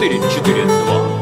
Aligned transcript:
4-4-2. 0.00 1.20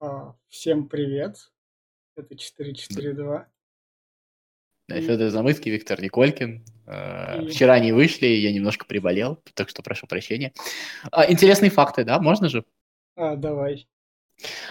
А, 0.00 0.34
Всем 0.48 0.88
привет. 0.88 1.50
Это 2.16 2.36
442. 2.36 3.46
Да, 4.88 4.98
И- 4.98 5.00
Федор 5.06 5.30
Замыцкий, 5.30 5.70
Виктор 5.70 6.00
Николькин. 6.02 6.64
Э, 6.86 7.42
И- 7.42 7.50
Вчера 7.50 7.78
не 7.78 7.92
вышли, 7.92 8.26
я 8.26 8.52
немножко 8.52 8.84
приболел, 8.86 9.36
так 9.54 9.68
что 9.68 9.82
прошу 9.82 10.06
прощения. 10.06 10.52
А, 11.12 11.30
Интересные 11.30 11.70
факты, 11.70 12.04
да, 12.04 12.18
можно 12.20 12.48
же? 12.48 12.64
А, 13.14 13.36
давай. 13.36 13.86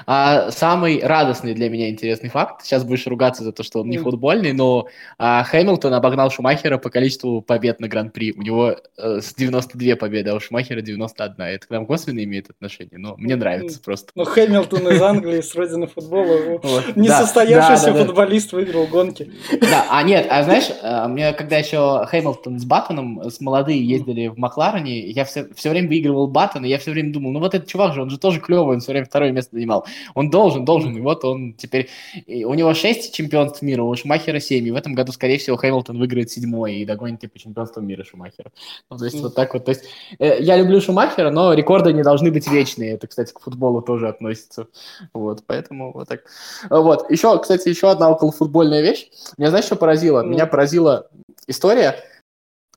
А, 0.05 0.51
самый 0.51 1.01
радостный 1.03 1.53
для 1.53 1.69
меня 1.69 1.89
интересный 1.89 2.29
факт, 2.29 2.63
сейчас 2.63 2.83
будешь 2.83 3.05
ругаться 3.07 3.43
за 3.43 3.51
то, 3.51 3.63
что 3.63 3.81
он 3.81 3.89
не 3.89 3.97
футбольный, 3.97 4.53
но 4.53 4.87
а, 5.17 5.43
Хэмилтон 5.43 5.93
обогнал 5.93 6.31
Шумахера 6.31 6.77
по 6.77 6.89
количеству 6.89 7.41
побед 7.41 7.79
на 7.79 7.87
Гран-при. 7.87 8.33
У 8.33 8.41
него 8.41 8.75
э, 8.97 9.21
с 9.21 9.33
92 9.33 9.95
победы, 9.95 10.29
а 10.29 10.35
у 10.35 10.39
Шумахера 10.39 10.81
91. 10.81 11.35
Это 11.39 11.67
к 11.67 11.69
нам 11.69 11.85
косвенно 11.85 12.23
имеет 12.23 12.49
отношение, 12.49 12.97
но 12.97 13.15
мне 13.17 13.35
нравится 13.35 13.79
просто. 13.81 14.11
Но 14.15 14.25
Хэмилтон 14.25 14.87
из 14.89 15.01
Англии, 15.01 15.41
с 15.41 15.55
родины 15.55 15.87
футбола. 15.87 16.61
Несостоявшийся 16.95 17.93
футболист 17.93 18.53
выиграл 18.53 18.87
гонки. 18.87 19.31
Да, 19.61 19.85
а 19.89 20.03
нет, 20.03 20.27
а 20.29 20.43
знаешь, 20.43 20.69
э, 20.81 21.07
мне 21.07 21.33
когда 21.33 21.57
еще 21.57 22.05
Хэмилтон 22.05 22.59
с 22.59 22.65
Баттоном, 22.65 23.29
с 23.29 23.39
молодые 23.39 23.85
ездили 23.85 24.27
в 24.27 24.37
Макларене, 24.37 25.09
я 25.09 25.25
все, 25.25 25.47
все 25.55 25.69
время 25.69 25.87
выигрывал 25.87 26.27
Баттон, 26.27 26.65
и 26.65 26.69
я 26.69 26.77
все 26.77 26.91
время 26.91 27.13
думал, 27.13 27.31
ну 27.31 27.39
вот 27.39 27.53
этот 27.53 27.67
чувак 27.67 27.93
же, 27.93 28.01
он 28.01 28.09
же 28.09 28.17
тоже 28.17 28.39
клевый, 28.39 28.75
он 28.75 28.81
все 28.81 28.91
время 28.91 29.05
второе 29.05 29.31
место 29.31 29.57
занимал. 29.59 29.85
Он 30.15 30.29
должен, 30.29 30.65
должен, 30.65 30.95
и 30.95 31.01
вот 31.01 31.25
он 31.25 31.53
теперь... 31.53 31.89
и 32.25 32.45
у 32.45 32.53
него 32.53 32.73
6 32.73 33.13
чемпионств 33.13 33.61
мира, 33.61 33.83
у 33.83 33.95
Шумахера 33.95 34.39
7, 34.39 34.65
и 34.65 34.71
в 34.71 34.75
этом 34.75 34.93
году, 34.93 35.11
скорее 35.11 35.37
всего, 35.37 35.57
Хэмилтон 35.57 35.97
выиграет 35.97 36.31
седьмой 36.31 36.75
и 36.75 36.85
догонит 36.85 37.19
типа 37.19 37.37
чемпионство 37.37 37.81
мира 37.81 38.03
Шумахера. 38.03 38.51
Ну, 38.89 38.97
то 38.97 39.05
есть 39.05 39.19
вот 39.19 39.35
так 39.35 39.53
вот. 39.53 39.65
То 39.65 39.71
есть 39.71 39.83
э, 40.19 40.37
я 40.39 40.57
люблю 40.57 40.79
Шумахера, 40.81 41.29
но 41.29 41.53
рекорды 41.53 41.93
не 41.93 42.03
должны 42.03 42.31
быть 42.31 42.47
вечные. 42.47 42.93
Это, 42.93 43.07
кстати, 43.07 43.33
к 43.33 43.39
футболу 43.39 43.81
тоже 43.81 44.07
относится. 44.07 44.67
Вот, 45.13 45.43
поэтому 45.45 45.91
вот 45.91 46.07
так. 46.07 46.21
А, 46.69 46.79
Вот. 46.79 47.09
Еще, 47.11 47.37
кстати, 47.39 47.67
еще 47.69 47.91
одна 47.91 48.09
околофутбольная 48.09 48.81
вещь. 48.81 49.09
Меня, 49.37 49.49
знаешь, 49.49 49.65
что 49.65 49.75
поразило? 49.75 50.23
Меня 50.23 50.45
поразила 50.45 51.09
история, 51.47 51.95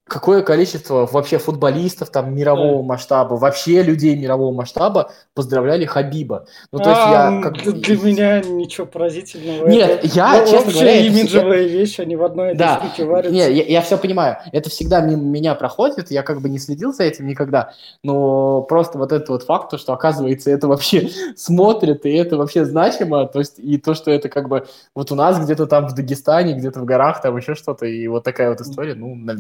какое 0.09 0.43
количество 0.43 1.07
вообще 1.11 1.39
футболистов 1.39 2.11
там 2.11 2.35
мирового 2.35 2.83
масштаба, 2.83 3.35
вообще 3.35 3.83
людей 3.83 4.15
мирового 4.17 4.53
масштаба 4.53 5.11
поздравляли 5.33 5.87
Хабиба. 5.87 6.45
Ну, 6.71 6.81
то 6.81 6.91
есть 6.91 7.01
А, 7.05 7.33
я 7.37 7.41
как... 7.43 7.55
Для 7.63 7.97
меня 7.97 8.41
ничего 8.41 8.87
поразительного. 8.87 9.69
Нет, 9.69 10.05
Это 10.05 10.07
я, 10.09 10.41
во- 10.41 10.47
честно 10.47 10.73
говоря, 10.73 10.93
это 10.97 11.07
имиджевая 11.07 11.63
вещь, 11.67 11.99
они 12.01 12.17
в 12.17 12.25
одной 12.25 12.55
Да, 12.55 12.79
штуке 12.79 13.05
варятся. 13.05 13.33
не, 13.33 13.51
я, 13.73 13.81
все 13.81 13.97
понимаю. 13.97 14.37
Это 14.53 14.69
всегда 14.69 15.01
мимо 15.01 15.23
меня 15.23 15.55
проходит, 15.55 16.11
я 16.11 16.23
как 16.23 16.43
бы 16.43 16.49
не 16.51 16.59
следил 16.59 16.93
за 16.93 17.05
этим 17.05 17.27
никогда, 17.27 17.73
но 18.03 18.61
просто 18.63 18.99
вот 18.99 19.13
этот 19.13 19.29
вот 19.31 19.45
факт, 19.45 19.71
то, 19.71 19.79
что 19.79 19.93
оказывается 19.95 20.51
это 20.51 20.69
вообще 20.69 21.09
смотрят, 21.37 22.05
и 22.05 22.11
это 22.13 22.37
вообще 22.37 22.65
значимо, 22.67 23.27
то 23.27 23.39
есть 23.39 23.59
и 23.59 23.79
то, 23.79 23.95
что 23.95 24.11
это 24.11 24.29
как 24.29 24.49
бы 24.49 24.67
вот 24.95 25.11
у 25.11 25.15
нас 25.15 25.43
где-то 25.43 25.67
там 25.67 25.89
в 25.89 25.95
Дагестане, 25.95 26.53
где-то 26.55 26.81
в 26.81 26.85
горах, 26.85 27.23
там 27.23 27.37
еще 27.37 27.55
что-то, 27.55 27.87
и 27.87 28.07
вот 28.09 28.25
такая 28.25 28.51
вот 28.51 28.61
история, 28.61 28.95
ну, 28.95 29.15
на- 29.15 29.33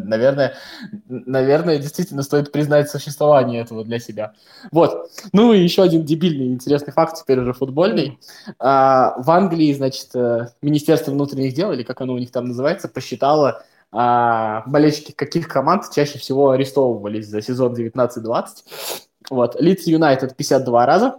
наверное, 1.09 1.63
наверное, 1.63 1.79
действительно 1.79 2.23
стоит 2.23 2.53
признать 2.53 2.91
существование 2.91 3.63
этого 3.63 3.85
для 3.85 3.99
себя. 3.99 4.33
Вот. 4.71 5.11
Ну 5.33 5.53
и 5.53 5.61
еще 5.61 5.83
один 5.83 6.05
дебильный 6.05 6.49
интересный 6.49 6.93
факт, 6.93 7.17
теперь 7.21 7.39
уже 7.39 7.53
футбольный. 7.53 8.19
А, 8.59 9.15
в 9.19 9.31
Англии, 9.31 9.73
значит, 9.73 10.09
э, 10.15 10.49
Министерство 10.63 11.13
внутренних 11.13 11.55
дел, 11.55 11.73
или 11.73 11.83
как 11.83 12.01
оно 12.01 12.15
у 12.15 12.19
них 12.19 12.31
там 12.31 12.47
называется, 12.47 12.89
посчитало, 12.89 13.65
а, 13.93 14.63
болельщики 14.67 15.13
каких 15.13 15.49
команд 15.49 15.85
чаще 15.95 16.19
всего 16.19 16.51
арестовывались 16.51 17.27
за 17.27 17.43
сезон 17.43 17.75
19-20. 17.75 18.47
Вот. 19.31 19.61
Лидс 19.61 19.87
Юнайтед 19.87 20.37
52 20.37 20.87
раза, 20.87 21.17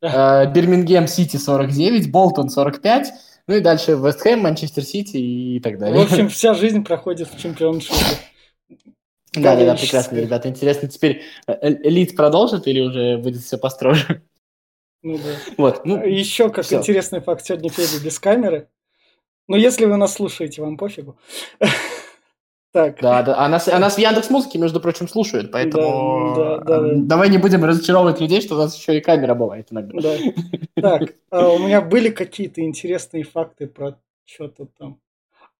э, 0.00 0.52
Бирмингем 0.52 1.08
Сити 1.08 1.36
49, 1.36 2.10
Болтон 2.10 2.50
45, 2.50 3.12
ну 3.46 3.56
и 3.56 3.60
дальше 3.60 3.92
Вест 3.92 4.20
Хэм, 4.20 4.40
Манчестер 4.40 4.84
Сити 4.84 5.16
и 5.16 5.60
так 5.60 5.78
далее. 5.78 6.00
В 6.00 6.04
общем, 6.04 6.28
вся 6.28 6.54
жизнь 6.54 6.84
проходит 6.84 7.28
в 7.32 7.38
чемпионшипе. 7.38 7.96
Да, 9.34 9.56
да, 9.56 9.66
да, 9.66 9.74
прекрасно, 9.74 10.16
ребята. 10.16 10.48
Интересно, 10.48 10.88
теперь 10.88 11.22
э, 11.46 11.68
Лидс 11.88 12.12
продолжит 12.14 12.66
или 12.66 12.80
уже 12.80 13.18
будет 13.18 13.42
все 13.42 13.58
построже? 13.58 14.22
Ну 15.02 15.18
да. 15.18 15.34
Вот, 15.58 15.84
ну, 15.84 16.02
Еще 16.04 16.48
как 16.50 16.64
всё. 16.64 16.78
интересный 16.78 17.20
факт, 17.20 17.44
сегодня 17.44 17.68
Федя 17.70 18.02
без 18.02 18.18
камеры. 18.18 18.68
Но 19.48 19.56
если 19.56 19.84
вы 19.84 19.96
нас 19.96 20.14
слушаете, 20.14 20.62
вам 20.62 20.76
пофигу. 20.76 21.18
Так, 22.72 23.00
Да, 23.00 23.22
да. 23.22 23.38
А 23.38 23.48
нас, 23.48 23.68
а 23.68 23.78
нас 23.78 23.94
в 23.94 23.98
Яндекс 23.98 24.30
Музыке, 24.30 24.58
между 24.58 24.80
прочим, 24.80 25.06
слушают, 25.06 25.52
поэтому 25.52 26.34
Да, 26.36 26.58
да, 26.58 26.80
да. 26.80 26.88
э, 26.88 26.94
давай 26.96 27.28
не 27.28 27.38
будем 27.38 27.64
разочаровывать 27.64 28.20
людей, 28.20 28.40
что 28.40 28.56
у 28.56 28.58
нас 28.58 28.76
еще 28.76 28.98
и 28.98 29.00
камера 29.00 29.36
бывает 29.36 29.68
иногда. 29.70 29.96
да. 30.00 30.98
Так, 30.98 31.14
а 31.30 31.50
у 31.50 31.60
меня 31.60 31.80
были 31.80 32.10
какие-то 32.10 32.62
интересные 32.62 33.22
факты 33.22 33.68
про 33.68 33.96
что-то 34.24 34.66
там. 34.76 34.98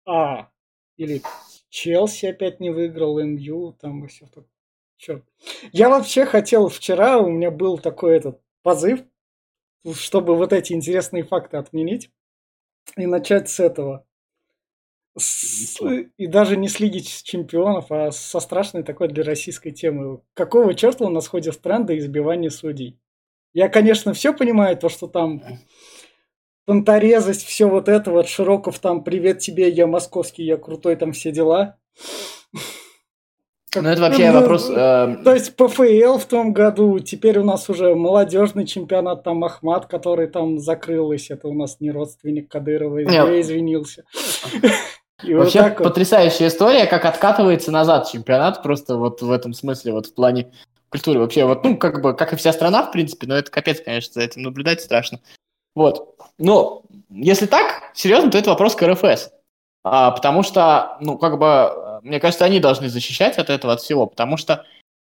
А, 0.04 0.48
или 0.96 1.22
Челси 1.74 2.26
опять 2.26 2.60
не 2.60 2.70
выиграл, 2.70 3.18
МЮ, 3.18 3.72
там 3.72 4.04
и 4.04 4.06
все. 4.06 4.26
Чё? 4.96 5.22
Я 5.72 5.88
вообще 5.88 6.24
хотел 6.24 6.68
вчера, 6.68 7.18
у 7.18 7.28
меня 7.28 7.50
был 7.50 7.78
такой 7.78 8.16
этот 8.16 8.40
позыв, 8.62 9.00
чтобы 9.94 10.36
вот 10.36 10.52
эти 10.52 10.72
интересные 10.72 11.24
факты 11.24 11.56
отменить 11.56 12.10
и 12.96 13.06
начать 13.06 13.48
с 13.50 13.60
этого. 13.60 14.06
С- 15.16 15.80
и 16.16 16.26
даже 16.26 16.56
не 16.56 16.68
с 16.68 16.80
Лиги 16.80 16.98
Чемпионов, 16.98 17.92
а 17.92 18.10
со 18.10 18.40
страшной 18.40 18.82
такой 18.82 19.08
для 19.08 19.22
российской 19.22 19.70
темы. 19.70 20.20
Какого 20.34 20.74
черта 20.74 21.04
у 21.04 21.08
нас 21.10 21.28
ходит 21.28 21.60
тренды 21.60 21.96
избивания 21.98 22.50
судей? 22.50 22.98
Я, 23.52 23.68
конечно, 23.68 24.14
все 24.14 24.34
понимаю, 24.34 24.76
то, 24.76 24.88
что 24.88 25.08
там 25.08 25.42
понторезость, 26.66 27.44
все 27.46 27.68
вот 27.68 27.88
это 27.88 28.10
вот, 28.10 28.28
Широков 28.28 28.78
там, 28.78 29.04
привет 29.04 29.38
тебе, 29.38 29.68
я 29.68 29.86
московский, 29.86 30.44
я 30.44 30.56
крутой, 30.56 30.96
там 30.96 31.12
все 31.12 31.30
дела. 31.30 31.76
Ну, 33.76 33.88
это 33.88 34.02
вообще 34.02 34.30
Ну, 34.30 34.40
вопрос... 34.40 34.70
э, 34.70 35.16
То 35.24 35.34
есть 35.34 35.56
ПФЛ 35.56 36.18
в 36.18 36.26
том 36.26 36.52
году, 36.52 37.00
теперь 37.00 37.38
у 37.38 37.44
нас 37.44 37.68
уже 37.68 37.94
молодежный 37.94 38.66
чемпионат, 38.66 39.24
там 39.24 39.42
Ахмат, 39.42 39.86
который 39.86 40.28
там 40.28 40.60
закрылась, 40.60 41.30
это 41.30 41.48
у 41.48 41.54
нас 41.54 41.80
не 41.80 41.90
родственник 41.90 42.48
Кадырова, 42.48 42.98
я 42.98 43.40
извинился. 43.40 44.04
И 45.22 45.32
вот 45.32 45.44
Вообще 45.44 45.60
так 45.60 45.78
вот. 45.78 45.88
потрясающая 45.88 46.48
история, 46.48 46.86
как 46.86 47.04
откатывается 47.04 47.70
назад 47.70 48.08
чемпионат, 48.10 48.62
просто 48.62 48.96
вот 48.96 49.22
в 49.22 49.30
этом 49.30 49.54
смысле, 49.54 49.92
вот 49.92 50.06
в 50.06 50.14
плане 50.14 50.52
культуры. 50.90 51.20
Вообще, 51.20 51.44
вот, 51.44 51.64
ну, 51.64 51.76
как 51.76 52.02
бы, 52.02 52.14
как 52.14 52.32
и 52.32 52.36
вся 52.36 52.52
страна, 52.52 52.82
в 52.82 52.92
принципе, 52.92 53.26
но 53.26 53.36
это 53.36 53.50
капец, 53.50 53.80
конечно, 53.80 54.12
за 54.14 54.20
этим 54.20 54.42
наблюдать 54.42 54.80
страшно. 54.80 55.20
Вот. 55.74 56.16
Но 56.38 56.82
если 57.10 57.46
так, 57.46 57.90
серьезно, 57.94 58.30
то 58.30 58.38
это 58.38 58.50
вопрос 58.50 58.74
к 58.74 58.86
РФС. 58.86 59.30
А, 59.84 60.10
потому 60.12 60.42
что, 60.42 60.96
ну, 61.00 61.18
как 61.18 61.38
бы, 61.38 61.46
э, 61.46 62.00
мне 62.02 62.18
кажется, 62.20 62.44
они 62.44 62.58
должны 62.58 62.88
защищать 62.88 63.38
от 63.38 63.50
этого, 63.50 63.74
от 63.74 63.80
всего, 63.80 64.06
потому 64.06 64.36
что 64.36 64.64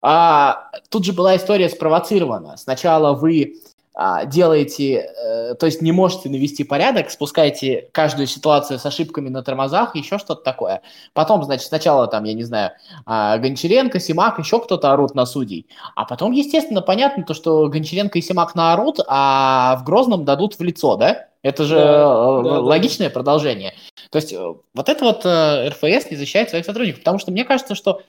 а, 0.01 0.71
тут 0.89 1.05
же 1.05 1.13
была 1.13 1.37
история 1.37 1.69
спровоцирована. 1.69 2.57
Сначала 2.57 3.13
вы 3.13 3.55
а, 3.99 4.25
делаете, 4.25 5.09
э, 5.11 5.55
то 5.55 5.65
есть 5.65 5.81
не 5.81 5.91
можете 5.91 6.29
навести 6.29 6.63
порядок, 6.63 7.09
спускаете 7.09 7.89
каждую 7.91 8.27
ситуацию 8.27 8.77
с 8.77 8.85
ошибками 8.85 9.29
на 9.29 9.41
тормозах, 9.41 9.95
еще 9.95 10.19
что-то 10.19 10.43
такое. 10.43 10.83
Потом, 11.13 11.43
значит, 11.43 11.67
сначала 11.67 12.05
там, 12.05 12.23
я 12.25 12.33
не 12.33 12.43
знаю, 12.43 12.73
а, 13.07 13.39
Гончаренко, 13.39 13.99
Симак, 13.99 14.37
еще 14.37 14.59
кто-то 14.59 14.93
орут 14.93 15.15
на 15.15 15.25
судей. 15.25 15.65
А 15.95 16.05
потом, 16.05 16.31
естественно, 16.31 16.83
понятно 16.83 17.23
то, 17.23 17.33
что 17.33 17.69
Гончаренко 17.69 18.19
и 18.19 18.21
Симак 18.21 18.53
наорут, 18.53 18.99
а 19.07 19.77
в 19.77 19.83
Грозном 19.83 20.25
дадут 20.25 20.59
в 20.59 20.61
лицо, 20.61 20.95
да? 20.95 21.29
Это 21.41 21.63
же 21.63 21.75
Да, 21.75 21.81
э, 21.81 22.43
да, 22.43 22.49
да. 22.51 22.59
логичное 22.59 23.09
продолжение. 23.09 23.73
То 24.11 24.17
есть 24.17 24.31
э, 24.31 24.37
вот 24.37 24.89
это 24.89 25.05
вот 25.05 25.25
э, 25.25 25.69
РФС 25.69 26.11
не 26.11 26.17
защищает 26.17 26.51
своих 26.51 26.65
сотрудников, 26.65 26.99
потому 26.99 27.17
что 27.17 27.31
мне 27.31 27.45
кажется, 27.45 27.73
что 27.73 28.01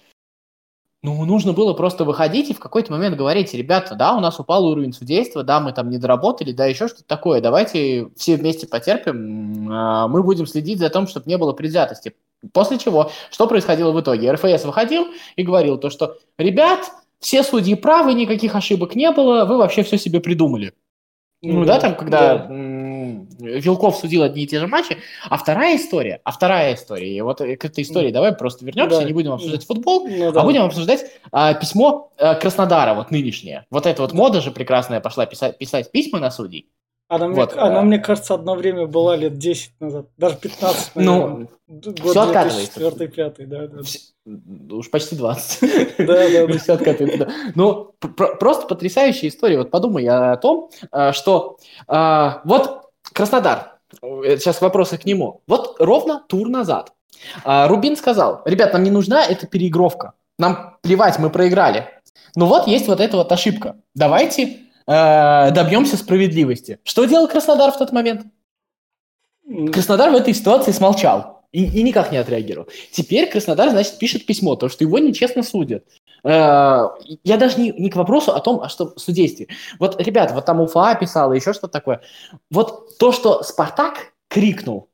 ну, 1.03 1.25
нужно 1.25 1.53
было 1.53 1.75
просто 1.75 2.05
выходить 2.05 2.51
и 2.51 2.55
в 2.55 2.59
какой-то 2.59 2.91
момент 2.91 3.17
говорить, 3.17 3.55
ребята, 3.55 3.95
да, 3.95 4.17
у 4.17 4.21
нас 4.21 4.41
упал 4.41 4.67
уровень 4.67 4.93
судейства, 4.93 5.45
да, 5.45 5.61
мы 5.61 5.73
там 5.73 5.91
не 5.91 5.99
доработали, 5.99 6.51
да, 6.51 6.67
еще 6.67 6.89
что-то 6.89 7.05
такое, 7.05 7.41
давайте 7.41 8.09
все 8.17 8.37
вместе 8.37 8.67
потерпим, 8.67 9.71
а, 9.71 10.09
мы 10.09 10.25
будем 10.25 10.47
следить 10.47 10.81
за 10.81 10.89
тем, 10.89 11.07
чтобы 11.07 11.29
не 11.29 11.39
было 11.39 11.53
предвзятости. 11.53 12.17
После 12.53 12.79
чего, 12.79 13.11
что 13.31 13.47
происходило 13.47 13.93
в 13.93 14.01
итоге? 14.01 14.33
РФС 14.33 14.65
выходил 14.65 15.07
и 15.37 15.43
говорил 15.45 15.79
то, 15.79 15.89
что, 15.91 16.17
ребят, 16.37 16.91
все 17.21 17.45
судьи 17.45 17.77
правы, 17.77 18.15
никаких 18.15 18.57
ошибок 18.57 18.97
не 18.97 19.11
было, 19.13 19.45
вы 19.45 19.57
вообще 19.57 19.85
все 19.85 19.99
себе 19.99 20.21
придумали. 20.21 20.73
Ну 21.43 21.65
да, 21.65 21.79
там, 21.79 21.95
когда 21.95 22.39
да. 22.39 22.47
Вилков 23.39 23.97
судил 23.97 24.23
одни 24.23 24.45
и 24.45 24.47
те 24.47 24.59
же 24.59 24.67
матчи. 24.67 24.99
А 25.29 25.37
вторая 25.37 25.77
история, 25.77 26.21
а 26.25 26.33
вторая 26.33 26.75
история, 26.75 27.17
и 27.17 27.21
вот 27.21 27.39
к 27.39 27.43
этой 27.65 27.83
истории 27.83 28.11
давай 28.11 28.33
просто 28.33 28.65
вернемся, 28.65 28.99
Да. 28.99 29.05
не 29.05 29.13
будем 29.13 29.33
обсуждать 29.33 29.65
футбол, 29.67 30.07
Ну 30.09 30.33
да. 30.33 30.41
а 30.41 30.45
будем 30.45 30.63
обсуждать 30.65 31.07
а, 31.31 31.55
письмо 31.55 32.11
а, 32.19 32.35
Краснодара, 32.35 32.95
вот 32.95 33.11
нынешнее. 33.11 33.67
Вот 33.71 33.87
эта 33.87 34.03
вот 34.03 34.13
мода 34.13 34.41
же 34.41 34.51
прекрасная 34.51 35.01
пошла 35.01 35.27
писать, 35.27 35.59
писать 35.59 35.91
письма 35.91 36.19
на 36.19 36.31
судей. 36.31 36.69
Она, 37.11 37.29
вот. 37.29 37.55
мне, 37.55 37.63
она, 37.63 37.81
мне 37.83 37.99
кажется, 37.99 38.35
одно 38.35 38.55
время 38.55 38.87
была 38.87 39.17
лет 39.17 39.39
10 39.39 39.81
назад, 39.81 40.09
даже 40.19 40.37
15, 40.37 40.95
наверное. 40.95 41.49
Ну, 41.67 41.81
Год 41.81 41.99
все 42.11 42.21
откатывается. 42.21 42.79
2004 42.81 43.47
да, 43.47 43.67
да. 43.67 44.75
Уж 44.77 44.91
почти 44.91 45.17
20. 45.17 45.97
Да, 45.99 46.05
да, 46.07 46.47
да. 46.47 46.59
Все 46.59 46.75
откатывается, 46.75 47.31
Ну, 47.55 47.95
просто 47.99 48.67
потрясающая 48.67 49.31
история. 49.31 49.57
Вот 49.57 49.71
подумай 49.71 50.07
о 50.07 50.37
том, 50.37 50.71
э, 50.93 51.13
что 51.13 51.59
э, 51.89 52.31
вот 52.45 52.88
Краснодар, 53.19 53.81
сейчас 54.01 54.61
вопросы 54.61 54.97
к 54.97 55.05
нему. 55.05 55.43
Вот 55.49 55.75
ровно 55.81 56.23
тур 56.29 56.49
назад 56.49 56.93
Рубин 57.45 57.97
сказал, 57.97 58.43
ребят, 58.45 58.73
нам 58.73 58.85
не 58.85 58.93
нужна 58.93 59.25
эта 59.25 59.49
переигровка. 59.49 60.13
Нам 60.39 60.77
плевать, 60.83 61.19
мы 61.19 61.29
проиграли. 61.29 61.89
Но 62.37 62.47
вот 62.47 62.69
есть 62.69 62.87
вот 62.87 63.01
эта 63.01 63.17
вот 63.17 63.33
ошибка. 63.33 63.75
Давайте 63.93 64.59
э, 64.87 65.51
добьемся 65.51 65.97
справедливости. 65.97 66.79
Что 66.85 67.07
делал 67.07 67.27
Краснодар 67.27 67.73
в 67.73 67.79
тот 67.79 67.91
момент? 67.91 68.25
Краснодар 69.73 70.13
в 70.13 70.15
этой 70.15 70.33
ситуации 70.33 70.71
смолчал 70.71 71.43
и, 71.51 71.65
и 71.65 71.83
никак 71.83 72.13
не 72.13 72.19
отреагировал. 72.19 72.69
Теперь 72.93 73.29
Краснодар, 73.29 73.71
значит, 73.71 73.99
пишет 73.99 74.27
письмо, 74.27 74.55
то, 74.55 74.69
что 74.69 74.85
его 74.85 75.01
нечестно 75.01 75.43
судят. 75.43 75.83
Э, 76.25 76.89
я 77.25 77.37
даже 77.37 77.61
не, 77.61 77.71
не 77.73 77.91
к 77.91 77.97
вопросу 77.97 78.33
о 78.33 78.41
том, 78.41 78.61
а 78.61 78.69
что 78.69 78.95
судействе. 78.97 79.49
Вот, 79.79 80.01
ребят, 80.01 80.33
вот 80.33 80.45
там 80.45 80.61
Уфа 80.61 80.95
писала, 80.95 81.33
еще 81.33 81.53
что-то 81.53 81.73
такое. 81.73 82.01
Вот 82.51 82.99
то, 82.99 83.13
что 83.13 83.43
Спартак 83.43 84.13
крикнул, 84.29 84.89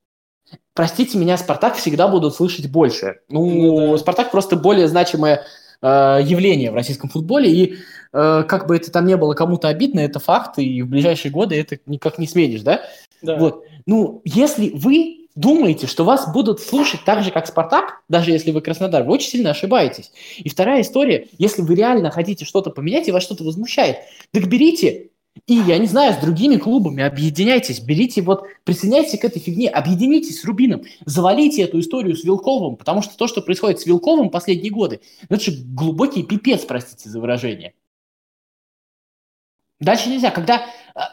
простите 0.74 1.18
меня, 1.18 1.36
Спартак 1.36 1.76
всегда 1.76 2.08
будут 2.08 2.34
слышать 2.34 2.70
больше. 2.70 3.20
Ну, 3.28 3.50
ну 3.50 3.92
да. 3.92 3.98
Спартак 3.98 4.30
просто 4.30 4.56
более 4.56 4.88
значимое 4.88 5.44
э, 5.82 6.20
явление 6.22 6.70
в 6.70 6.74
российском 6.74 7.10
футболе, 7.10 7.50
и 7.50 7.78
э, 8.12 8.44
как 8.46 8.66
бы 8.66 8.76
это 8.76 8.90
там 8.90 9.06
не 9.06 9.16
было 9.16 9.34
кому-то 9.34 9.68
обидно, 9.68 10.00
это 10.00 10.18
факт, 10.20 10.58
и 10.58 10.82
в 10.82 10.88
ближайшие 10.88 11.32
годы 11.32 11.58
это 11.58 11.78
никак 11.86 12.18
не 12.18 12.26
сменишь, 12.26 12.62
да? 12.62 12.82
Да. 13.22 13.36
Вот. 13.36 13.64
Ну, 13.86 14.20
если 14.24 14.70
вы 14.70 15.23
думаете, 15.34 15.86
что 15.86 16.04
вас 16.04 16.32
будут 16.32 16.60
слушать 16.60 17.00
так 17.04 17.22
же, 17.22 17.30
как 17.30 17.46
Спартак, 17.46 18.02
даже 18.08 18.30
если 18.30 18.50
вы 18.50 18.60
Краснодар, 18.60 19.02
вы 19.02 19.14
очень 19.14 19.30
сильно 19.30 19.50
ошибаетесь. 19.50 20.12
И 20.38 20.48
вторая 20.48 20.82
история, 20.82 21.28
если 21.38 21.62
вы 21.62 21.74
реально 21.74 22.10
хотите 22.10 22.44
что-то 22.44 22.70
поменять 22.70 23.08
и 23.08 23.12
вас 23.12 23.22
что-то 23.22 23.44
возмущает, 23.44 23.98
так 24.32 24.46
берите 24.46 25.10
и, 25.46 25.54
я 25.54 25.78
не 25.78 25.86
знаю, 25.86 26.14
с 26.14 26.18
другими 26.18 26.56
клубами 26.56 27.02
объединяйтесь, 27.02 27.80
берите 27.80 28.22
вот, 28.22 28.44
присоединяйтесь 28.62 29.18
к 29.18 29.24
этой 29.24 29.40
фигне, 29.40 29.68
объединитесь 29.68 30.40
с 30.40 30.44
Рубином, 30.44 30.84
завалите 31.06 31.62
эту 31.62 31.80
историю 31.80 32.16
с 32.16 32.22
Вилковым, 32.22 32.76
потому 32.76 33.02
что 33.02 33.16
то, 33.16 33.26
что 33.26 33.42
происходит 33.42 33.80
с 33.80 33.86
Вилковым 33.86 34.30
последние 34.30 34.70
годы, 34.70 35.00
это 35.28 35.40
же 35.40 35.52
глубокий 35.52 36.22
пипец, 36.22 36.64
простите 36.64 37.08
за 37.08 37.20
выражение. 37.20 37.74
Дальше 39.80 40.08
нельзя. 40.08 40.30
Когда 40.30 40.64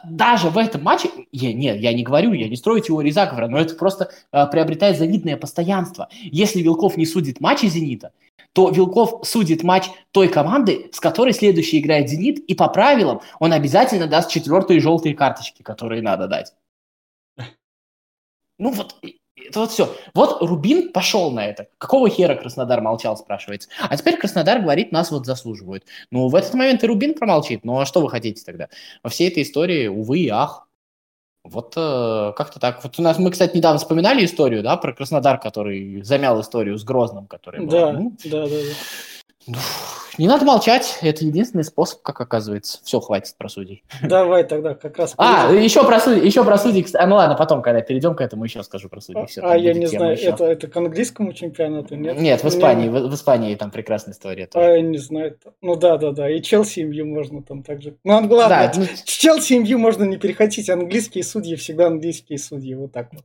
даже 0.04 0.50
в 0.50 0.58
этом 0.58 0.84
матче, 0.84 1.10
я, 1.32 1.54
нет, 1.54 1.78
я 1.78 1.94
не 1.94 2.04
говорю, 2.04 2.34
я 2.34 2.48
не 2.48 2.56
строю 2.56 2.82
теории 2.82 3.12
заговора, 3.12 3.48
но 3.48 3.58
это 3.58 3.76
просто 3.76 4.12
э, 4.32 4.46
приобретает 4.48 4.98
завидное 4.98 5.38
постоянство. 5.38 6.08
Если 6.22 6.62
Вилков 6.62 6.98
не 6.98 7.06
судит 7.06 7.42
матчи 7.42 7.66
«Зенита», 7.66 8.12
то 8.54 8.70
Вилков 8.70 9.28
судит 9.28 9.64
матч 9.64 9.90
той 10.12 10.28
команды, 10.28 10.90
с 10.92 11.00
которой 11.00 11.34
следующий 11.34 11.80
играет 11.80 12.10
«Зенит», 12.10 12.40
и 12.40 12.54
по 12.54 12.68
правилам 12.68 13.22
он 13.40 13.54
обязательно 13.54 14.08
даст 14.08 14.30
четвертые 14.30 14.80
желтые 14.80 15.16
карточки, 15.16 15.64
которые 15.64 16.02
надо 16.02 16.28
дать. 16.28 16.54
Ну 18.60 18.72
вот, 18.72 18.96
вот 19.56 19.72
все. 19.72 19.94
Вот 20.14 20.42
Рубин 20.42 20.92
пошел 20.92 21.32
на 21.32 21.46
это. 21.46 21.68
Какого 21.78 22.10
хера 22.10 22.36
Краснодар 22.36 22.82
молчал, 22.82 23.18
спрашивается. 23.18 23.70
А 23.80 23.96
теперь 23.98 24.18
Краснодар 24.18 24.62
говорит, 24.62 24.92
нас 24.92 25.12
вот 25.12 25.26
заслуживают. 25.26 25.86
Ну, 26.12 26.28
в 26.28 26.36
этот 26.36 26.54
момент 26.54 26.84
и 26.84 26.88
Рубин 26.88 27.14
промолчит. 27.14 27.64
Ну, 27.64 27.80
а 27.80 27.86
что 27.86 28.02
вы 28.02 28.10
хотите 28.10 28.44
тогда? 28.44 28.70
Во 29.04 29.10
всей 29.10 29.30
этой 29.30 29.44
истории, 29.44 29.88
увы 29.88 30.20
и 30.20 30.30
ах. 30.30 30.68
Вот 31.44 31.74
э, 31.76 32.34
как-то 32.36 32.60
так. 32.60 32.84
Вот 32.84 33.00
у 33.00 33.02
нас 33.02 33.18
мы, 33.18 33.32
кстати, 33.32 33.58
недавно 33.58 33.80
вспоминали 33.80 34.24
историю, 34.24 34.62
да, 34.62 34.78
про 34.78 34.94
Краснодар, 34.94 35.40
который 35.40 36.04
замял 36.04 36.40
историю 36.40 36.78
с 36.78 36.84
Грозным, 36.84 37.26
который. 37.26 37.66
Да, 37.66 37.92
был. 37.92 38.00
Ну, 38.00 38.18
да, 38.26 38.44
да, 38.44 38.50
да. 38.50 38.76
Не 40.18 40.28
надо 40.28 40.46
молчать, 40.46 41.00
это 41.02 41.24
единственный 41.26 41.64
способ, 41.64 42.02
как 42.02 42.20
оказывается. 42.20 42.80
Все, 42.84 43.00
хватит 43.00 43.36
про 43.38 43.48
судей. 43.48 43.84
Давай 44.04 44.44
тогда 44.44 44.74
как 44.76 44.98
раз. 44.98 45.14
А, 45.18 45.52
еще 45.52 45.86
про 45.86 46.00
судей, 46.00 46.26
еще 46.26 46.44
про 46.44 46.58
судей. 46.58 46.86
А, 46.94 47.08
ну 47.08 47.16
ладно, 47.16 47.36
потом, 47.36 47.62
когда 47.62 47.82
перейдем 47.82 48.16
к 48.16 48.22
этому, 48.22 48.44
еще 48.44 48.62
скажу 48.64 48.90
про 48.90 49.00
судей. 49.00 49.26
Все, 49.28 49.42
а 49.42 49.56
я 49.56 49.74
не 49.74 49.88
знаю, 49.88 50.18
это, 50.22 50.44
это 50.44 50.68
к 50.68 50.76
английскому 50.76 51.34
чемпионату, 51.34 51.96
нет? 51.96 52.20
Нет, 52.20 52.44
в 52.44 52.48
Испании, 52.48 52.90
в, 52.90 53.08
в 53.08 53.16
Испании 53.16 53.56
там 53.56 53.72
прекрасная 53.72 54.14
история. 54.14 54.48
Тоже. 54.48 54.66
А 54.66 54.70
я 54.76 54.82
не 54.82 54.98
знаю. 54.98 55.38
Ну 55.62 55.76
да, 55.76 55.98
да, 55.98 56.12
да. 56.12 56.30
И 56.30 56.42
Челси 56.42 56.82
МЮ 56.82 57.06
можно 57.06 57.42
там 57.42 57.64
также. 57.64 57.96
Ну, 58.04 58.28
главное, 58.28 58.72
да, 58.74 58.80
ну... 58.80 58.86
Челси 59.06 59.54
МЮ 59.54 59.80
можно 59.80 60.04
не 60.04 60.18
переходить. 60.18 60.70
Английские 60.70 61.24
судьи 61.24 61.56
всегда 61.56 61.88
английские 61.88 62.38
судьи. 62.38 62.76
Вот 62.76 62.92
так 62.92 63.10
вот. 63.14 63.24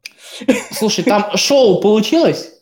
Слушай, 0.71 1.05
там 1.05 1.37
шоу 1.37 1.81
получилось? 1.81 2.56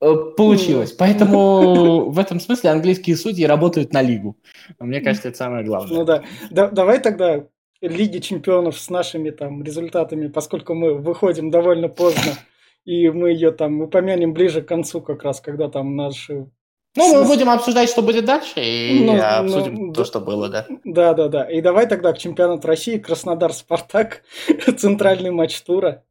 Э, 0.00 0.14
получилось. 0.36 0.92
Поэтому 0.92 2.10
в 2.10 2.18
этом 2.18 2.40
смысле 2.40 2.70
английские 2.70 3.16
судьи 3.16 3.46
работают 3.46 3.92
на 3.92 4.02
лигу. 4.02 4.36
Мне 4.78 5.00
кажется, 5.00 5.28
это 5.28 5.36
самое 5.36 5.64
главное. 5.64 5.96
Ну 5.96 6.04
да. 6.04 6.22
да 6.50 6.68
давай 6.68 7.00
тогда 7.00 7.46
Лиги 7.80 8.18
чемпионов 8.18 8.78
с 8.78 8.88
нашими 8.88 9.30
там 9.30 9.62
результатами, 9.62 10.28
поскольку 10.28 10.74
мы 10.74 10.94
выходим 10.94 11.50
довольно 11.50 11.88
поздно, 11.88 12.32
и 12.84 13.10
мы 13.10 13.30
ее 13.30 13.50
там 13.50 13.82
упомянем 13.82 14.32
ближе 14.32 14.62
к 14.62 14.68
концу 14.68 15.02
как 15.02 15.22
раз, 15.22 15.40
когда 15.40 15.68
там 15.68 15.94
наши 15.94 16.46
ну, 16.96 17.12
мы 17.12 17.26
будем 17.26 17.50
обсуждать, 17.50 17.88
что 17.88 18.02
будет 18.02 18.24
дальше, 18.24 18.60
и 18.60 19.04
ну, 19.04 19.20
обсудим 19.20 19.74
ну, 19.88 19.92
то, 19.92 20.04
что 20.04 20.20
было, 20.20 20.48
да. 20.48 20.64
Да, 20.84 21.12
да, 21.12 21.26
да. 21.26 21.50
И 21.50 21.60
давай 21.60 21.88
тогда 21.88 22.12
к 22.12 22.18
чемпионату 22.18 22.68
России, 22.68 22.98
Краснодар-Спартак, 22.98 24.22
центральный 24.78 25.32
матч 25.32 25.60
тура. 25.62 26.04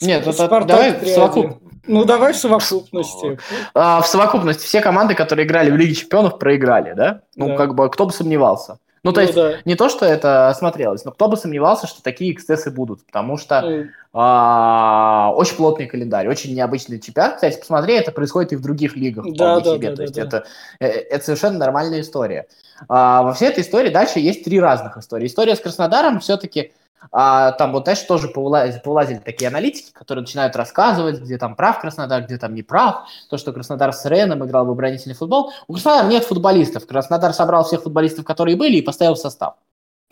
Нет, 0.00 0.26
это 0.26 0.64
давай 0.64 0.98
в 0.98 1.06
совокуп... 1.06 1.58
Ну, 1.86 2.04
давай 2.04 2.32
в 2.32 2.36
совокупности. 2.36 3.38
А, 3.74 4.00
в 4.00 4.06
совокупности 4.06 4.64
все 4.64 4.80
команды, 4.80 5.14
которые 5.14 5.46
играли 5.46 5.70
в 5.70 5.76
Лиге 5.76 5.94
Чемпионов, 5.94 6.38
проиграли, 6.38 6.92
да? 6.94 7.22
Ну, 7.34 7.48
да. 7.48 7.56
как 7.56 7.74
бы, 7.74 7.90
кто 7.90 8.06
бы 8.06 8.12
сомневался. 8.12 8.78
Ну, 9.04 9.12
то 9.12 9.20
ну, 9.20 9.26
есть, 9.26 9.34
да. 9.34 9.54
не 9.64 9.74
то, 9.74 9.88
что 9.88 10.06
это 10.06 10.48
осмотрелось, 10.48 11.04
но 11.04 11.10
кто 11.10 11.26
бы 11.26 11.36
сомневался, 11.36 11.88
что 11.88 12.02
такие 12.04 12.32
эксцессы 12.32 12.70
будут, 12.70 13.04
потому 13.04 13.36
что 13.36 13.56
mm. 13.56 13.88
а, 14.12 15.32
очень 15.34 15.56
плотный 15.56 15.86
календарь, 15.86 16.28
очень 16.28 16.54
необычный 16.54 17.00
чемпионат. 17.00 17.34
Кстати, 17.34 17.58
посмотри, 17.58 17.94
это 17.94 18.12
происходит 18.12 18.52
и 18.52 18.56
в 18.56 18.62
других 18.62 18.94
лигах. 18.94 19.26
Да, 19.34 19.58
да, 19.58 19.74
себе. 19.74 19.88
да, 19.88 19.90
то 19.90 19.96
да, 19.96 20.02
есть, 20.04 20.14
да. 20.14 20.22
Это, 20.22 20.44
э, 20.78 20.86
это 20.86 21.24
совершенно 21.24 21.58
нормальная 21.58 22.00
история. 22.00 22.46
А, 22.88 23.24
во 23.24 23.32
всей 23.32 23.48
этой 23.48 23.64
истории 23.64 23.90
дальше 23.90 24.20
есть 24.20 24.44
три 24.44 24.60
разных 24.60 24.96
истории. 24.96 25.26
История 25.26 25.56
с 25.56 25.60
Краснодаром 25.60 26.20
все-таки 26.20 26.72
а, 27.10 27.52
там 27.52 27.72
вот, 27.72 27.84
знаешь, 27.84 28.00
тоже 28.00 28.28
повылазили, 28.28 28.80
повылазили 28.80 29.18
такие 29.18 29.48
аналитики, 29.48 29.92
которые 29.92 30.22
начинают 30.22 30.54
рассказывать, 30.56 31.20
где 31.20 31.38
там 31.38 31.56
прав 31.56 31.80
Краснодар, 31.80 32.22
где 32.22 32.38
там 32.38 32.54
не 32.54 32.62
прав. 32.62 33.08
То, 33.28 33.38
что 33.38 33.52
Краснодар 33.52 33.92
с 33.92 34.04
Реном 34.04 34.44
играл 34.44 34.66
в 34.66 34.70
оборонительный 34.70 35.14
футбол. 35.14 35.52
У 35.66 35.72
Краснодара 35.72 36.06
нет 36.06 36.24
футболистов. 36.24 36.86
Краснодар 36.86 37.32
собрал 37.32 37.64
всех 37.64 37.82
футболистов, 37.82 38.24
которые 38.24 38.56
были, 38.56 38.76
и 38.76 38.82
поставил 38.82 39.14
в 39.14 39.18
состав. 39.18 39.54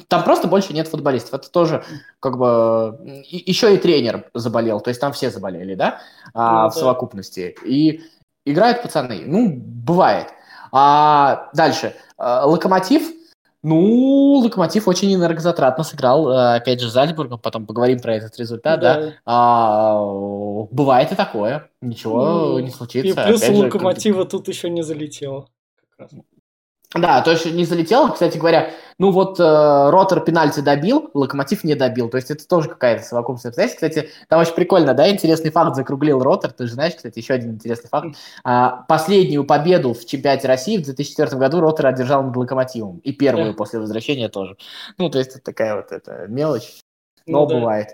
Там 0.08 0.24
просто 0.24 0.48
больше 0.48 0.72
нет 0.72 0.88
футболистов. 0.88 1.34
Это 1.34 1.50
тоже 1.50 1.84
как 2.18 2.38
бы... 2.38 2.98
И, 3.28 3.50
еще 3.50 3.74
и 3.74 3.78
тренер 3.78 4.30
заболел. 4.34 4.80
То 4.80 4.88
есть 4.88 5.00
там 5.00 5.12
все 5.12 5.30
заболели, 5.30 5.74
да? 5.74 6.00
А, 6.34 6.64
ну, 6.64 6.70
в 6.70 6.74
да. 6.74 6.80
совокупности. 6.80 7.54
И 7.64 8.02
играют 8.44 8.82
пацаны. 8.82 9.22
Ну, 9.26 9.52
бывает. 9.54 10.28
А 10.72 11.50
дальше. 11.54 11.94
А, 12.16 12.46
Локомотив 12.46 13.19
ну, 13.62 14.38
Локомотив 14.38 14.88
очень 14.88 15.14
энергозатратно 15.14 15.84
сыграл, 15.84 16.30
э, 16.30 16.56
опять 16.56 16.80
же, 16.80 16.88
с 16.88 16.92
Зальцбургом, 16.92 17.38
потом 17.38 17.66
поговорим 17.66 18.00
про 18.00 18.14
этот 18.14 18.38
результат, 18.38 18.80
да. 18.80 19.00
да. 19.00 19.12
А, 19.26 20.02
бывает 20.70 21.12
и 21.12 21.14
такое, 21.14 21.68
ничего 21.82 22.24
ну, 22.24 22.58
не 22.60 22.70
случится. 22.70 23.22
И 23.22 23.26
плюс 23.26 23.48
у 23.48 23.54
Локомотива 23.54 24.22
же, 24.22 24.28
тут 24.28 24.48
еще 24.48 24.70
не 24.70 24.82
залетело. 24.82 25.48
Да, 26.94 27.20
то 27.20 27.30
есть 27.30 27.46
не 27.46 27.64
залетело, 27.64 28.08
кстати 28.08 28.36
говоря, 28.36 28.72
ну 28.98 29.12
вот 29.12 29.38
э, 29.38 29.90
Ротор 29.90 30.24
пенальти 30.24 30.58
добил, 30.58 31.08
Локомотив 31.14 31.62
не 31.62 31.76
добил, 31.76 32.08
то 32.08 32.16
есть 32.16 32.32
это 32.32 32.46
тоже 32.48 32.68
какая-то 32.68 33.04
совокупность 33.04 33.46
обстоятельств. 33.46 33.76
Кстати, 33.76 34.10
там 34.28 34.40
очень 34.40 34.54
прикольно, 34.54 34.92
да, 34.92 35.08
интересный 35.08 35.52
факт 35.52 35.76
закруглил 35.76 36.20
Ротор, 36.20 36.50
ты 36.50 36.66
же 36.66 36.72
знаешь, 36.72 36.96
кстати, 36.96 37.20
еще 37.20 37.34
один 37.34 37.52
интересный 37.52 37.88
факт. 37.88 38.16
А, 38.42 38.84
последнюю 38.88 39.44
победу 39.44 39.94
в 39.94 40.04
чемпионате 40.04 40.48
России 40.48 40.78
в 40.78 40.82
2004 40.82 41.38
году 41.38 41.60
Ротор 41.60 41.86
одержал 41.86 42.24
над 42.24 42.36
Локомотивом, 42.36 42.98
и 42.98 43.12
первую 43.12 43.54
после 43.54 43.78
возвращения 43.78 44.28
тоже. 44.28 44.56
Ну, 44.98 45.10
то 45.10 45.18
есть 45.18 45.30
это 45.30 45.44
такая 45.44 45.76
вот 45.76 45.92
эта 45.92 46.26
мелочь, 46.26 46.80
но 47.24 47.42
ну, 47.42 47.46
да. 47.46 47.54
бывает. 47.54 47.88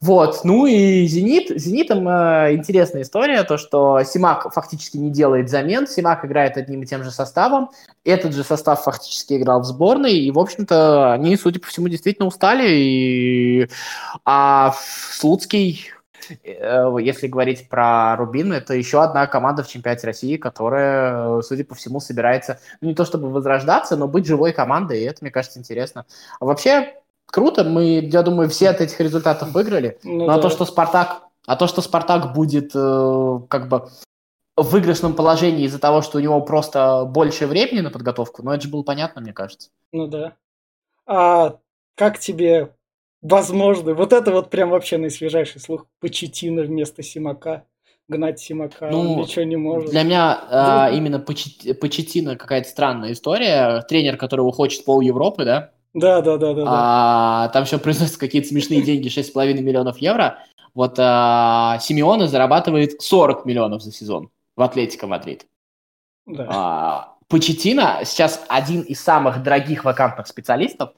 Вот, 0.00 0.44
ну 0.44 0.64
и 0.64 1.06
«Зенит». 1.06 1.50
«Зенитом» 1.60 2.08
э, 2.08 2.54
интересная 2.54 3.02
история, 3.02 3.44
то, 3.44 3.58
что 3.58 4.02
Симак 4.02 4.50
фактически 4.50 4.96
не 4.96 5.10
делает 5.10 5.50
замен, 5.50 5.86
Симак 5.86 6.24
играет 6.24 6.56
одним 6.56 6.82
и 6.82 6.86
тем 6.86 7.04
же 7.04 7.10
составом, 7.10 7.68
этот 8.02 8.32
же 8.32 8.42
состав 8.42 8.82
фактически 8.82 9.34
играл 9.34 9.60
в 9.60 9.66
сборной, 9.66 10.14
и, 10.14 10.30
в 10.30 10.38
общем-то, 10.38 11.12
они, 11.12 11.36
судя 11.36 11.60
по 11.60 11.66
всему, 11.66 11.88
действительно 11.88 12.28
устали, 12.28 12.66
и... 12.66 13.68
а 14.24 14.72
Слуцкий 15.12 15.90
э, 16.44 16.96
если 17.02 17.26
говорить 17.26 17.68
про 17.68 18.16
Рубин, 18.16 18.54
это 18.54 18.72
еще 18.72 19.02
одна 19.02 19.26
команда 19.26 19.64
в 19.64 19.68
чемпионате 19.68 20.06
России, 20.06 20.38
которая, 20.38 21.42
судя 21.42 21.66
по 21.66 21.74
всему, 21.74 22.00
собирается, 22.00 22.58
ну, 22.80 22.88
не 22.88 22.94
то 22.94 23.04
чтобы 23.04 23.28
возрождаться, 23.28 23.98
но 23.98 24.08
быть 24.08 24.24
живой 24.24 24.54
командой, 24.54 25.02
и 25.02 25.04
это, 25.04 25.18
мне 25.20 25.30
кажется, 25.30 25.58
интересно. 25.58 26.06
А 26.40 26.46
вообще, 26.46 26.94
круто, 27.30 27.64
мы, 27.64 28.00
я 28.00 28.22
думаю, 28.22 28.48
все 28.48 28.70
от 28.70 28.80
этих 28.80 29.00
результатов 29.00 29.52
выиграли. 29.52 29.98
Ну, 30.02 30.26
Но 30.26 30.36
да. 30.36 30.38
то, 30.38 30.50
что 30.50 30.64
Спартак, 30.64 31.22
а 31.46 31.56
то, 31.56 31.66
что 31.66 31.80
Спартак 31.80 32.32
будет 32.34 32.72
э, 32.74 33.40
как 33.48 33.68
бы 33.68 33.88
в 34.56 34.70
выигрышном 34.70 35.14
положении 35.14 35.64
из-за 35.64 35.78
того, 35.78 36.02
что 36.02 36.18
у 36.18 36.20
него 36.20 36.40
просто 36.42 37.04
больше 37.04 37.46
времени 37.46 37.80
на 37.80 37.90
подготовку, 37.90 38.42
ну 38.42 38.50
это 38.50 38.62
же 38.62 38.68
было 38.68 38.82
понятно, 38.82 39.20
мне 39.20 39.32
кажется. 39.32 39.70
Ну 39.92 40.06
да. 40.06 40.34
А 41.06 41.58
как 41.94 42.18
тебе 42.18 42.74
возможно, 43.22 43.94
вот 43.94 44.12
это 44.12 44.30
вот 44.32 44.50
прям 44.50 44.70
вообще 44.70 44.98
наисвежайший 44.98 45.60
слух, 45.60 45.86
Почеттино 46.00 46.62
вместо 46.62 47.02
Семака? 47.02 47.64
гнать 48.10 48.40
Семака, 48.40 48.90
ну, 48.90 49.00
он 49.00 49.20
ничего 49.20 49.44
не 49.44 49.56
может. 49.56 49.90
Для 49.90 50.02
меня 50.02 50.44
а, 50.50 50.90
именно 50.90 51.20
Почеттино 51.20 52.36
какая-то 52.36 52.68
странная 52.68 53.12
история. 53.12 53.82
Тренер, 53.88 54.16
которого 54.16 54.52
хочет 54.52 54.84
пол 54.84 55.00
Европы, 55.00 55.44
да? 55.44 55.70
Да, 55.92 56.20
да, 56.20 56.36
да, 56.36 56.54
да. 56.54 56.64
А, 56.66 57.48
там 57.48 57.64
еще 57.64 57.78
произносятся 57.78 58.20
какие-то 58.20 58.48
смешные 58.48 58.82
деньги, 58.82 59.08
6,5 59.08 59.60
миллионов 59.60 59.98
евро. 59.98 60.38
Вот 60.74 60.96
а, 60.98 61.78
Симеона 61.80 62.28
зарабатывает 62.28 63.02
40 63.02 63.44
миллионов 63.44 63.82
за 63.82 63.92
сезон 63.92 64.30
в 64.56 64.62
Атлетико 64.62 65.06
Мадрид. 65.06 65.46
Да. 66.26 66.46
А, 66.48 67.16
Почетина 67.28 68.00
сейчас 68.04 68.44
один 68.48 68.82
из 68.82 69.00
самых 69.00 69.42
дорогих 69.42 69.84
вакантных 69.84 70.26
специалистов, 70.26 70.90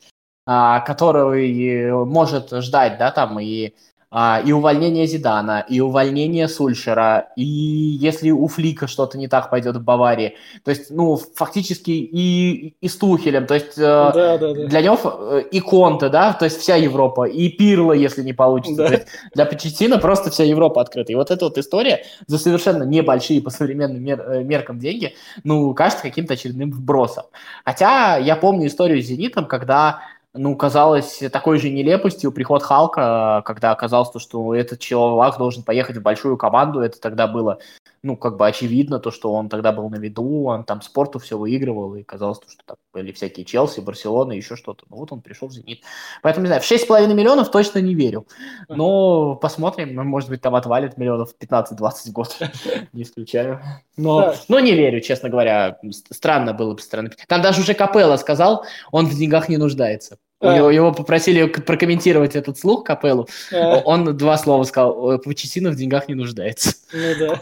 а, 0.47 0.81
который 0.81 1.91
может 2.05 2.51
ждать, 2.51 2.99
да, 2.99 3.11
там 3.13 3.39
и 3.41 3.75
а, 4.15 4.43
и 4.45 4.53
увольнение 4.53 5.07
Зидана, 5.07 5.65
и 5.67 5.81
увольнение 5.81 6.47
Сульшера, 6.47 7.29
и 7.35 7.43
если 7.43 8.31
у 8.31 8.47
Флика 8.47 8.87
что-то 8.87 9.17
не 9.17 9.27
так 9.27 9.49
пойдет 9.49 9.77
в 9.77 9.83
Баварии, 9.83 10.37
то 10.65 10.71
есть, 10.71 10.91
ну, 10.91 11.17
фактически 11.17 11.93
и, 11.93 12.75
и 12.79 12.89
с 12.89 12.97
Тухелем, 12.97 13.47
то 13.47 13.55
есть 13.55 13.79
да, 13.79 14.11
э, 14.11 14.39
да, 14.39 14.39
да. 14.39 14.67
для 14.67 14.83
него 14.83 14.99
э, 15.03 15.45
и 15.51 15.61
Конте, 15.61 16.11
да, 16.11 16.35
то 16.35 16.45
есть 16.45 16.61
вся 16.61 16.77
Европа, 16.77 17.25
и 17.25 17.49
Пирло, 17.49 17.95
если 17.95 18.23
не 18.23 18.35
получится, 18.35 18.83
да. 18.83 18.89
то 18.89 18.95
есть 18.97 19.07
для 19.35 19.47
Почетина 19.47 19.99
просто 19.99 20.31
вся 20.31 20.45
Европа 20.45 20.83
открыта. 20.83 21.11
И 21.11 21.15
вот 21.15 21.31
эта 21.31 21.47
вот 21.47 21.57
история 21.57 22.05
за 22.27 22.37
совершенно 22.37 22.83
небольшие 22.83 23.41
по 23.41 23.49
современным 23.49 24.05
мер, 24.05 24.21
э, 24.21 24.43
меркам 24.45 24.79
деньги, 24.79 25.15
ну, 25.43 25.73
кажется 25.73 26.03
каким-то 26.03 26.35
очередным 26.35 26.71
вбросом. 26.71 27.25
Хотя 27.65 28.19
я 28.19 28.37
помню 28.37 28.67
историю 28.67 29.03
с 29.03 29.07
Зенитом, 29.07 29.47
когда 29.47 30.01
ну, 30.35 30.57
казалось 30.57 31.23
такой 31.31 31.59
же 31.59 31.69
нелепостью 31.69 32.33
приход 32.33 32.63
Халка, 32.63 33.43
когда 33.45 33.71
оказалось, 33.73 34.11
что 34.23 34.55
этот 34.55 34.81
человек 34.81 35.37
должен 35.37 35.63
поехать 35.63 35.99
в 35.99 36.03
большую 36.03 36.39
команду. 36.39 36.81
Это 36.81 36.99
тогда 37.01 37.27
было 37.27 37.59
ну, 38.03 38.17
как 38.17 38.37
бы 38.37 38.49
очевидно, 38.49 38.99
то, 38.99 39.13
что 39.13 39.33
он 39.33 39.49
тогда 39.49 39.71
был 39.71 39.89
на 39.89 39.95
виду, 39.97 40.45
он 40.45 40.65
там 40.65 40.83
спорту 40.83 41.21
все 41.21 41.39
выигрывал, 41.39 41.95
и 41.95 42.03
казалось, 42.03 42.39
что 42.49 42.63
там 42.67 42.77
были 42.93 43.13
всякие 43.13 43.47
Челси, 43.47 43.81
Барселона, 43.81 44.33
еще 44.33 44.57
что-то. 44.57 44.85
Ну, 44.91 44.97
вот 44.97 45.13
он 45.13 45.21
пришел 45.21 45.49
в 45.49 45.53
«Зенит». 45.53 45.83
Поэтому, 46.21 46.45
не 46.45 46.49
знаю, 46.49 46.63
в 46.63 46.71
6,5 46.71 47.15
миллионов 47.15 47.53
точно 47.53 47.79
не 47.79 47.95
верю. 47.95 48.27
Но 48.69 49.37
посмотрим, 49.37 49.95
может 50.09 50.31
быть, 50.31 50.41
там 50.41 50.57
отвалит 50.57 50.99
миллионов 50.99 51.35
15-20 51.41 51.77
в 51.77 52.13
год. 52.13 52.37
Не 52.93 53.05
исключаю. 53.05 53.61
Но, 53.97 54.35
но 54.49 54.59
не 54.61 54.73
верю, 54.73 55.01
честно 55.01 55.29
говоря. 55.29 55.79
Странно 56.11 56.53
было 56.53 56.75
бы 56.75 56.81
странно. 56.81 57.11
Там 57.29 57.43
даже 57.43 57.61
уже 57.61 57.75
Капелла 57.75 58.17
сказал, 58.17 58.65
он 58.91 59.07
в 59.07 59.15
деньгах 59.15 59.49
не 59.49 59.57
нуждается. 59.59 60.19
Его, 60.41 60.71
его 60.71 60.93
попросили 60.93 61.47
прокомментировать 61.47 62.35
этот 62.35 62.59
слух 62.59 62.85
Капеллу. 62.85 63.29
Он 63.53 64.17
два 64.17 64.37
слова 64.39 64.65
сказал, 64.65 65.19
Почесина 65.19 65.71
в 65.71 65.77
деньгах 65.77 66.09
не 66.09 66.15
нуждается. 66.15 66.75
Ну 66.93 67.15
да. 67.19 67.41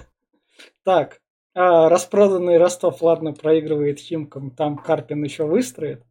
Так, 0.85 1.21
а 1.55 1.89
распроданный 1.89 2.59
Ростов, 2.59 3.03
ладно, 3.03 3.33
проигрывает 3.33 3.99
Химкам, 3.99 4.51
там 4.51 4.79
Карпин 4.79 5.23
еще 5.23 5.45
выстроит. 5.45 6.03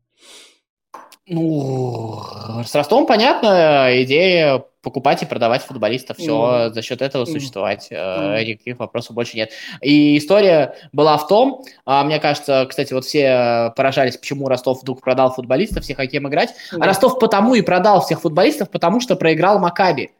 Ну, 1.31 2.21
с 2.65 2.73
Ростовом 2.73 3.05
понятно, 3.05 3.89
идея 4.03 4.65
покупать 4.81 5.21
и 5.21 5.27
продавать 5.27 5.61
футболистов, 5.61 6.17
все 6.17 6.33
mm. 6.33 6.73
за 6.73 6.81
счет 6.81 7.01
этого 7.01 7.25
существовать, 7.25 7.91
mm. 7.91 8.45
никаких 8.45 8.79
вопросов 8.79 9.15
больше 9.15 9.37
нет. 9.37 9.51
И 9.81 10.17
история 10.17 10.75
была 10.91 11.17
в 11.17 11.27
том, 11.27 11.63
а, 11.85 12.03
мне 12.03 12.19
кажется, 12.19 12.65
кстати, 12.67 12.93
вот 12.93 13.05
все 13.05 13.71
поражались, 13.75 14.17
почему 14.17 14.47
Ростов 14.47 14.81
вдруг 14.81 15.01
продал 15.01 15.31
футболистов, 15.31 15.83
всех 15.83 15.97
хотим 15.97 16.27
играть, 16.27 16.55
mm. 16.73 16.79
а 16.81 16.85
Ростов 16.85 17.19
потому 17.19 17.53
и 17.53 17.61
продал 17.61 18.01
всех 18.01 18.21
футболистов, 18.21 18.71
потому 18.71 18.99
что 18.99 19.15
проиграл 19.15 19.59
Макаби. 19.59 20.11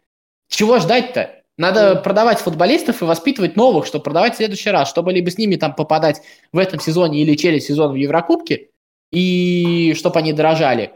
Чего 0.47 0.79
ждать-то? 0.79 1.38
Надо 1.59 1.91
mm. 1.91 2.03
продавать 2.03 2.39
футболистов 2.39 3.01
и 3.01 3.05
воспитывать 3.05 3.57
новых, 3.57 3.85
чтобы 3.85 4.05
продавать 4.05 4.33
в 4.33 4.37
следующий 4.37 4.69
раз, 4.69 4.89
чтобы 4.89 5.11
либо 5.11 5.29
с 5.29 5.37
ними 5.37 5.57
там 5.57 5.75
попадать 5.75 6.21
в 6.53 6.57
этом 6.57 6.79
сезоне 6.79 7.21
или 7.21 7.35
через 7.35 7.65
сезон 7.65 7.91
в 7.91 7.95
Еврокубке, 7.95 8.69
и 9.11 9.93
чтобы 9.97 10.19
они 10.19 10.31
дорожали. 10.31 10.93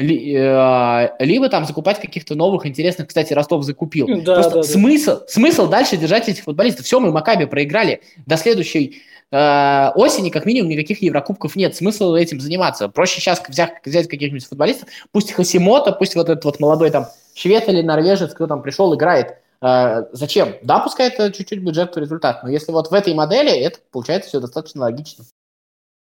Э, 0.00 1.10
либо 1.20 1.48
там 1.48 1.64
закупать 1.64 2.00
каких-то 2.00 2.34
новых 2.34 2.66
интересных, 2.66 3.06
кстати, 3.06 3.32
Ростов 3.32 3.62
закупил. 3.62 4.08
Да, 4.24 4.34
Просто 4.34 4.54
да, 4.56 4.62
смысл, 4.64 5.20
да. 5.20 5.28
смысл 5.28 5.68
дальше 5.68 5.96
держать 5.96 6.28
этих 6.28 6.42
футболистов. 6.42 6.86
Все, 6.86 6.98
мы 6.98 7.12
Макаби 7.12 7.44
проиграли. 7.44 8.00
До 8.26 8.36
следующей 8.36 9.02
э, 9.30 9.90
осени 9.94 10.30
как 10.30 10.44
минимум 10.44 10.70
никаких 10.72 11.02
Еврокубков 11.02 11.54
нет. 11.54 11.76
Смысл 11.76 12.14
этим 12.14 12.40
заниматься. 12.40 12.88
Проще 12.88 13.20
сейчас 13.20 13.40
взять, 13.46 13.74
взять 13.84 14.08
каких-нибудь 14.08 14.44
футболистов, 14.44 14.88
пусть 15.12 15.30
Хасимота, 15.30 15.92
пусть 15.92 16.16
вот 16.16 16.28
этот 16.28 16.44
вот 16.44 16.58
молодой 16.58 16.90
там 16.90 17.06
швед 17.32 17.68
или 17.68 17.80
норвежец, 17.80 18.34
кто 18.34 18.48
там 18.48 18.62
пришел, 18.62 18.92
играет 18.92 19.36
зачем? 19.60 20.56
Да, 20.62 20.80
пускай 20.80 21.08
это 21.08 21.32
чуть-чуть 21.32 21.62
бюджетный 21.62 22.02
результат, 22.02 22.42
но 22.42 22.48
если 22.48 22.72
вот 22.72 22.90
в 22.90 22.94
этой 22.94 23.12
модели, 23.14 23.50
это 23.50 23.78
получается 23.90 24.28
все 24.28 24.40
достаточно 24.40 24.82
логично. 24.82 25.24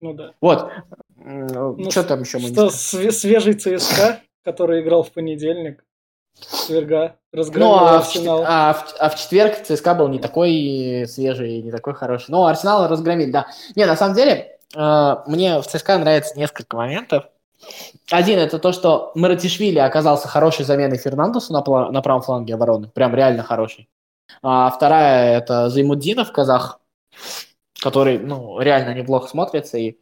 Ну 0.01 0.13
да. 0.13 0.33
Вот. 0.41 0.71
Ну, 1.17 1.91
что 1.91 2.05
там 2.05 2.21
еще 2.21 2.39
мы 2.39 2.49
что, 2.49 2.71
свежий 2.71 3.55
ЦСКА, 3.55 4.21
который 4.45 4.83
играл 4.83 5.03
в 5.03 5.11
понедельник, 5.11 5.85
четверга, 6.39 7.17
разгромил 7.33 7.69
ну, 7.69 7.75
а 7.75 7.99
Арсенал. 7.99 8.43
В, 8.43 8.45
а, 8.47 8.73
в, 8.75 8.95
а 8.99 9.09
в 9.09 9.17
четверг 9.17 9.63
ЦСКА 9.63 9.95
был 9.95 10.09
не 10.09 10.19
такой 10.19 11.07
свежий, 11.09 11.63
не 11.63 11.71
такой 11.71 11.95
хороший. 11.95 12.31
Но 12.31 12.47
Арсенал 12.47 12.89
разгромили, 12.89 13.31
да. 13.31 13.47
Не, 13.75 13.87
на 13.87 13.97
самом 13.97 14.15
деле, 14.15 14.59
э, 14.75 15.17
мне 15.27 15.61
в 15.61 15.67
ЦСКА 15.67 15.99
нравится 15.99 16.39
несколько 16.39 16.77
моментов. 16.77 17.25
Один 18.11 18.39
это 18.39 18.59
то, 18.59 18.73
что 18.73 19.13
Маратишвили 19.15 19.79
оказался 19.79 20.29
хорошей 20.29 20.65
заменой 20.65 20.99
Фернандесу 20.99 21.53
на, 21.53 21.63
на 21.91 22.03
правом 22.03 22.23
фланге 22.23 22.55
обороны. 22.55 22.89
Прям 22.89 23.15
реально 23.15 23.43
хороший. 23.43 23.89
А 24.43 24.71
вторая 24.71 25.39
это 25.39 25.69
Займуддинов, 25.71 26.33
казах, 26.33 26.81
который, 27.81 28.19
ну, 28.19 28.61
реально 28.61 28.95
неплохо 28.95 29.29
смотрится. 29.29 29.79
И 29.79 29.99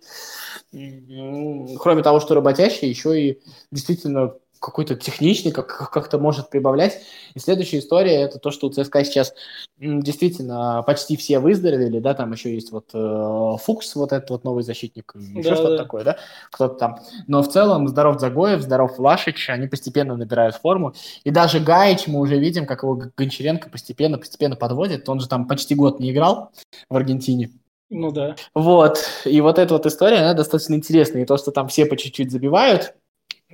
кроме 1.78 2.02
того, 2.02 2.20
что 2.20 2.34
работящий, 2.34 2.88
еще 2.88 3.20
и 3.20 3.42
действительно 3.70 4.34
какой-то 4.64 4.94
техничный, 4.94 5.52
как, 5.52 5.90
как-то 5.90 6.18
может 6.18 6.48
прибавлять. 6.48 7.02
И 7.34 7.38
следующая 7.38 7.80
история 7.80 8.22
это 8.22 8.38
то, 8.38 8.50
что 8.50 8.66
у 8.66 8.70
ЦСКА 8.70 9.04
сейчас 9.04 9.34
действительно 9.78 10.82
почти 10.86 11.16
все 11.16 11.38
выздоровели, 11.38 11.98
да, 11.98 12.14
там 12.14 12.32
еще 12.32 12.54
есть 12.54 12.72
вот 12.72 12.90
э, 12.94 13.56
Фукс, 13.62 13.94
вот 13.96 14.12
этот 14.12 14.30
вот 14.30 14.44
новый 14.44 14.62
защитник, 14.62 15.12
еще 15.14 15.50
да, 15.50 15.56
что-то 15.56 15.76
да. 15.76 15.82
такое, 15.82 16.04
да, 16.04 16.16
кто-то 16.50 16.74
там. 16.76 17.00
Но 17.26 17.42
в 17.42 17.48
целом 17.48 17.88
здоров 17.88 18.18
Загоев, 18.20 18.62
здоров 18.62 18.96
Влашич, 18.98 19.50
они 19.50 19.66
постепенно 19.66 20.16
набирают 20.16 20.56
форму. 20.56 20.94
И 21.24 21.30
даже 21.30 21.60
Гаич, 21.60 22.06
мы 22.06 22.20
уже 22.20 22.38
видим, 22.38 22.64
как 22.64 22.82
его 22.82 23.02
Гончаренко 23.16 23.68
постепенно-постепенно 23.68 24.56
подводит. 24.56 25.08
Он 25.08 25.20
же 25.20 25.28
там 25.28 25.46
почти 25.46 25.74
год 25.74 26.00
не 26.00 26.12
играл 26.12 26.52
в 26.88 26.96
Аргентине. 26.96 27.50
Ну 27.90 28.10
да. 28.10 28.34
Вот. 28.54 29.04
И 29.24 29.40
вот 29.40 29.58
эта 29.58 29.74
вот 29.74 29.86
история, 29.86 30.18
она 30.18 30.34
достаточно 30.34 30.74
интересная. 30.74 31.22
И 31.22 31.26
то, 31.26 31.36
что 31.36 31.50
там 31.50 31.68
все 31.68 31.86
по 31.86 31.96
чуть-чуть 31.96 32.30
забивают, 32.30 32.94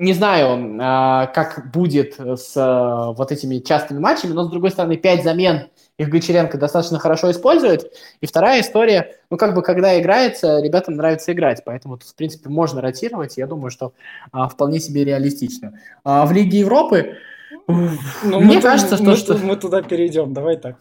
не 0.01 0.15
знаю, 0.15 0.79
а, 0.81 1.27
как 1.27 1.71
будет 1.73 2.19
с 2.19 2.55
а, 2.57 3.13
вот 3.13 3.31
этими 3.33 3.59
частыми 3.59 3.99
матчами, 3.99 4.33
но, 4.33 4.45
с 4.45 4.51
другой 4.51 4.71
стороны, 4.71 4.97
пять 4.97 5.23
замен 5.23 5.69
их 5.99 6.09
Гончаренко 6.09 6.57
достаточно 6.57 6.99
хорошо 6.99 7.31
использует. 7.31 7.93
И 8.23 8.27
вторая 8.27 8.63
история, 8.63 9.17
ну, 9.29 9.37
как 9.37 9.55
бы, 9.55 9.61
когда 9.61 10.01
играется, 10.01 10.61
ребятам 10.61 10.95
нравится 10.97 11.33
играть, 11.33 11.61
поэтому, 11.67 11.99
в 11.99 12.15
принципе, 12.15 12.49
можно 12.49 12.81
ротировать, 12.81 13.37
я 13.37 13.47
думаю, 13.47 13.71
что 13.71 13.93
а, 14.33 14.49
вполне 14.49 14.81
себе 14.81 15.05
реалистично. 15.05 15.79
А 16.03 16.25
в 16.25 16.33
Лиге 16.33 16.61
Европы, 16.61 17.19
ну, 18.23 18.41
Мне 18.41 18.57
мы, 18.57 18.63
кажется, 18.63 18.97
мы, 19.03 19.17
что, 19.17 19.33
мы, 19.33 19.39
что... 19.39 19.47
мы 19.47 19.57
туда 19.57 19.83
перейдем, 19.83 20.33
давай 20.33 20.57
так. 20.57 20.77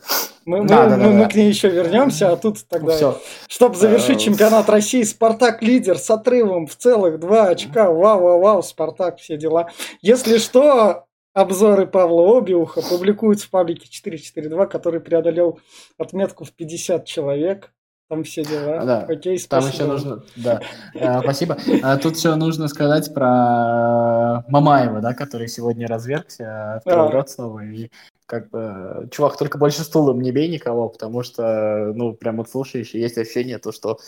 Мы, 0.46 0.66
да, 0.66 0.84
мы, 0.84 0.90
да, 0.90 0.98
мы, 0.98 1.04
да, 1.04 1.10
мы 1.10 1.20
да. 1.24 1.30
к 1.30 1.36
ней 1.36 1.50
еще 1.50 1.70
вернемся, 1.70 2.32
а 2.32 2.38
тут 2.38 2.58
тогда, 2.68 2.98
ну, 3.00 3.18
чтобы 3.48 3.76
завершить 3.76 4.22
э, 4.22 4.26
чемпионат 4.26 4.70
России, 4.70 5.04
Спартак 5.04 5.62
лидер 5.62 5.98
с 5.98 6.10
отрывом 6.10 6.68
в 6.68 6.76
целых 6.76 7.20
два 7.20 7.50
очка. 7.50 7.92
Вау, 7.92 8.22
вау, 8.22 8.40
вау, 8.40 8.64
Спартак, 8.64 9.20
все 9.20 9.38
дела. 9.38 9.70
Если 10.02 10.38
что, 10.38 11.06
обзоры 11.34 11.88
Павла 11.88 12.38
Обиуха 12.38 12.82
публикуются 12.82 13.48
в 13.48 13.50
паблике 13.50 13.88
442, 13.90 14.66
который 14.66 15.00
преодолел 15.00 15.60
отметку 15.98 16.46
в 16.46 16.52
50 16.52 17.06
человек. 17.06 17.72
Там 18.10 18.24
все 18.24 18.44
дела. 18.44 18.84
Да. 18.84 19.06
Окей, 19.08 19.38
спасибо. 19.38 19.62
Там 19.62 19.72
еще 19.72 19.86
нужно, 19.86 20.24
да, 20.36 20.62
э, 20.96 21.20
спасибо. 21.22 21.58
А 21.84 21.96
тут 21.98 22.18
еще 22.18 22.34
нужно 22.34 22.68
сказать 22.68 23.14
про 23.14 24.44
Мамаева, 24.48 25.00
да, 25.00 25.14
который 25.14 25.48
сегодня 25.48 25.88
развергся, 25.88 26.82
второй 26.82 27.12
рот 27.12 27.30
снова, 27.30 27.64
и 27.64 27.92
как 28.26 28.50
бы, 28.50 29.08
чувак, 29.12 29.38
только 29.38 29.58
больше 29.58 29.82
стулом 29.82 30.22
не 30.22 30.32
бей 30.32 30.50
никого, 30.50 30.90
потому 30.90 31.24
что, 31.24 31.92
ну, 31.96 32.14
прям 32.14 32.38
вот 32.38 32.50
слушаешь, 32.50 32.94
и 32.94 33.00
есть 33.00 33.18
ощущение, 33.18 33.58
то, 33.58 33.72
что, 33.72 34.00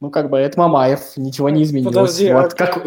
ну, 0.00 0.10
как 0.10 0.30
бы, 0.30 0.38
это 0.38 0.58
Мамаев, 0.58 1.16
ничего 1.16 1.50
не 1.50 1.62
изменилось. 1.62 1.94
Подожди, 1.94 2.32
вот, 2.32 2.52
а, 2.52 2.56
как... 2.56 2.86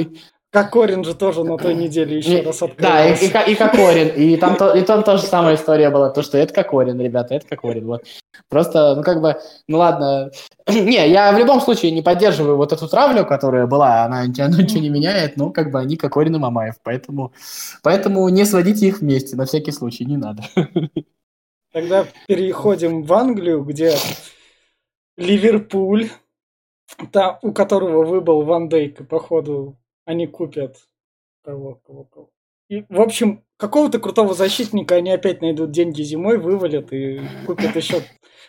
Как 0.53 0.69
Корин 0.69 1.03
же 1.03 1.15
тоже 1.15 1.43
на 1.43 1.57
той 1.57 1.73
неделе 1.73 2.19
еще 2.19 2.41
раз 2.41 2.61
Да, 2.77 3.09
и, 3.09 3.15
и, 3.15 3.51
и 3.51 3.55
Кокорин. 3.55 4.09
И 4.09 4.37
там, 4.37 4.55
то, 4.55 4.71
и 4.75 4.83
там 4.83 5.03
тоже 5.03 5.23
самая 5.23 5.55
история 5.55 5.89
была, 5.89 6.11
то, 6.11 6.21
что 6.21 6.37
это 6.37 6.53
Кокорин, 6.53 7.01
ребята, 7.01 7.33
это 7.33 7.47
Кокорин. 7.47 7.87
Вот. 7.87 8.03
Просто, 8.49 8.93
ну 8.93 9.01
как 9.01 9.19
бы, 9.19 9.35
ну 9.67 9.79
ладно. 9.79 10.29
не, 10.67 11.09
я 11.09 11.31
в 11.31 11.39
любом 11.39 11.59
случае 11.59 11.89
не 11.89 12.03
поддерживаю 12.03 12.55
вот 12.55 12.71
эту 12.71 12.87
травлю, 12.87 13.25
которая 13.25 13.65
была, 13.65 14.03
она, 14.03 14.19
она 14.19 14.57
ничего 14.61 14.79
не 14.79 14.89
меняет, 14.89 15.37
но 15.37 15.49
как 15.49 15.71
бы 15.71 15.79
они 15.79 15.97
Кокорин 15.97 16.35
и 16.35 16.39
Мамаев, 16.39 16.75
поэтому, 16.83 17.33
поэтому 17.81 18.29
не 18.29 18.45
сводите 18.45 18.85
их 18.85 18.99
вместе, 18.99 19.35
на 19.35 19.45
всякий 19.45 19.71
случай, 19.71 20.05
не 20.05 20.17
надо. 20.17 20.43
Тогда 21.71 22.05
переходим 22.27 23.01
в 23.01 23.11
Англию, 23.11 23.63
где 23.63 23.95
Ливерпуль, 25.17 26.09
та, 27.11 27.39
у 27.41 27.53
которого 27.53 28.05
выбыл 28.05 28.43
Ван 28.43 28.69
Дейк, 28.69 29.01
и 29.01 29.03
походу 29.03 29.77
они 30.05 30.27
купят 30.27 30.77
кого, 31.43 31.75
кого, 31.85 32.03
кого. 32.05 32.29
И, 32.69 32.85
в 32.89 33.01
общем, 33.01 33.43
какого-то 33.57 33.99
крутого 33.99 34.33
защитника 34.33 34.95
они 34.95 35.11
опять 35.11 35.41
найдут 35.41 35.71
деньги 35.71 36.01
зимой, 36.01 36.37
вывалят 36.37 36.91
и 36.93 37.21
купят 37.45 37.75
еще 37.75 38.01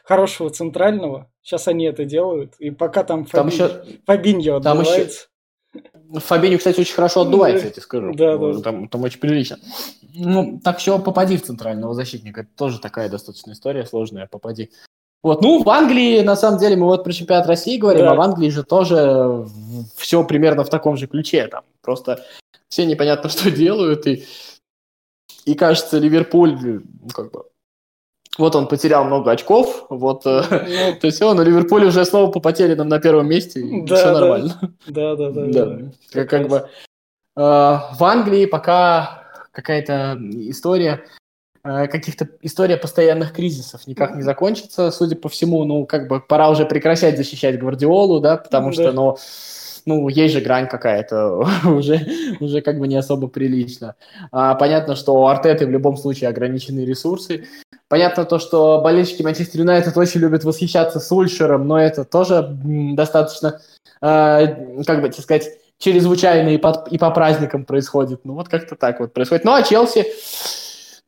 хорошего 0.04 0.50
центрального. 0.50 1.30
Сейчас 1.42 1.68
они 1.68 1.84
это 1.84 2.04
делают. 2.04 2.54
И 2.58 2.70
пока 2.70 3.04
там, 3.04 3.26
там 3.26 3.50
Фаби... 3.50 3.54
еще... 3.54 4.00
Фабиньо 4.06 4.56
отдувается. 4.56 5.28
Еще... 5.74 6.20
Фабиньо, 6.20 6.58
кстати, 6.58 6.80
очень 6.80 6.94
хорошо 6.94 7.22
отдувается, 7.22 7.66
я 7.66 7.72
тебе 7.72 7.82
скажу. 7.82 8.14
Да, 8.14 8.38
да. 8.38 8.60
Там, 8.60 8.88
там 8.88 9.02
очень 9.02 9.18
прилично. 9.18 9.58
Ну, 10.14 10.60
так 10.62 10.78
все, 10.78 10.98
попади 10.98 11.36
в 11.36 11.42
центрального 11.42 11.92
защитника. 11.94 12.42
Это 12.42 12.50
тоже 12.56 12.80
такая 12.80 13.08
достаточно 13.08 13.52
история 13.52 13.84
сложная. 13.84 14.28
Попади. 14.28 14.70
Вот, 15.24 15.40
ну, 15.40 15.62
в 15.62 15.70
Англии, 15.70 16.20
на 16.20 16.36
самом 16.36 16.60
деле, 16.60 16.76
мы 16.76 16.84
вот 16.84 17.02
про 17.02 17.10
чемпионат 17.10 17.46
России 17.46 17.78
говорим, 17.78 18.02
да. 18.02 18.12
а 18.12 18.14
в 18.14 18.20
Англии 18.20 18.50
же 18.50 18.62
тоже 18.62 19.46
все 19.96 20.22
примерно 20.22 20.64
в 20.64 20.68
таком 20.68 20.98
же 20.98 21.06
ключе. 21.06 21.46
Там 21.46 21.64
просто 21.80 22.22
все 22.68 22.84
непонятно, 22.84 23.30
что 23.30 23.50
делают, 23.50 24.06
и, 24.06 24.24
и 25.46 25.54
кажется, 25.54 25.96
Ливерпуль, 25.96 26.58
ну, 26.60 27.08
как 27.14 27.32
бы, 27.32 27.44
вот 28.36 28.54
он 28.54 28.68
потерял 28.68 29.04
много 29.04 29.30
очков, 29.30 29.86
вот, 29.88 30.26
э, 30.26 30.42
ну, 30.50 30.94
то 31.00 31.06
есть 31.06 31.22
он, 31.22 31.40
Ливерпуль 31.40 31.86
уже 31.86 32.04
снова 32.04 32.30
по 32.30 32.40
потерянным 32.40 32.88
на 32.88 33.00
первом 33.00 33.26
месте, 33.26 33.60
и 33.60 33.80
да, 33.86 33.96
все 33.96 34.12
нормально. 34.12 34.60
Да, 34.86 35.16
да, 35.16 35.30
да. 35.30 35.46
да, 35.46 35.64
да. 35.64 35.78
Как, 36.12 36.28
как 36.28 36.48
бы, 36.48 36.56
э, 36.56 37.40
в 37.40 38.04
Англии 38.04 38.44
пока 38.44 39.22
какая-то 39.52 40.18
история, 40.50 41.02
каких-то 41.64 42.28
история 42.42 42.76
постоянных 42.76 43.32
кризисов 43.32 43.86
никак 43.86 44.14
не 44.14 44.22
закончится, 44.22 44.90
судя 44.90 45.16
по 45.16 45.30
всему, 45.30 45.64
ну, 45.64 45.86
как 45.86 46.08
бы 46.08 46.20
пора 46.20 46.50
уже 46.50 46.66
прекращать 46.66 47.16
защищать 47.16 47.58
Гвардиолу, 47.58 48.20
да, 48.20 48.36
потому 48.36 48.70
что, 48.72 48.92
ну, 48.92 49.16
ну, 49.86 50.08
есть 50.08 50.34
же 50.34 50.40
грань 50.40 50.68
какая-то, 50.68 51.46
уже, 51.64 52.06
уже 52.40 52.60
как 52.60 52.78
бы 52.78 52.86
не 52.86 52.96
особо 52.96 53.28
прилично. 53.28 53.96
А, 54.30 54.54
понятно, 54.54 54.94
что 54.94 55.14
у 55.14 55.26
Артеты 55.26 55.66
в 55.66 55.70
любом 55.70 55.96
случае 55.96 56.28
ограниченные 56.28 56.86
ресурсы. 56.86 57.46
Понятно 57.88 58.24
то, 58.24 58.38
что 58.38 58.80
болельщики 58.82 59.22
Манчестер 59.22 59.60
Юнайтед 59.60 59.96
очень 59.96 60.20
любят 60.20 60.44
восхищаться 60.44 61.00
Сульшером, 61.00 61.66
но 61.66 61.80
это 61.80 62.04
тоже 62.04 62.46
достаточно, 62.62 63.60
э, 64.00 64.82
как 64.84 65.02
бы, 65.02 65.08
так 65.08 65.20
сказать, 65.20 65.48
чрезвычайно 65.78 66.50
и, 66.50 66.58
под, 66.58 66.88
и 66.88 66.98
по 66.98 67.10
праздникам 67.10 67.64
происходит. 67.64 68.20
Ну, 68.24 68.34
вот 68.34 68.48
как-то 68.48 68.74
так 68.74 69.00
вот 69.00 69.12
происходит. 69.12 69.44
Ну, 69.44 69.52
а 69.52 69.62
Челси 69.62 70.06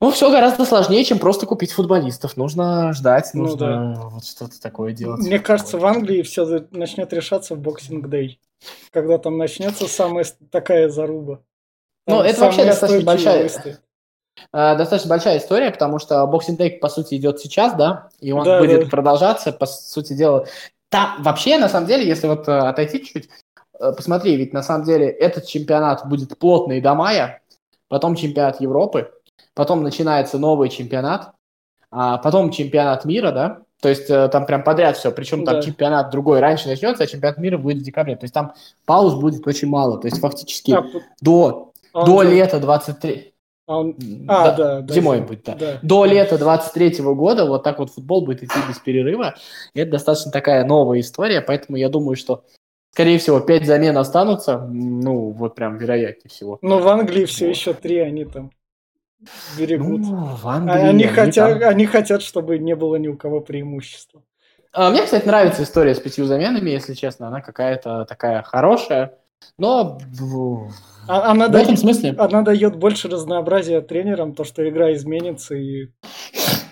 ну, 0.01 0.11
все 0.11 0.31
гораздо 0.31 0.67
сложнее, 0.67 1.05
чем 1.05 1.19
просто 1.19 1.47
купить 1.47 1.73
футболистов. 1.73 2.37
Нужно 2.37 2.93
ждать, 2.93 3.31
ну, 3.33 3.45
нужно 3.45 3.95
да. 3.95 4.01
вот 4.11 4.25
что-то 4.27 4.61
такое 4.61 4.93
делать. 4.93 5.21
Мне 5.21 5.39
кажется, 5.39 5.79
в 5.79 5.87
Англии 5.87 6.23
все 6.23 6.67
начнет 6.71 7.13
решаться 7.15 7.55
в 7.55 7.61
Boxing 7.61 8.09
Day. 8.09 8.39
Когда 8.91 9.17
там 9.17 9.39
начнется 9.39 9.87
самая 9.87 10.27
такая 10.51 10.91
заруба. 10.91 11.41
ну, 12.07 12.21
это 12.21 12.41
вообще 12.41 12.65
достаточно 12.65 13.05
большая... 13.05 13.51
А, 14.53 14.75
достаточно 14.75 15.09
большая 15.09 15.39
история, 15.39 15.71
потому 15.71 15.99
что 15.99 16.27
Boxing 16.27 16.59
Day, 16.59 16.73
по 16.73 16.91
сути, 16.91 17.15
идет 17.15 17.41
сейчас, 17.41 17.75
да, 17.75 18.11
и 18.21 18.33
он 18.33 18.45
да, 18.45 18.61
будет 18.61 18.85
да. 18.85 18.91
продолжаться, 18.91 19.51
по 19.51 19.65
сути 19.65 20.13
дела. 20.13 20.47
Там 20.91 21.23
вообще, 21.23 21.57
на 21.57 21.71
самом 21.71 21.87
деле, 21.87 22.07
если 22.07 22.27
вот 22.27 22.47
э, 22.47 22.53
отойти 22.53 23.03
чуть, 23.03 23.31
э, 23.81 23.93
посмотри, 23.97 24.37
ведь 24.37 24.53
на 24.53 24.63
самом 24.63 24.85
деле 24.85 25.09
этот 25.09 25.47
чемпионат 25.47 26.07
будет 26.07 26.39
плотный 26.39 26.83
до 26.83 26.95
мая, 26.95 27.41
потом 27.89 28.15
чемпионат 28.15 28.61
Европы, 28.61 29.11
потом 29.55 29.83
начинается 29.83 30.39
новый 30.39 30.69
чемпионат, 30.69 31.33
а 31.91 32.19
потом 32.19 32.51
чемпионат 32.51 33.05
мира, 33.05 33.33
да, 33.33 33.63
то 33.81 33.89
есть 33.89 34.11
э, 34.11 34.29
там 34.29 34.47
прям 34.47 34.65
подряд 34.65 34.97
все, 34.97 35.13
причем 35.13 35.45
там 35.45 35.57
да. 35.57 35.63
чемпионат 35.63 36.11
другой 36.11 36.41
раньше 36.41 36.69
начнется, 36.69 37.05
а 37.05 37.07
чемпионат 37.07 37.39
мира 37.39 37.59
будет 37.59 37.79
в 37.79 37.83
декабре, 37.83 38.17
то 38.17 38.25
есть 38.25 38.35
там 38.35 38.55
пауз 38.85 39.15
будет 39.15 39.47
очень 39.47 39.69
мало, 39.69 39.99
то 39.99 40.09
есть 40.09 40.21
фактически 40.21 40.73
а, 40.73 40.85
до, 41.21 41.73
а 41.93 42.05
до 42.05 42.23
же... 42.23 42.31
лета 42.31 42.61
23... 42.61 43.33
А, 43.69 43.79
он... 43.79 43.97
а 44.29 44.53
да, 44.53 44.81
да, 44.81 44.95
зимой 44.95 45.21
да, 45.21 45.27
будет, 45.27 45.45
да. 45.45 45.55
да. 45.55 45.79
До 45.83 46.05
лета 46.05 46.39
23 46.39 47.03
года 47.03 47.47
вот 47.47 47.65
так 47.65 47.79
вот 47.79 47.91
футбол 47.91 48.25
будет 48.25 48.43
идти 48.43 48.59
без 48.69 48.79
перерыва. 48.79 49.35
И 49.75 49.81
это 49.81 49.93
достаточно 49.93 50.31
такая 50.31 50.65
новая 50.65 51.01
история, 51.01 51.41
поэтому 51.41 51.77
я 51.77 51.89
думаю, 51.89 52.17
что 52.17 52.45
скорее 52.93 53.19
всего, 53.19 53.41
пять 53.41 53.67
замен 53.67 53.99
останутся, 53.99 54.59
ну, 54.59 55.31
вот 55.31 55.55
прям 55.55 55.77
вероятнее 55.77 56.31
всего. 56.31 56.59
Ну, 56.63 56.81
в 56.81 56.89
Англии 56.89 57.27
все 57.27 57.51
еще 57.51 57.75
три, 57.75 57.99
они 57.99 58.25
там 58.25 58.51
берегут. 59.59 60.01
Ну, 60.01 60.37
в 60.37 60.49
Англии, 60.49 60.75
они, 60.75 60.89
они, 60.89 61.05
хотят, 61.05 61.61
там... 61.61 61.69
они 61.69 61.87
хотят, 61.87 62.23
чтобы 62.23 62.59
не 62.59 62.75
было 62.77 62.97
ни 62.97 63.09
у 63.09 63.17
кого 63.17 63.41
преимущества. 63.41 64.23
А, 64.73 64.91
мне, 64.91 65.03
кстати, 65.03 65.27
нравится 65.27 65.63
история 65.63 65.95
с 65.95 66.01
пятью 66.01 66.27
заменами, 66.27 66.71
если 66.71 66.95
честно. 66.95 67.29
Она 67.29 67.41
какая-то 67.41 68.05
такая 68.05 68.43
хорошая. 68.43 69.19
Но 69.59 69.99
а, 71.09 71.31
она 71.31 71.49
в 71.49 71.53
дает, 71.53 71.65
этом 71.65 71.77
смысле... 71.77 72.15
Она 72.19 72.43
дает 72.43 72.77
больше 72.77 73.09
разнообразия 73.09 73.81
тренерам, 73.81 74.35
то, 74.35 74.45
что 74.45 74.69
игра 74.69 74.93
изменится 74.93 75.55
и 75.55 75.89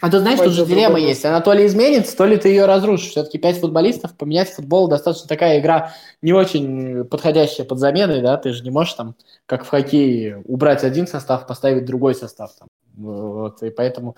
а 0.00 0.10
ты 0.10 0.20
знаешь, 0.20 0.38
тут 0.38 0.52
же 0.52 0.64
дилемма 0.64 0.98
есть. 0.98 1.24
Она 1.24 1.40
то 1.40 1.52
ли 1.52 1.66
изменится, 1.66 2.16
то 2.16 2.24
ли 2.24 2.36
ты 2.36 2.48
ее 2.50 2.66
разрушишь. 2.66 3.10
Все-таки 3.10 3.38
пять 3.38 3.58
футболистов, 3.58 4.16
поменять 4.16 4.50
футбол 4.50 4.88
достаточно 4.88 5.28
такая 5.28 5.58
игра 5.58 5.92
не 6.22 6.32
очень 6.32 7.04
подходящая 7.04 7.66
под 7.66 7.78
замены, 7.78 8.20
да, 8.20 8.36
ты 8.36 8.52
же 8.52 8.64
не 8.64 8.70
можешь 8.70 8.94
там, 8.94 9.14
как 9.46 9.64
в 9.64 9.68
хоккее, 9.68 10.42
убрать 10.46 10.84
один 10.84 11.06
состав, 11.06 11.46
поставить 11.46 11.84
другой 11.84 12.14
состав 12.14 12.52
там. 12.58 12.68
Вот, 12.96 13.62
и 13.62 13.70
поэтому 13.70 14.16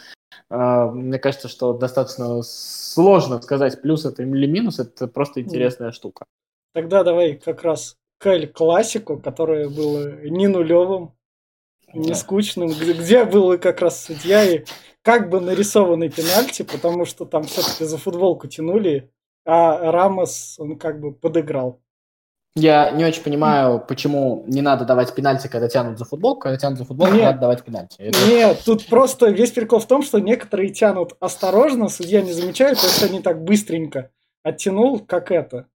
э, 0.48 0.90
мне 0.92 1.18
кажется, 1.18 1.48
что 1.48 1.74
достаточно 1.74 2.42
сложно 2.42 3.40
сказать, 3.42 3.82
плюс 3.82 4.06
это 4.06 4.22
или 4.22 4.46
минус, 4.46 4.78
это 4.78 5.06
просто 5.06 5.42
интересная 5.42 5.92
штука. 5.92 6.24
Тогда 6.72 7.04
давай 7.04 7.34
как 7.34 7.62
раз 7.62 7.96
к 8.18 8.46
классику, 8.48 9.18
которое 9.18 9.68
было 9.68 10.22
не 10.22 10.46
нулевым, 10.46 11.12
не 11.94 12.14
скучным, 12.14 12.68
где, 12.68 12.92
где 12.92 13.24
был 13.24 13.58
как 13.58 13.80
раз 13.80 14.04
судья 14.04 14.44
и 14.44 14.64
как 15.02 15.30
бы 15.30 15.40
нарисованный 15.40 16.10
пенальти, 16.10 16.62
потому 16.62 17.04
что 17.04 17.24
там 17.24 17.44
все-таки 17.44 17.84
за 17.84 17.98
футболку 17.98 18.48
тянули, 18.48 19.10
а 19.44 19.90
Рамос, 19.90 20.56
он 20.58 20.78
как 20.78 21.00
бы 21.00 21.12
подыграл. 21.12 21.80
Я 22.56 22.90
не 22.90 23.04
очень 23.04 23.22
понимаю, 23.22 23.78
почему 23.86 24.44
не 24.48 24.60
надо 24.60 24.84
давать 24.84 25.14
пенальти, 25.14 25.46
когда 25.46 25.68
тянут 25.68 25.98
за 25.98 26.04
футболку, 26.04 26.40
когда 26.40 26.58
тянут 26.58 26.78
за 26.78 26.84
футболку, 26.84 27.14
нет, 27.14 27.22
надо 27.22 27.38
давать 27.38 27.64
пенальти. 27.64 27.96
Это... 27.98 28.18
Нет, 28.26 28.62
тут 28.64 28.86
просто 28.86 29.30
весь 29.30 29.52
прикол 29.52 29.78
в 29.78 29.86
том, 29.86 30.02
что 30.02 30.18
некоторые 30.18 30.70
тянут 30.70 31.14
осторожно, 31.20 31.88
судья 31.88 32.22
не 32.22 32.32
замечает, 32.32 32.78
то 32.78 32.86
есть 32.86 33.02
они 33.04 33.20
так 33.20 33.44
быстренько 33.44 34.10
оттянул, 34.42 34.98
как 34.98 35.30
это. 35.30 35.68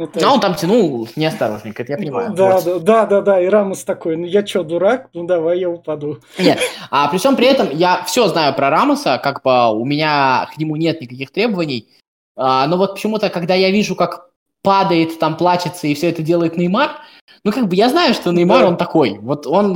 Ну, 0.00 0.06
то 0.06 0.12
есть... 0.14 0.26
Но 0.26 0.32
он 0.32 0.40
там 0.40 0.54
тянул 0.54 1.06
неосторожненько, 1.14 1.82
это 1.82 1.92
я 1.92 1.98
понимаю. 1.98 2.32
Да, 2.32 2.58
вот. 2.58 2.84
да, 2.84 3.04
да, 3.04 3.06
да, 3.06 3.20
да, 3.20 3.40
и 3.42 3.46
Рамос 3.48 3.84
такой, 3.84 4.16
ну 4.16 4.24
я 4.24 4.46
что, 4.46 4.62
дурак? 4.62 5.10
Ну 5.12 5.24
давай 5.24 5.60
я 5.60 5.68
упаду. 5.68 6.20
Нет, 6.38 6.58
а 6.90 7.06
при 7.08 7.18
всем 7.18 7.36
при 7.36 7.46
этом 7.46 7.68
я 7.70 8.02
все 8.04 8.26
знаю 8.28 8.54
про 8.54 8.70
Рамоса, 8.70 9.20
как 9.22 9.42
бы 9.42 9.70
у 9.78 9.84
меня 9.84 10.48
к 10.54 10.56
нему 10.56 10.76
нет 10.76 11.02
никаких 11.02 11.32
требований, 11.32 11.86
а, 12.34 12.66
но 12.66 12.78
вот 12.78 12.94
почему-то, 12.94 13.28
когда 13.28 13.52
я 13.54 13.70
вижу, 13.70 13.94
как 13.94 14.30
падает, 14.62 15.18
там 15.18 15.36
плачется 15.36 15.86
и 15.86 15.94
все 15.94 16.08
это 16.08 16.22
делает 16.22 16.56
Неймар, 16.56 16.92
ну, 17.44 17.52
как 17.52 17.68
бы 17.68 17.76
я 17.76 17.90
знаю, 17.90 18.14
что 18.14 18.32
Неймар, 18.32 18.62
да. 18.62 18.68
он 18.68 18.76
такой. 18.78 19.18
Вот 19.18 19.46
он, 19.46 19.74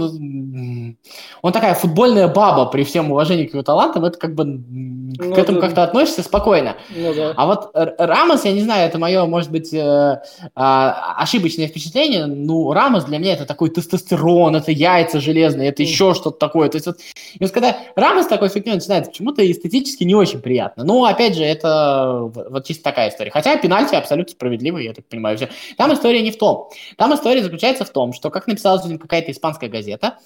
он 1.42 1.52
такая 1.52 1.74
футбольная 1.74 2.28
баба 2.28 2.66
при 2.66 2.85
всем 2.85 3.11
уважении 3.11 3.46
к 3.46 3.52
его 3.52 3.62
талантам. 3.62 4.04
Это 4.04 4.18
как 4.18 4.35
бы 4.35 4.44
ну, 4.44 5.35
к 5.35 5.38
этому 5.38 5.61
да. 5.61 5.66
как-то 5.66 5.83
относишься 5.85 6.22
спокойно. 6.22 6.76
Ну, 6.94 7.14
да. 7.14 7.33
А 7.37 7.46
вот 7.46 7.70
Рамос, 7.74 8.44
я 8.44 8.52
не 8.52 8.62
знаю, 8.62 8.88
это 8.88 8.98
мое, 8.98 9.24
может 9.26 9.50
быть, 9.50 9.72
э, 9.72 9.78
э, 9.78 10.50
ошибочное 10.54 11.68
впечатление. 11.68 12.26
Ну, 12.26 12.72
Рамос 12.72 13.04
для 13.04 13.18
меня 13.18 13.35
это 13.35 13.46
такой 13.46 13.70
тестостерон, 13.70 14.57
это 14.57 14.70
яйца 14.72 15.20
железные, 15.20 15.68
это 15.68 15.83
mm. 15.83 15.87
еще 15.87 16.14
что-то 16.14 16.38
такое. 16.38 16.68
То 16.68 16.76
есть 16.76 16.87
вот, 16.87 16.98
и 17.35 17.42
вот 17.42 17.50
когда 17.52 17.76
Рамос 17.96 18.26
такой 18.26 18.48
фигней 18.48 18.74
начинает, 18.74 19.07
почему-то 19.07 19.50
эстетически 19.50 20.04
не 20.04 20.14
очень 20.14 20.40
приятно. 20.40 20.85
Ну, 20.85 21.04
опять 21.04 21.37
же, 21.37 21.44
это 21.44 22.30
вот 22.33 22.66
чисто 22.66 22.85
такая 22.85 23.11
история. 23.11 23.30
Хотя 23.30 23.57
пенальти 23.57 23.94
абсолютно 23.94 24.33
справедливый, 24.33 24.85
я 24.85 24.92
так 24.92 25.04
понимаю. 25.07 25.37
Все. 25.37 25.48
Там 25.76 25.92
история 25.92 26.22
не 26.22 26.30
в 26.30 26.38
том. 26.38 26.68
Там 26.96 27.14
история 27.14 27.42
заключается 27.42 27.85
в 27.85 27.90
том, 27.90 28.12
что, 28.12 28.30
как 28.30 28.46
написала 28.46 28.78
сегодня 28.78 28.98
какая-то 28.98 29.30
испанская 29.33 29.70
газета, 29.70 30.18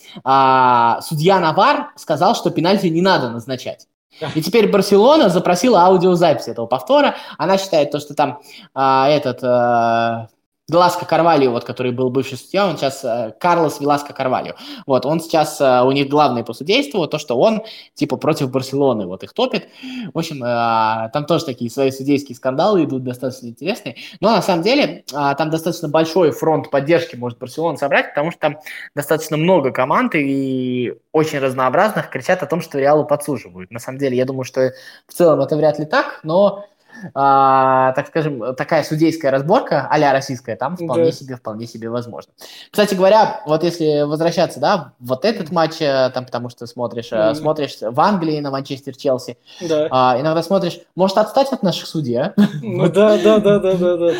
а, 0.58 1.00
судья 1.02 1.38
Навар 1.38 1.90
сказал, 1.96 2.34
что 2.34 2.50
пенальти 2.50 2.86
не 2.86 3.02
надо 3.02 3.30
назначать. 3.30 3.86
И 4.34 4.42
теперь 4.42 4.68
Барселона 4.68 5.28
запросила 5.28 5.82
аудиозапись 5.82 6.48
этого 6.48 6.66
повтора. 6.66 7.14
Она 7.36 7.56
считает 7.56 7.92
то, 7.92 8.00
что 8.00 8.14
там 8.14 8.40
а, 8.74 9.08
этот 9.08 9.44
а, 9.44 10.28
Веласко 10.68 11.06
Карвалью, 11.06 11.52
вот, 11.52 11.64
который 11.64 11.92
был 11.92 12.10
бывший 12.10 12.36
судья, 12.36 12.66
он 12.66 12.76
сейчас 12.76 13.02
э, 13.02 13.32
Карлос 13.40 13.80
Веласко 13.80 14.12
Карвалью. 14.12 14.54
Вот, 14.86 15.06
он 15.06 15.18
сейчас, 15.20 15.58
э, 15.62 15.82
у 15.82 15.90
них 15.92 16.08
главное 16.08 16.44
по 16.44 16.52
судейству, 16.52 17.06
то, 17.06 17.18
что 17.18 17.38
он, 17.38 17.62
типа, 17.94 18.18
против 18.18 18.50
Барселоны, 18.50 19.06
вот, 19.06 19.22
их 19.24 19.32
топит. 19.32 19.68
В 20.12 20.18
общем, 20.18 20.44
э, 20.44 21.10
там 21.10 21.24
тоже 21.24 21.46
такие 21.46 21.70
свои 21.70 21.90
судейские 21.90 22.36
скандалы 22.36 22.84
идут 22.84 23.02
достаточно 23.02 23.46
интересные. 23.46 23.96
Но, 24.20 24.30
на 24.32 24.42
самом 24.42 24.62
деле, 24.62 25.04
э, 25.10 25.34
там 25.38 25.48
достаточно 25.48 25.88
большой 25.88 26.32
фронт 26.32 26.70
поддержки 26.70 27.16
может 27.16 27.38
Барселона 27.38 27.78
собрать, 27.78 28.10
потому 28.10 28.30
что 28.30 28.40
там 28.40 28.58
достаточно 28.94 29.38
много 29.38 29.70
команд 29.70 30.14
и 30.16 30.92
очень 31.12 31.38
разнообразных 31.38 32.10
кричат 32.10 32.42
о 32.42 32.46
том, 32.46 32.60
что 32.60 32.78
Реалу 32.78 33.06
подсуживают. 33.06 33.70
На 33.70 33.78
самом 33.78 33.98
деле, 33.98 34.18
я 34.18 34.26
думаю, 34.26 34.44
что 34.44 34.72
в 35.06 35.14
целом 35.14 35.40
это 35.40 35.56
вряд 35.56 35.78
ли 35.78 35.86
так, 35.86 36.20
но 36.24 36.66
а, 37.14 37.92
так 37.92 38.08
скажем, 38.08 38.54
такая 38.54 38.82
судейская 38.82 39.30
разборка 39.30 39.88
а 39.90 40.12
российская, 40.12 40.56
там 40.56 40.76
вполне 40.76 41.06
да. 41.06 41.12
себе, 41.12 41.36
вполне 41.36 41.66
себе 41.66 41.90
возможно. 41.90 42.32
Кстати 42.70 42.94
говоря, 42.94 43.42
вот 43.46 43.62
если 43.64 44.02
возвращаться, 44.02 44.60
да, 44.60 44.92
вот 44.98 45.24
этот 45.24 45.50
матч, 45.50 45.80
э, 45.80 46.10
там, 46.14 46.24
потому 46.24 46.48
что 46.48 46.66
смотришь, 46.66 47.12
mm. 47.12 47.34
смотришь 47.34 47.78
в 47.80 48.00
Англии 48.00 48.40
на 48.40 48.50
Манчестер 48.50 48.96
Челси, 48.96 49.38
да. 49.60 49.88
а, 49.90 50.20
иногда 50.20 50.42
смотришь, 50.42 50.80
может 50.94 51.18
отстать 51.18 51.52
от 51.52 51.62
наших 51.62 51.86
судей, 51.86 52.16
а? 52.16 52.34
Ну 52.62 52.88
да, 52.88 53.18
да, 53.18 53.38
да, 53.38 53.58
да, 53.58 53.74
да, 53.74 53.96
да. 53.96 54.10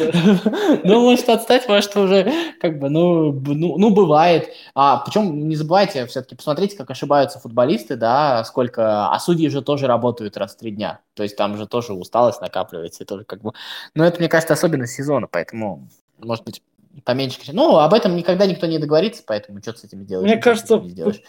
Ну, 0.85 1.03
может 1.03 1.29
отстать, 1.29 1.69
может 1.69 1.95
уже, 1.97 2.33
как 2.61 2.79
бы, 2.79 2.89
ну, 2.89 3.33
ну, 3.33 3.79
ну 3.79 3.91
бывает. 3.91 4.49
А, 4.75 4.99
причем 4.99 5.49
не 5.49 5.57
забывайте, 5.57 6.07
все-таки 6.07 6.37
посмотрите, 6.37 6.77
как 6.77 6.91
ошибаются 6.91 7.39
футболисты, 7.39 7.97
да, 7.97 8.45
сколько, 8.45 9.09
а 9.09 9.19
судьи 9.19 9.49
же 9.49 9.63
тоже 9.63 9.87
работают 9.87 10.37
раз 10.37 10.55
в 10.55 10.59
три 10.59 10.71
дня. 10.71 11.01
То 11.15 11.23
есть 11.25 11.37
там 11.37 11.57
же 11.57 11.67
тоже 11.67 11.95
усталость 11.95 12.41
накапливается. 12.59 13.05
И 13.05 13.07
тоже 13.07 13.25
как 13.25 13.41
бы... 13.41 13.53
Но 13.95 14.05
это, 14.05 14.19
мне 14.19 14.29
кажется, 14.29 14.55
особенность 14.55 14.95
сезона, 14.95 15.27
поэтому, 15.31 15.89
может 16.19 16.45
быть, 16.45 16.63
поменьше. 17.05 17.39
Ну, 17.53 17.77
об 17.77 17.95
этом 17.95 18.17
никогда 18.17 18.47
никто 18.47 18.67
не 18.67 18.79
договорится, 18.79 19.23
поэтому 19.25 19.61
что 19.63 19.73
с 19.77 19.85
этим 19.85 20.05
делаешь? 20.05 20.29
Мне 20.29 20.37
кажется, 20.37 20.83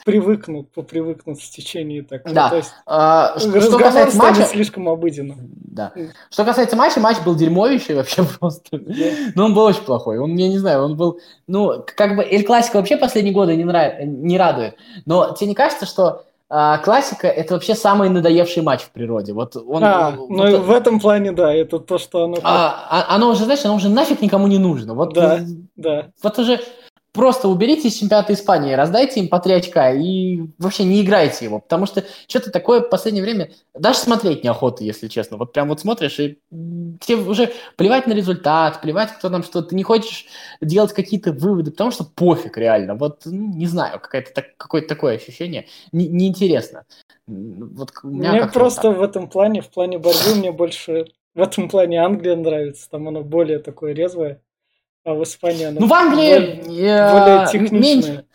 привыкнут, 0.04 0.72
попривыкнут 0.72 1.40
в 1.40 1.52
течение 1.52 2.02
так. 2.02 2.24
Да. 2.32 2.50
То 2.50 2.56
есть, 2.56 2.72
а, 2.88 3.38
что, 3.38 3.62
что 3.62 3.78
касается 3.78 4.18
матча... 4.18 4.46
слишком 4.46 4.90
обыденно. 4.90 5.36
Да. 5.40 5.94
Что 6.32 6.46
касается 6.46 6.76
матча, 6.76 7.00
матч 7.00 7.20
был 7.24 7.36
дерьмовейший 7.36 7.96
вообще 7.96 8.24
просто. 8.40 8.78
Yeah. 8.78 9.32
Но 9.36 9.46
он 9.46 9.54
был 9.54 9.64
очень 9.64 9.84
плохой. 9.84 10.18
Он, 10.18 10.36
я 10.36 10.50
не 10.50 10.58
знаю, 10.58 10.84
он 10.84 10.98
был... 10.98 11.20
Ну, 11.48 11.84
как 11.96 12.16
бы 12.16 12.24
Эль 12.24 12.46
Классика 12.46 12.78
вообще 12.78 12.98
последние 12.98 13.34
годы 13.34 13.56
не, 13.56 13.64
нрав... 13.64 14.00
не 14.02 14.38
радует. 14.40 14.76
Но 15.06 15.36
тебе 15.36 15.50
не 15.50 15.56
кажется, 15.56 15.86
что 15.86 16.26
а, 16.52 16.80
классика 16.80 17.28
это 17.28 17.54
вообще 17.54 17.76
самый 17.76 18.10
надоевший 18.10 18.64
матч 18.64 18.82
в 18.82 18.90
природе. 18.90 19.34
Вот 19.34 19.56
он. 19.56 19.84
А, 19.84 20.12
вот 20.12 20.30
ну 20.32 20.44
это... 20.44 20.60
в 20.60 20.72
этом 20.72 21.00
плане 21.00 21.32
да, 21.32 21.54
это 21.54 21.78
то, 21.78 22.00
что 22.00 22.24
оно. 22.24 22.38
А, 22.42 22.88
а, 22.90 23.16
оно 23.16 23.30
уже, 23.30 23.46
знаешь, 23.46 23.64
оно 23.64 23.76
уже 23.76 23.88
нафиг 23.88 24.22
никому 24.22 24.48
не 24.48 24.58
нужно. 24.58 24.96
Вот, 24.96 25.14
да, 25.14 25.42
да. 25.76 26.08
Вот 26.24 26.40
уже 26.40 26.60
просто 27.12 27.48
уберите 27.48 27.88
из 27.88 27.96
чемпионата 27.96 28.34
Испании, 28.34 28.74
раздайте 28.74 29.20
им 29.20 29.30
по 29.30 29.40
три 29.40 29.54
очка 29.54 29.92
и 29.92 30.42
вообще 30.58 30.84
не 30.84 31.02
играйте 31.02 31.46
его, 31.46 31.60
потому 31.60 31.86
что 31.86 32.04
что-то 32.28 32.52
такое 32.52 32.82
в 32.82 32.90
последнее 32.90 33.24
время 33.24 33.52
даже 33.74 34.00
смотреть 34.00 34.44
неохота, 34.44 34.84
если 34.84 35.08
честно. 35.08 35.38
Вот 35.38 35.54
прям 35.54 35.70
вот 35.70 35.80
смотришь, 35.80 36.20
и 36.20 36.40
тебе 37.02 37.18
уже 37.18 37.52
плевать 37.78 38.08
на 38.08 38.14
результат, 38.14 38.82
плевать, 38.82 39.12
кто 39.18 39.30
там 39.30 39.44
что, 39.44 39.62
ты 39.62 39.76
не 39.76 39.84
хочешь 39.84 40.26
делать 40.62 40.94
какие-то 40.94 41.32
выводы, 41.32 41.72
потому 41.72 41.92
что 41.92 42.04
пофиг 42.04 42.58
реально. 42.58 42.96
Вот, 42.96 43.22
ну, 43.26 43.54
не 43.54 43.68
знаю, 43.68 44.00
какое-то 44.00 44.34
так, 44.34 44.58
какое-то 44.58 44.88
такое 44.88 45.16
ощущение, 45.16 45.68
не, 45.92 46.08
неинтересно. 46.08 46.86
Вот 47.28 47.92
мне 48.04 48.48
просто 48.48 48.92
в 48.92 49.02
этом 49.02 49.30
плане, 49.30 49.62
в 49.62 49.70
плане 49.70 49.98
борьбы 49.98 50.36
мне 50.36 50.52
больше 50.52 51.06
в 51.36 51.42
этом 51.42 51.70
плане 51.70 52.04
Англия 52.04 52.36
нравится, 52.36 52.90
там 52.90 53.08
оно 53.08 53.22
более 53.22 53.60
такое 53.60 53.94
резвое. 53.94 54.42
А 55.06 55.14
в 55.14 55.24
Испании 55.24 55.66
она 55.66 55.80
Ну, 55.80 55.88
в 55.88 55.94
Англии 55.94 56.62
более, 56.66 57.12
более 57.12 57.48
техничная. 57.52 57.80
Меньше, 57.80 58.26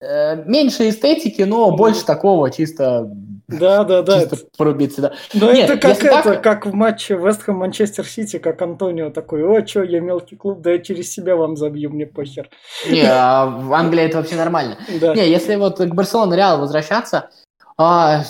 э, 0.00 0.44
меньше 0.44 0.88
эстетики, 0.88 1.42
но 1.42 1.74
больше 1.76 2.04
такого 2.04 2.50
чисто... 2.50 3.10
Да, 3.48 3.84
да, 3.84 4.02
да. 4.02 4.20
Чисто 4.20 4.36
это... 4.36 4.44
порубиться, 4.56 5.02
да. 5.02 5.12
Но 5.34 5.52
Нет, 5.52 5.68
это 5.68 5.80
как 5.80 6.02
это, 6.02 6.22
так... 6.22 6.42
как 6.42 6.66
в 6.66 6.72
матче 6.72 7.16
Вестхэм 7.16 7.56
Манчестер 7.56 8.06
Сити, 8.06 8.38
как 8.38 8.62
Антонио 8.62 9.10
такой, 9.10 9.44
о, 9.44 9.66
что, 9.66 9.82
я 9.82 10.00
мелкий 10.00 10.36
клуб, 10.36 10.60
да 10.62 10.70
я 10.70 10.78
через 10.78 11.12
себя 11.12 11.36
вам 11.36 11.56
забью, 11.56 11.90
мне 11.90 12.06
похер. 12.06 12.48
Не, 12.88 13.04
а 13.04 13.46
в 13.60 13.72
Англии 13.74 14.04
это 14.04 14.18
вообще 14.18 14.36
нормально. 14.36 14.78
Да. 15.00 15.14
Не, 15.14 15.28
если 15.28 15.56
вот 15.56 15.78
к 15.78 15.94
Барселоне 15.94 16.36
Реал 16.36 16.60
возвращаться, 16.60 17.30
а, 17.76 18.22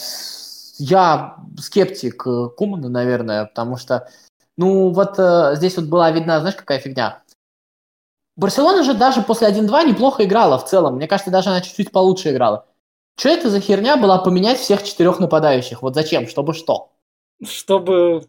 я 0.79 1.37
скептик 1.59 2.25
Кумана, 2.57 2.89
наверное, 2.89 3.45
потому 3.45 3.77
что, 3.77 4.09
ну, 4.57 4.91
вот 4.91 5.19
здесь 5.57 5.77
вот 5.77 5.87
была 5.87 6.11
видна, 6.11 6.41
знаешь, 6.41 6.57
какая 6.57 6.81
фигня? 6.81 7.23
Барселона 8.37 8.83
же 8.83 8.95
даже 8.95 9.23
после 9.23 9.49
1-2 9.49 9.89
неплохо 9.89 10.25
играла 10.25 10.59
в 10.59 10.65
целом. 10.65 10.97
Мне 10.97 11.07
кажется, 11.07 11.31
даже 11.31 11.51
она 11.51 11.61
чуть-чуть 11.61 11.93
получше 11.93 12.31
играла. 12.31 12.67
Что 13.19 13.29
это 13.29 13.51
за 13.51 13.61
херня 13.61 13.97
была 13.97 14.19
поменять 14.19 14.59
всех 14.59 14.83
четырех 14.83 15.21
нападающих? 15.21 15.83
Вот 15.83 15.95
зачем? 15.95 16.27
Чтобы 16.27 16.55
что? 16.55 16.93
Чтобы 17.45 18.25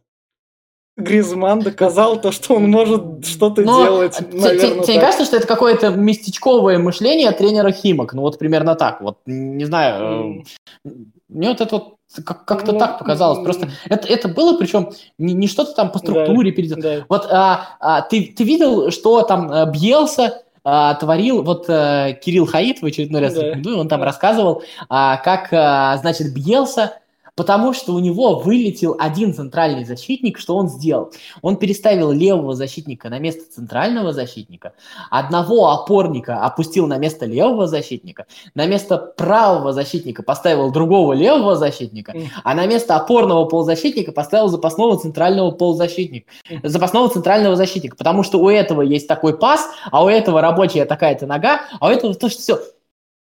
Гризман 0.98 1.60
доказал 1.60 2.22
то, 2.22 2.32
что 2.32 2.56
он 2.56 2.70
может 2.70 3.26
что-то 3.26 3.64
Но 3.64 3.84
делать. 3.84 4.20
Наверное, 4.32 4.84
тебе 4.84 4.96
не 4.96 5.00
кажется, 5.00 5.26
что 5.26 5.38
это 5.38 5.48
какое-то 5.48 5.90
местечковое 5.90 6.78
мышление 6.78 7.32
тренера 7.32 7.72
Химок? 7.72 8.14
Ну 8.14 8.22
вот 8.22 8.38
примерно 8.38 8.76
так. 8.76 9.02
Вот 9.02 9.18
не 9.26 9.66
знаю. 9.66 10.44
Mm. 10.86 11.06
Мне 11.30 11.50
вот 11.50 11.62
это 11.62 11.76
вот 11.78 11.96
как- 12.22 12.46
как-то 12.46 12.74
ну, 12.74 12.80
так 12.80 13.00
показалось. 13.00 13.44
Просто 13.44 13.70
это, 13.90 14.08
это 14.08 14.28
было, 14.28 14.58
причем 14.58 14.92
не, 15.18 15.34
не 15.34 15.48
что-то 15.48 15.74
там 15.74 15.92
по 15.92 16.00
структуре 16.00 16.52
да, 16.52 16.56
перед... 16.56 16.80
да. 16.80 17.06
Вот 17.10 17.28
а, 17.32 17.78
а, 17.80 18.02
ты, 18.02 18.34
ты 18.36 18.44
видел, 18.44 18.92
что 18.92 19.22
там 19.24 19.50
а, 19.52 19.66
Бьелса 19.66 20.44
а, 20.64 20.94
творил, 20.96 21.44
вот 21.44 21.66
а, 21.68 22.14
Кирилл 22.14 22.46
Хаид 22.46 22.82
в 22.82 22.86
очередной 22.86 23.22
раз 23.22 23.34
да. 23.34 23.44
рекомендую, 23.44 23.80
он 23.80 23.88
там 23.88 24.00
да. 24.00 24.06
рассказывал, 24.06 24.64
а, 24.90 25.18
как, 25.18 25.50
а, 25.52 25.98
значит, 25.98 26.34
Бьелса 26.34 26.94
потому 27.36 27.74
что 27.74 27.94
у 27.94 28.00
него 28.00 28.40
вылетел 28.40 28.96
один 29.00 29.34
центральный 29.34 29.86
защитник, 29.86 30.38
что 30.38 30.56
он 30.56 30.68
сделал? 30.68 31.12
Он 31.42 31.58
переставил 31.58 32.12
левого 32.12 32.56
защитника 32.56 33.10
на 33.10 33.20
место 33.20 33.44
центрального 33.52 34.14
защитника, 34.14 34.74
одного 35.10 35.72
опорника 35.72 36.46
опустил 36.46 36.88
на 36.88 36.98
место 36.98 37.26
левого 37.26 37.68
защитника, 37.68 38.26
на 38.54 38.66
место 38.66 38.98
правого 38.98 39.74
защитника 39.74 40.24
поставил 40.24 40.72
другого 40.72 41.14
левого 41.14 41.56
защитника, 41.56 42.14
а 42.44 42.54
на 42.54 42.66
место 42.66 42.96
опорного 42.96 43.46
полузащитника 43.46 44.12
поставил 44.12 44.48
запасного 44.48 44.98
центрального 44.98 45.52
полузащитника, 45.52 46.28
запасного 46.64 47.10
центрального 47.10 47.56
защитника, 47.56 47.96
потому 47.96 48.24
что 48.24 48.40
у 48.40 48.50
этого 48.50 48.82
есть 48.82 49.08
такой 49.08 49.38
пас, 49.38 49.68
а 49.92 50.04
у 50.04 50.08
этого 50.08 50.42
рабочая 50.42 50.86
такая-то 50.86 51.26
нога, 51.26 51.62
а 51.80 51.88
у 51.88 51.90
этого 51.90 52.14
то, 52.14 52.30
что 52.30 52.40
все. 52.40 52.60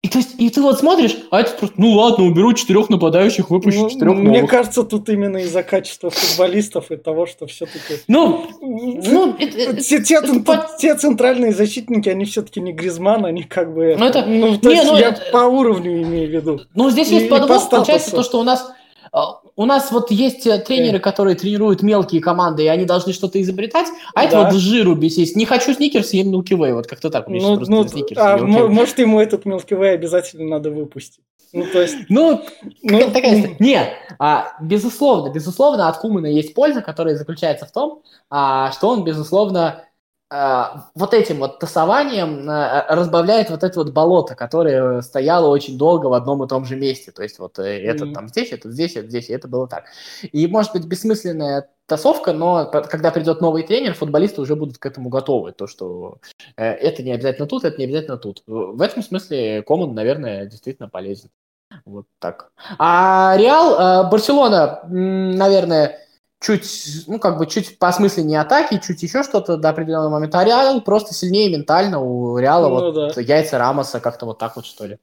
И, 0.01 0.09
то 0.09 0.19
есть, 0.19 0.37
и 0.39 0.49
ты 0.49 0.63
вот 0.63 0.79
смотришь, 0.79 1.17
а 1.33 1.41
это 1.41 1.51
просто, 1.59 1.75
ну 1.77 1.91
ладно, 1.91 2.25
уберу 2.25 2.53
четырех 2.53 2.89
нападающих, 2.89 3.51
выпущу 3.51 3.81
ну, 3.81 3.91
четырех 3.91 4.15
Мне 4.15 4.39
новых. 4.39 4.51
кажется, 4.51 4.85
тут 4.85 5.09
именно 5.09 5.39
из-за 5.39 5.65
качества 5.65 6.11
футболистов 6.11 6.93
и 6.93 6.97
того, 6.97 7.27
что 7.27 7.49
все-таки... 7.49 8.01
Ну, 8.07 8.47
ну 8.61 9.37
те, 9.37 10.01
те, 10.01 10.19
это, 10.19 10.69
те 10.79 10.95
центральные 10.95 11.53
защитники, 11.53 12.09
они 12.09 12.27
все-таки 12.27 12.61
не 12.61 12.73
Гризман, 12.73 13.25
они 13.25 13.43
как 13.43 13.75
бы... 13.75 13.97
Ну, 13.99 14.05
это, 14.05 14.25
ну, 14.25 14.57
то 14.57 14.69
не, 14.69 14.77
есть 14.77 14.89
ну, 14.89 14.97
я 14.99 15.09
это, 15.09 15.23
по 15.33 15.39
уровню 15.39 16.03
имею 16.03 16.29
в 16.29 16.33
виду. 16.33 16.61
Ну, 16.75 16.91
здесь 16.91 17.11
и, 17.11 17.17
есть 17.17 17.29
подвох, 17.29 17.69
получается 17.69 18.13
то, 18.13 18.23
что 18.23 18.39
у 18.39 18.45
нас 18.45 18.71
а, 19.13 19.41
у 19.59 19.67
нас 19.67 19.91
вот 19.91 20.13
есть 20.13 20.47
э, 20.47 20.57
тренеры, 20.61 21.01
которые 21.01 21.35
тренируют 21.35 21.83
мелкие 21.83 22.21
команды, 22.21 22.63
и 22.63 22.69
они 22.69 22.85
должны 22.85 23.13
что-то 23.13 23.43
изобретать, 23.43 23.89
а 24.15 24.23
это 24.23 24.45
вот 24.45 24.55
жиру 24.55 24.95
бесить. 24.95 25.35
Не 25.35 25.47
хочу 25.47 25.75
сникерс, 25.75 26.13
ем 26.13 26.33
Milky 26.33 26.57
Way. 26.57 26.75
Вот 26.75 26.87
как-то 26.87 27.11
так. 27.11 27.27
Ну, 27.27 27.59
ну, 27.67 27.85
а 28.17 28.39
может, 28.39 29.01
ему 29.01 29.21
этот 29.21 29.47
Milky 29.47 29.77
Way 29.77 29.95
обязательно 29.95 30.49
надо 30.49 30.71
выпустить. 30.71 31.25
Ну, 31.53 31.65
то 31.73 31.83
есть... 31.83 31.97
Ну, 32.09 32.45
ну 32.83 33.11
такая 33.11 33.57
Нет, 33.59 33.89
а, 34.21 34.53
безусловно, 34.61 35.33
безусловно, 35.33 35.89
от 35.89 35.99
Кумана 35.99 36.27
есть 36.27 36.55
польза, 36.55 36.81
которая 36.81 37.17
заключается 37.17 37.67
в 37.67 37.73
том, 37.73 38.03
а, 38.31 38.71
что 38.71 38.91
он, 38.91 39.03
безусловно, 39.03 39.83
вот 40.31 41.15
этим 41.15 41.39
вот 41.39 41.59
тасованием 41.59 42.47
а, 42.51 42.85
разбавляет 42.95 43.49
вот 43.49 43.65
это 43.65 43.79
вот 43.79 43.93
болото, 43.93 44.35
которое 44.35 45.01
стояло 45.01 45.49
очень 45.49 45.79
долго 45.79 46.07
в 46.07 46.13
одном 46.13 46.45
и 46.45 46.49
том 46.49 46.67
же 46.67 46.77
месте. 46.77 47.13
То 47.13 47.23
есть 47.23 47.39
вот 47.39 47.59
mm-hmm. 47.59 47.83
это 47.83 48.13
там 48.13 48.29
здесь, 48.29 48.53
это 48.53 48.71
здесь, 48.71 48.97
это 48.97 49.09
здесь, 49.09 49.31
и 49.31 49.33
это 49.33 49.49
было 49.49 49.67
так. 49.67 49.85
И 50.21 50.47
может 50.47 50.73
быть 50.73 50.85
бессмысленная 50.85 51.71
тасовка, 51.87 52.35
но 52.35 52.67
когда 52.67 53.11
придет 53.11 53.41
новый 53.41 53.63
тренер, 53.63 53.95
футболисты 53.95 54.43
уже 54.43 54.55
будут 54.55 54.77
к 54.77 54.85
этому 54.85 55.09
готовы. 55.09 55.53
То, 55.53 55.67
что 55.67 56.19
э, 56.57 56.65
это 56.65 57.03
не 57.03 57.13
обязательно 57.13 57.47
тут, 57.47 57.65
это 57.65 57.79
не 57.79 57.85
обязательно 57.85 58.19
тут. 58.19 58.43
В 58.47 58.83
этом 58.83 59.03
смысле 59.03 59.63
Коман, 59.63 59.95
наверное, 59.95 60.45
действительно 60.45 60.91
полезен. 60.91 61.31
Вот 61.87 62.07
так. 62.19 62.53
А 62.79 63.35
Реал, 63.39 64.05
э, 64.05 64.11
Барселона, 64.11 64.83
наверное, 64.89 65.99
чуть, 66.41 67.05
ну, 67.07 67.19
как 67.19 67.39
бы 67.39 67.47
чуть 67.47 67.79
по 67.79 67.93
не 68.19 68.37
атаки, 68.37 68.81
чуть 68.85 69.03
еще 69.03 69.23
что-то 69.23 69.57
до 69.57 69.71
определенного 69.71 70.11
момента. 70.11 70.41
А 70.41 70.45
Реал 70.45 70.81
просто 70.83 71.15
сильнее 71.15 71.51
ментально. 71.51 72.01
У 72.01 72.39
Реала 72.39 72.69
ну, 72.69 72.93
вот 72.93 73.15
да. 73.15 73.21
яйца 73.21 73.59
Рамоса 73.59 74.01
как-то 74.01 74.27
вот 74.27 74.39
так 74.39 74.57
вот, 74.57 74.67
что 74.67 74.87
ли. 74.87 74.99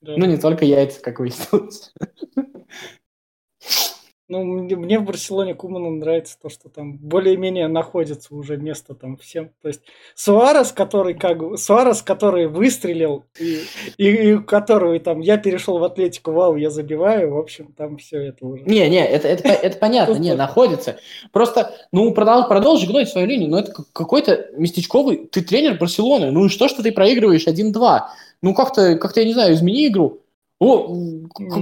Да. 0.00 0.14
Ну, 0.16 0.26
не 0.26 0.36
только 0.36 0.64
яйца, 0.64 1.00
как 1.00 1.18
выяснилось. 1.18 1.92
Ну, 4.30 4.44
мне 4.44 4.98
в 4.98 5.04
Барселоне 5.04 5.54
Куману 5.54 5.88
нравится 5.88 6.36
то, 6.40 6.50
что 6.50 6.68
там 6.68 6.98
более-менее 6.98 7.66
находится 7.66 8.34
уже 8.34 8.58
место 8.58 8.94
там 8.94 9.16
всем. 9.16 9.50
То 9.62 9.68
есть 9.68 9.80
Суарес, 10.14 10.70
который 10.70 11.14
как 11.14 11.38
Суарес, 11.58 12.02
который 12.02 12.46
выстрелил, 12.46 13.24
и, 13.40 13.60
и, 13.96 14.32
и 14.32 14.38
которого 14.38 14.98
там 15.00 15.20
я 15.20 15.38
перешел 15.38 15.78
в 15.78 15.84
Атлетику, 15.84 16.32
вау, 16.32 16.56
я 16.56 16.68
забиваю, 16.68 17.32
в 17.32 17.38
общем, 17.38 17.72
там 17.74 17.96
все 17.96 18.18
это 18.18 18.44
уже. 18.44 18.64
Не, 18.64 18.90
не, 18.90 19.02
это, 19.02 19.28
это, 19.28 19.48
это 19.48 19.78
понятно, 19.78 20.16
не, 20.16 20.34
находится. 20.34 20.98
Просто, 21.32 21.74
ну, 21.90 22.12
продолжи, 22.12 22.48
продолжи 22.48 22.86
гнуть 22.86 23.08
свою 23.08 23.26
линию, 23.26 23.48
но 23.48 23.60
это 23.60 23.72
какой-то 23.94 24.50
местечковый, 24.58 25.26
ты 25.32 25.40
тренер 25.40 25.78
Барселоны, 25.78 26.30
ну 26.32 26.44
и 26.44 26.48
что, 26.50 26.68
что 26.68 26.82
ты 26.82 26.92
проигрываешь 26.92 27.46
1-2? 27.46 28.00
Ну, 28.42 28.52
как-то, 28.52 28.96
как-то, 28.96 29.20
я 29.20 29.26
не 29.26 29.32
знаю, 29.32 29.54
измени 29.54 29.88
игру. 29.88 30.20
О, 30.60 30.96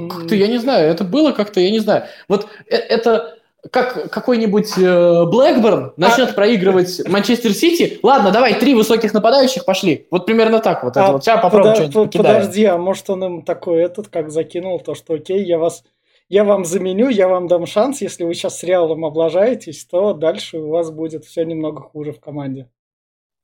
как-то, 0.08 0.34
я 0.34 0.48
не 0.48 0.58
знаю, 0.58 0.88
это 0.88 1.04
было 1.04 1.32
как-то, 1.32 1.60
я 1.60 1.70
не 1.70 1.80
знаю. 1.80 2.04
Вот 2.28 2.48
э, 2.66 2.76
это 2.76 3.38
как 3.70 4.10
какой-нибудь 4.10 4.78
э, 4.78 5.24
Блэкберн 5.24 5.92
начнет 5.96 6.30
а... 6.30 6.32
проигрывать 6.32 7.02
Манчестер 7.08 7.52
Сити. 7.52 7.98
Ладно, 8.02 8.30
давай, 8.30 8.58
три 8.58 8.74
высоких 8.74 9.12
нападающих 9.12 9.64
пошли. 9.64 10.06
Вот 10.10 10.24
примерно 10.24 10.60
так 10.60 10.82
вот. 10.84 10.96
А, 10.96 11.02
это 11.02 11.12
вот. 11.12 11.24
Сейчас 11.24 11.42
попробуем 11.42 11.74
подо- 11.74 11.90
что-нибудь 11.90 12.16
Подожди, 12.16 12.64
а 12.64 12.78
может 12.78 13.10
он 13.10 13.24
им 13.24 13.42
такой 13.42 13.82
этот, 13.82 14.08
как 14.08 14.30
закинул, 14.30 14.80
то 14.80 14.94
что 14.94 15.14
окей, 15.14 15.44
я 15.44 15.58
вас 15.58 15.84
я 16.28 16.42
вам 16.42 16.64
заменю, 16.64 17.08
я 17.08 17.28
вам 17.28 17.46
дам 17.46 17.66
шанс, 17.66 18.00
если 18.00 18.24
вы 18.24 18.34
сейчас 18.34 18.58
с 18.58 18.64
Реалом 18.64 19.04
облажаетесь, 19.04 19.84
то 19.84 20.12
дальше 20.12 20.58
у 20.58 20.70
вас 20.70 20.90
будет 20.90 21.24
все 21.24 21.44
немного 21.44 21.82
хуже 21.82 22.12
в 22.12 22.18
команде. 22.18 22.68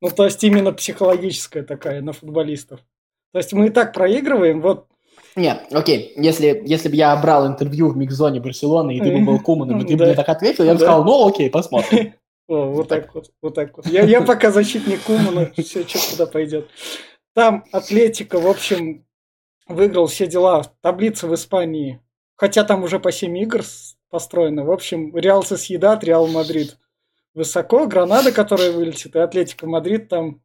Ну, 0.00 0.10
то 0.10 0.24
есть 0.24 0.42
именно 0.42 0.72
психологическая 0.72 1.62
такая 1.62 2.02
на 2.02 2.12
футболистов. 2.12 2.80
То 3.32 3.38
есть 3.38 3.52
мы 3.52 3.66
и 3.66 3.70
так 3.70 3.92
проигрываем, 3.92 4.60
вот 4.60 4.86
нет, 5.36 5.66
окей, 5.72 6.12
если, 6.16 6.62
если 6.64 6.88
бы 6.88 6.96
я 6.96 7.16
брал 7.16 7.46
интервью 7.46 7.88
в 7.88 7.96
микс-зоне 7.96 8.40
Барселоны, 8.40 8.96
и 8.96 9.00
ты 9.00 9.12
бы 9.12 9.24
был 9.24 9.40
Куманом, 9.40 9.80
и 9.80 9.86
ты 9.86 9.96
бы 9.96 10.04
мне 10.04 10.14
так 10.14 10.28
ответил, 10.28 10.64
я 10.64 10.72
бы 10.72 10.78
сказал, 10.78 11.04
ну 11.04 11.28
окей, 11.28 11.50
посмотрим. 11.50 12.14
О, 12.48 12.66
вот 12.72 12.88
так 12.88 13.14
вот, 13.14 13.30
вот 13.40 13.54
так 13.54 13.76
вот. 13.76 13.86
Я, 13.86 14.02
я 14.02 14.20
пока 14.20 14.50
защитник 14.50 15.02
Кумана, 15.02 15.50
все, 15.56 15.86
что 15.86 15.98
куда 16.10 16.26
пойдет. 16.26 16.68
Там 17.34 17.64
Атлетика, 17.72 18.38
в 18.38 18.46
общем, 18.46 19.06
выиграл 19.66 20.06
все 20.06 20.26
дела. 20.26 20.62
Таблица 20.80 21.26
в 21.26 21.34
Испании. 21.34 22.00
Хотя 22.36 22.64
там 22.64 22.82
уже 22.82 22.98
по 22.98 23.12
7 23.12 23.38
игр 23.38 23.62
построено. 24.10 24.64
В 24.64 24.70
общем, 24.70 25.16
Реал 25.16 25.42
Сосьедад, 25.42 26.04
Реал 26.04 26.26
Мадрид. 26.26 26.76
Высоко. 27.32 27.86
Гранада, 27.86 28.32
которая 28.32 28.72
вылетит, 28.72 29.16
и 29.16 29.18
Атлетика 29.18 29.66
Мадрид 29.66 30.08
там 30.08 30.42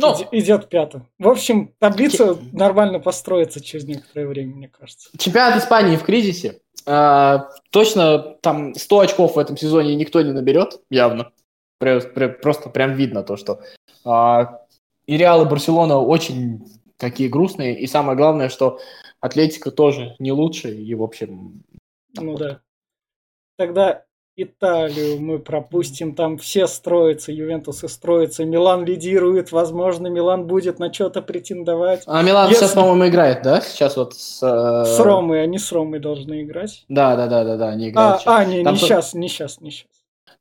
ну, 0.00 0.28
идет 0.32 0.68
пятым. 0.68 1.06
В 1.18 1.28
общем, 1.28 1.74
таблица 1.78 2.34
Ч... 2.34 2.40
нормально 2.52 3.00
построится 3.00 3.62
через 3.62 3.84
некоторое 3.84 4.26
время, 4.26 4.54
мне 4.54 4.68
кажется. 4.68 5.10
Чемпионат 5.16 5.56
Испании 5.56 5.96
в 5.96 6.02
кризисе. 6.02 6.60
А, 6.86 7.50
точно 7.70 8.18
там 8.40 8.74
100 8.74 9.00
очков 9.00 9.36
в 9.36 9.38
этом 9.38 9.56
сезоне 9.56 9.94
никто 9.96 10.20
не 10.22 10.32
наберет, 10.32 10.80
явно. 10.90 11.32
Просто 11.78 12.68
прям 12.70 12.94
видно 12.94 13.22
то, 13.22 13.36
что 13.36 13.60
а, 14.04 14.60
и 15.06 15.16
Реал, 15.16 15.44
и 15.44 15.48
Барселона 15.48 15.98
очень 15.98 16.64
такие 16.96 17.28
грустные. 17.28 17.78
И 17.78 17.86
самое 17.86 18.16
главное, 18.16 18.48
что 18.48 18.80
Атлетика 19.20 19.70
тоже 19.70 20.14
не 20.18 20.32
лучше. 20.32 20.70
И, 20.70 20.94
в 20.94 21.02
общем... 21.02 21.62
Ну 22.14 22.36
да. 22.36 22.60
Тогда 23.56 24.04
Италию 24.42 25.20
мы 25.20 25.38
пропустим, 25.38 26.14
там 26.14 26.38
все 26.38 26.66
строятся, 26.66 27.32
Ювентусы 27.32 27.88
строятся, 27.88 28.44
Милан 28.44 28.84
лидирует, 28.84 29.52
возможно, 29.52 30.06
Милан 30.08 30.46
будет 30.46 30.78
на 30.78 30.92
что-то 30.92 31.22
претендовать. 31.22 32.02
А 32.06 32.22
Милан 32.22 32.48
Если... 32.48 32.60
сейчас, 32.60 32.72
по-моему, 32.72 33.08
играет, 33.08 33.42
да? 33.42 33.60
Сейчас 33.60 33.96
вот 33.96 34.14
с... 34.14 34.42
Э... 34.42 34.84
С 34.84 34.98
Ромой, 35.00 35.42
они 35.42 35.58
с 35.58 35.70
Ромой 35.72 35.98
должны 35.98 36.42
играть. 36.42 36.84
Да, 36.88 37.16
да, 37.16 37.26
да, 37.26 37.44
да, 37.44 37.56
да, 37.56 37.68
они 37.68 37.90
играют. 37.90 38.22
А, 38.24 38.38
а 38.38 38.44
не, 38.44 38.64
там 38.64 38.74
не 38.74 38.80
сейчас, 38.80 39.14
не 39.14 39.28
сейчас, 39.28 39.60
не 39.60 39.70
сейчас. 39.70 39.88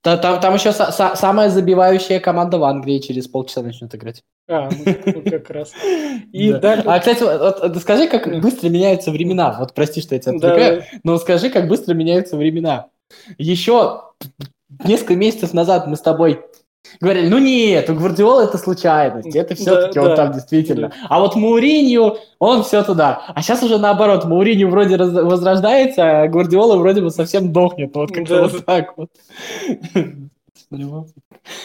Там, 0.01 0.19
там, 0.21 0.39
там 0.39 0.53
еще 0.53 0.69
са- 0.69 0.91
са- 0.91 1.15
самая 1.15 1.49
забивающая 1.49 2.21
команда 2.21 2.57
в 2.57 2.63
Англии 2.63 2.99
через 2.99 3.27
полчаса 3.27 3.61
начнет 3.61 3.93
играть. 3.93 4.23
А, 4.47 4.69
ну, 4.71 4.95
ну 5.05 5.21
как 5.29 5.49
раз. 5.49 5.73
И 6.31 6.51
да. 6.53 6.59
далее... 6.59 6.85
А, 6.87 6.99
кстати, 6.99 7.21
вот, 7.21 7.59
вот, 7.61 7.77
скажи, 7.77 8.07
как 8.07 8.39
быстро 8.39 8.69
меняются 8.69 9.11
времена. 9.11 9.57
Вот 9.59 9.73
прости, 9.73 10.01
что 10.01 10.15
я 10.15 10.21
тебя 10.21 10.37
отвлекаю, 10.37 10.79
да. 10.79 10.85
но 11.03 11.17
скажи, 11.17 11.49
как 11.49 11.67
быстро 11.67 11.93
меняются 11.93 12.37
времена. 12.37 12.87
Еще 13.37 14.01
несколько 14.83 15.15
месяцев 15.15 15.53
назад 15.53 15.87
мы 15.87 15.95
с 15.95 16.01
тобой 16.01 16.41
говорили, 16.99 17.27
ну 17.27 17.37
нет, 17.37 17.89
у 17.89 17.95
Гвардиола 17.95 18.41
это 18.41 18.57
случайность, 18.57 19.35
это 19.35 19.55
все-таки 19.55 19.95
да, 19.95 20.01
он 20.01 20.07
да, 20.09 20.15
там 20.15 20.31
действительно. 20.33 20.89
Да. 20.89 20.95
А 21.09 21.19
вот 21.19 21.35
Мауринью, 21.35 22.17
он 22.39 22.63
все 22.63 22.83
туда. 22.83 23.21
А 23.27 23.41
сейчас 23.41 23.61
уже 23.63 23.77
наоборот, 23.77 24.25
Мауринью 24.25 24.69
вроде 24.69 24.95
раз, 24.95 25.11
возрождается, 25.11 26.21
а 26.21 26.27
Гвардиола 26.27 26.77
вроде 26.77 27.01
бы 27.01 27.11
совсем 27.11 27.51
дохнет. 27.51 27.95
Вот 27.95 28.11
как-то 28.11 28.35
да. 28.35 28.47
вот 28.47 28.65
так 28.65 28.97
вот. 28.97 29.09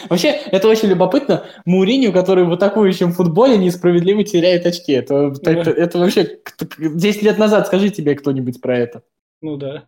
Вообще, 0.09 0.29
это 0.29 0.67
очень 0.67 0.89
любопытно. 0.89 1.43
Муриню, 1.65 2.11
который 2.11 2.43
в 2.45 2.53
атакующем 2.53 3.11
футболе 3.11 3.57
несправедливо 3.57 4.23
теряет 4.23 4.65
очки. 4.65 4.93
Это, 4.93 5.33
это, 5.43 5.69
это 5.69 5.99
вообще 5.99 6.39
10 6.79 7.21
лет 7.21 7.37
назад 7.37 7.67
скажи 7.67 7.89
тебе 7.89 8.15
кто-нибудь 8.15 8.61
про 8.61 8.77
это. 8.77 9.03
Ну 9.41 9.57
да. 9.57 9.83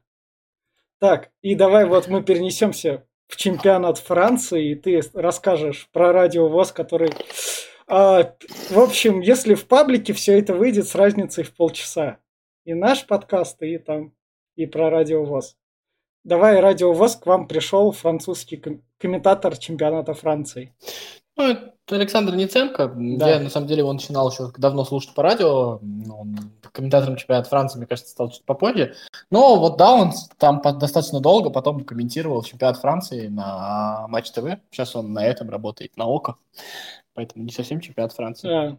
Так, 1.00 1.30
и 1.42 1.54
давай 1.54 1.86
вот 1.86 2.08
мы 2.08 2.24
перенесемся 2.24 3.06
в 3.28 3.36
чемпионат 3.36 4.00
Франции, 4.00 4.72
и 4.72 4.76
ты 4.76 5.02
расскажешь 5.14 5.90
про 5.92 6.12
Радио 6.12 6.48
ВОЗ, 6.48 6.72
который... 6.72 7.12
А, 7.88 8.36
в 8.70 8.80
общем, 8.80 9.22
если 9.22 9.54
в 9.54 9.68
паблике 9.68 10.14
все 10.14 10.40
это 10.40 10.54
выйдет 10.56 10.88
с 10.88 10.96
разницей 10.96 11.44
в 11.44 11.54
полчаса. 11.56 12.20
И 12.66 12.74
наш 12.74 13.06
подкаст, 13.06 13.62
и 13.62 13.78
там, 13.78 14.14
и 14.56 14.66
про 14.66 14.90
Радио 14.90 15.24
ВОЗ. 15.24 15.58
Давай, 16.24 16.60
Радио 16.60 16.92
ВОЗ, 16.92 17.16
к 17.18 17.26
вам 17.26 17.48
пришел 17.48 17.92
французский 17.92 18.62
комментатор 18.98 19.58
чемпионата 19.58 20.14
Франции. 20.14 20.76
Ну, 21.38 21.56
Александр 21.90 22.36
Ниценко. 22.36 22.92
Да. 22.96 23.30
Я, 23.30 23.40
на 23.40 23.50
самом 23.50 23.68
деле, 23.68 23.80
его 23.80 23.94
начинал 23.94 24.30
еще 24.30 24.52
давно 24.58 24.84
слушать 24.84 25.14
по 25.14 25.24
радио. 25.24 25.80
Он 25.82 26.52
комментатором 26.72 27.16
чемпионата 27.16 27.50
Франции, 27.50 27.78
мне 27.78 27.88
кажется, 27.88 28.12
стал 28.12 28.30
чуть 28.30 28.46
попозже. 28.46 28.94
Но 29.32 29.60
вот 29.60 29.78
да, 29.78 29.94
он 29.94 30.12
там 30.38 30.62
достаточно 30.62 31.20
долго 31.20 31.50
потом 31.50 31.84
комментировал 31.84 32.44
чемпионат 32.44 32.78
Франции 32.78 33.28
на 33.28 34.06
Матч 34.10 34.32
ТВ. 34.32 34.60
Сейчас 34.70 34.96
он 34.96 35.14
на 35.14 35.26
этом 35.26 35.50
работает, 35.50 35.98
на 35.98 36.06
ОКО. 36.06 36.36
Поэтому 37.14 37.46
не 37.46 37.52
совсем 37.52 37.80
чемпионат 37.80 38.14
Франции. 38.14 38.48
Да. 38.48 38.78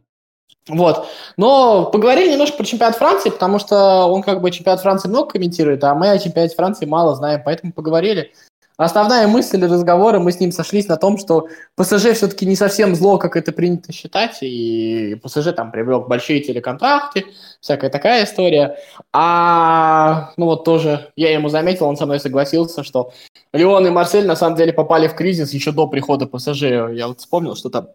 Вот. 0.69 1.07
Но 1.37 1.91
поговорили 1.91 2.33
немножко 2.33 2.57
про 2.57 2.65
чемпионат 2.65 2.97
Франции, 2.97 3.31
потому 3.31 3.59
что 3.59 4.07
он 4.07 4.23
как 4.23 4.41
бы 4.41 4.51
чемпионат 4.51 4.81
Франции 4.81 5.09
много 5.09 5.31
комментирует, 5.31 5.83
а 5.85 5.95
мы 5.95 6.11
о 6.11 6.19
чемпионате 6.19 6.55
Франции 6.55 6.87
мало 6.87 7.15
знаем, 7.15 7.43
поэтому 7.45 7.73
поговорили. 7.73 8.33
Основная 8.79 9.27
мысль 9.27 9.61
разговора, 9.65 10.21
мы 10.21 10.31
с 10.31 10.39
ним 10.39 10.53
сошлись 10.53 10.87
на 10.87 10.97
том, 10.97 11.19
что 11.19 11.49
ПСЖ 11.75 12.13
все-таки 12.15 12.47
не 12.47 12.55
совсем 12.55 12.95
зло, 12.95 13.19
как 13.19 13.37
это 13.37 13.51
принято 13.51 13.93
считать, 13.93 14.39
и 14.41 15.17
ПСЖ 15.21 15.53
там 15.53 15.73
привлек 15.73 16.07
большие 16.07 16.39
телеконтракты, 16.41 17.25
всякая 17.61 17.91
такая 17.91 18.25
история. 18.25 18.79
А, 19.13 20.33
ну 20.37 20.47
вот 20.47 20.63
тоже, 20.65 21.11
я 21.17 21.33
ему 21.33 21.49
заметил, 21.49 21.87
он 21.87 21.97
со 21.97 22.07
мной 22.07 22.21
согласился, 22.21 22.85
что 22.85 23.13
Леон 23.53 23.89
и 23.89 23.91
Марсель 23.91 24.27
на 24.27 24.37
самом 24.37 24.57
деле 24.57 24.73
попали 24.73 25.09
в 25.09 25.17
кризис 25.17 25.53
еще 25.53 25.73
до 25.73 25.89
прихода 25.89 26.27
ПСЖ. 26.27 26.63
Я 26.63 27.09
вот 27.09 27.19
вспомнил, 27.19 27.57
что 27.57 27.71
там 27.71 27.89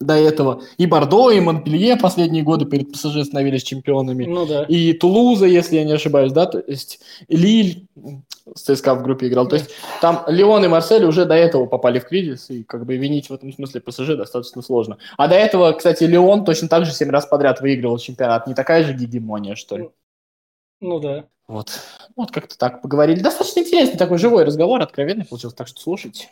до 0.00 0.14
этого. 0.14 0.62
И 0.76 0.84
Бордо, 0.84 1.30
и 1.30 1.40
Монпелье 1.40 1.96
последние 1.96 2.42
годы 2.42 2.66
перед 2.66 2.92
ПСЖ 2.92 3.24
становились 3.24 3.62
чемпионами. 3.62 4.26
Ну 4.26 4.44
да. 4.44 4.64
И 4.64 4.92
Тулуза, 4.92 5.46
если 5.46 5.76
я 5.76 5.84
не 5.84 5.92
ошибаюсь, 5.92 6.32
да, 6.32 6.44
то 6.44 6.62
есть 6.66 7.00
Лиль 7.28 7.86
с 8.54 8.62
ЦСКА 8.62 8.94
в 8.94 9.02
группе 9.02 9.28
играл. 9.28 9.48
То 9.48 9.56
есть 9.56 9.70
там 10.00 10.24
Леон 10.28 10.64
и 10.64 10.68
Марсель 10.68 11.04
уже 11.04 11.24
до 11.24 11.34
этого 11.34 11.66
попали 11.66 11.98
в 11.98 12.06
кризис, 12.06 12.50
и 12.50 12.62
как 12.62 12.86
бы 12.86 12.96
винить 12.96 13.28
в 13.28 13.34
этом 13.34 13.52
смысле 13.52 13.80
ПСЖ 13.80 14.16
достаточно 14.16 14.62
сложно. 14.62 14.98
А 15.16 15.28
до 15.28 15.34
этого, 15.34 15.72
кстати, 15.72 16.04
Леон 16.04 16.44
точно 16.44 16.68
так 16.68 16.84
же 16.84 16.92
7 16.92 17.10
раз 17.10 17.26
подряд 17.26 17.60
выигрывал 17.60 17.98
чемпионат. 17.98 18.46
Не 18.46 18.54
такая 18.54 18.84
же 18.84 18.92
гегемония, 18.92 19.54
что 19.54 19.76
ли? 19.76 19.90
Ну 20.80 21.00
да. 21.00 21.26
Вот. 21.48 21.70
Вот 22.16 22.30
как-то 22.30 22.56
так 22.58 22.82
поговорили. 22.82 23.20
Достаточно 23.20 23.60
интересный 23.60 23.98
такой 23.98 24.18
живой 24.18 24.44
разговор, 24.44 24.80
откровенный 24.80 25.24
получился, 25.24 25.56
так 25.56 25.68
что 25.68 25.80
слушайте. 25.80 26.28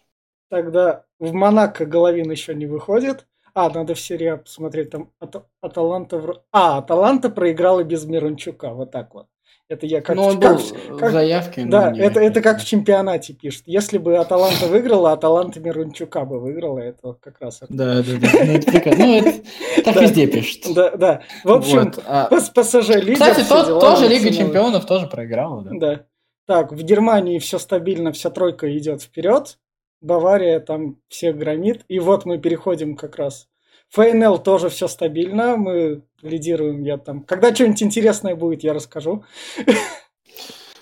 Тогда 0.51 1.05
в 1.19 1.33
Монако 1.33 1.87
Головин 1.87 2.31
еще 2.31 2.55
не 2.55 2.67
выходит. 2.67 3.27
А, 3.55 3.71
надо 3.71 3.95
в 3.95 4.01
серии 4.01 4.37
посмотреть, 4.37 4.91
там 4.91 5.11
Ат- 5.21 5.47
Аталанта... 5.61 6.43
А, 6.51 6.79
Аталанта 6.79 7.31
проиграла 7.31 7.85
без 7.85 8.05
Мирончука, 8.05 8.71
вот 8.71 8.91
так 8.91 9.15
вот. 9.15 9.29
Это 9.69 9.87
я 9.87 10.03
как... 10.03 10.17
Ну, 10.17 10.25
он 10.25 10.41
как, 10.41 10.57
был 10.59 10.99
как, 10.99 11.11
в 11.11 11.13
заявке. 11.13 11.65
Да, 11.65 11.91
это, 11.97 12.21
это 12.21 12.43
как 12.43 12.61
в 12.61 12.67
чемпионате 12.67 13.33
пишет. 13.33 13.63
Если 13.65 13.97
бы 13.97 14.19
Аталанта 14.19 14.67
выиграла, 14.67 15.13
Аталанта 15.13 15.59
Мирончука 15.59 16.27
бы 16.27 16.39
выиграла, 16.39 16.81
это 16.81 17.15
как 17.15 17.41
раз... 17.41 17.61
Да, 17.71 18.03
да, 18.03 18.03
да. 18.03 18.29
Ну, 18.45 18.53
это, 18.53 18.97
ну, 18.97 19.17
это 19.17 19.43
так 19.85 19.97
везде 20.03 20.27
пишет. 20.27 20.67
Да, 20.75 20.91
да. 20.91 21.23
В 21.45 21.53
общем, 21.53 21.93
а... 22.07 22.29
ПСЖ 22.29 22.91
лидер. 22.97 23.15
Кстати, 23.15 23.49
тоже 23.49 24.07
Лига 24.07 24.31
Чемпионов 24.31 24.85
тоже 24.85 25.07
проиграла, 25.07 25.63
да? 25.63 25.71
Да. 25.73 26.07
Так, 26.47 26.73
в 26.73 26.83
Германии 26.83 27.39
все 27.39 27.59
стабильно, 27.59 28.13
вся 28.13 28.29
тройка 28.29 28.77
идет 28.77 29.03
вперед. 29.03 29.59
Бавария 30.03 30.61
там 30.61 30.99
всех 31.09 31.39
громит. 31.39 31.87
И 31.89 31.99
вот 32.01 32.27
мы 32.27 32.37
переходим 32.37 32.97
как 32.97 33.17
раз. 33.17 33.49
ФНЛ 33.95 34.39
тоже 34.39 34.71
все 34.71 34.89
стабильно, 34.89 35.57
мы 35.57 36.03
лидируем, 36.21 36.83
я 36.83 36.99
там. 36.99 37.23
Когда 37.23 37.55
что-нибудь 37.55 37.83
интересное 37.85 38.35
будет, 38.35 38.65
я 38.65 38.75
расскажу. 38.75 39.25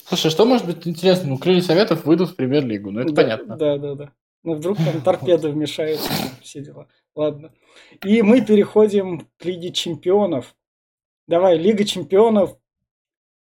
Слушай, 0.07 0.31
что 0.31 0.47
может 0.47 0.67
быть 0.67 0.87
интересно? 0.87 1.29
Ну, 1.29 1.39
крылья 1.39 1.61
советов 1.61 2.07
выйдут 2.07 2.31
в 2.31 2.37
премьер-лигу, 2.37 2.91
ну 2.91 3.01
это 3.01 3.13
да, 3.13 3.23
понятно. 3.23 3.57
Да, 3.57 3.77
да, 3.77 3.95
да. 3.95 4.13
Ну, 4.45 4.55
вдруг 4.55 4.79
там 4.79 5.01
торпеда 5.05 5.51
вмешается, 5.51 6.11
все 6.41 6.63
дела. 6.63 6.89
Ладно. 7.15 7.53
И 8.03 8.23
мы 8.23 8.41
переходим 8.41 9.29
к 9.37 9.45
Лиге 9.45 9.73
чемпионов. 9.73 10.57
Давай, 11.29 11.59
Лига 11.59 11.85
чемпионов. 11.85 12.57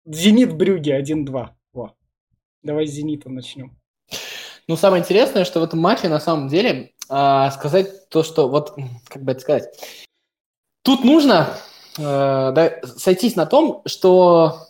Зенит 0.04 0.52
Брюги 0.52 0.90
1-2. 0.90 1.48
Во. 1.72 1.94
Давай 2.64 2.88
с 2.88 2.90
Зенитом 2.90 3.36
начнем. 3.36 3.79
Ну, 4.70 4.76
самое 4.76 5.02
интересное, 5.02 5.44
что 5.44 5.58
в 5.58 5.64
этом 5.64 5.80
матче 5.80 6.08
на 6.08 6.20
самом 6.20 6.46
деле 6.46 6.92
э, 7.08 7.50
сказать 7.50 8.08
то, 8.08 8.22
что 8.22 8.48
вот, 8.48 8.76
как 9.08 9.24
бы 9.24 9.32
это 9.32 9.40
сказать, 9.40 9.64
тут 10.84 11.02
нужно 11.02 11.48
э, 11.98 12.02
да, 12.02 12.74
сойтись 12.96 13.34
на 13.34 13.46
том, 13.46 13.82
что 13.86 14.68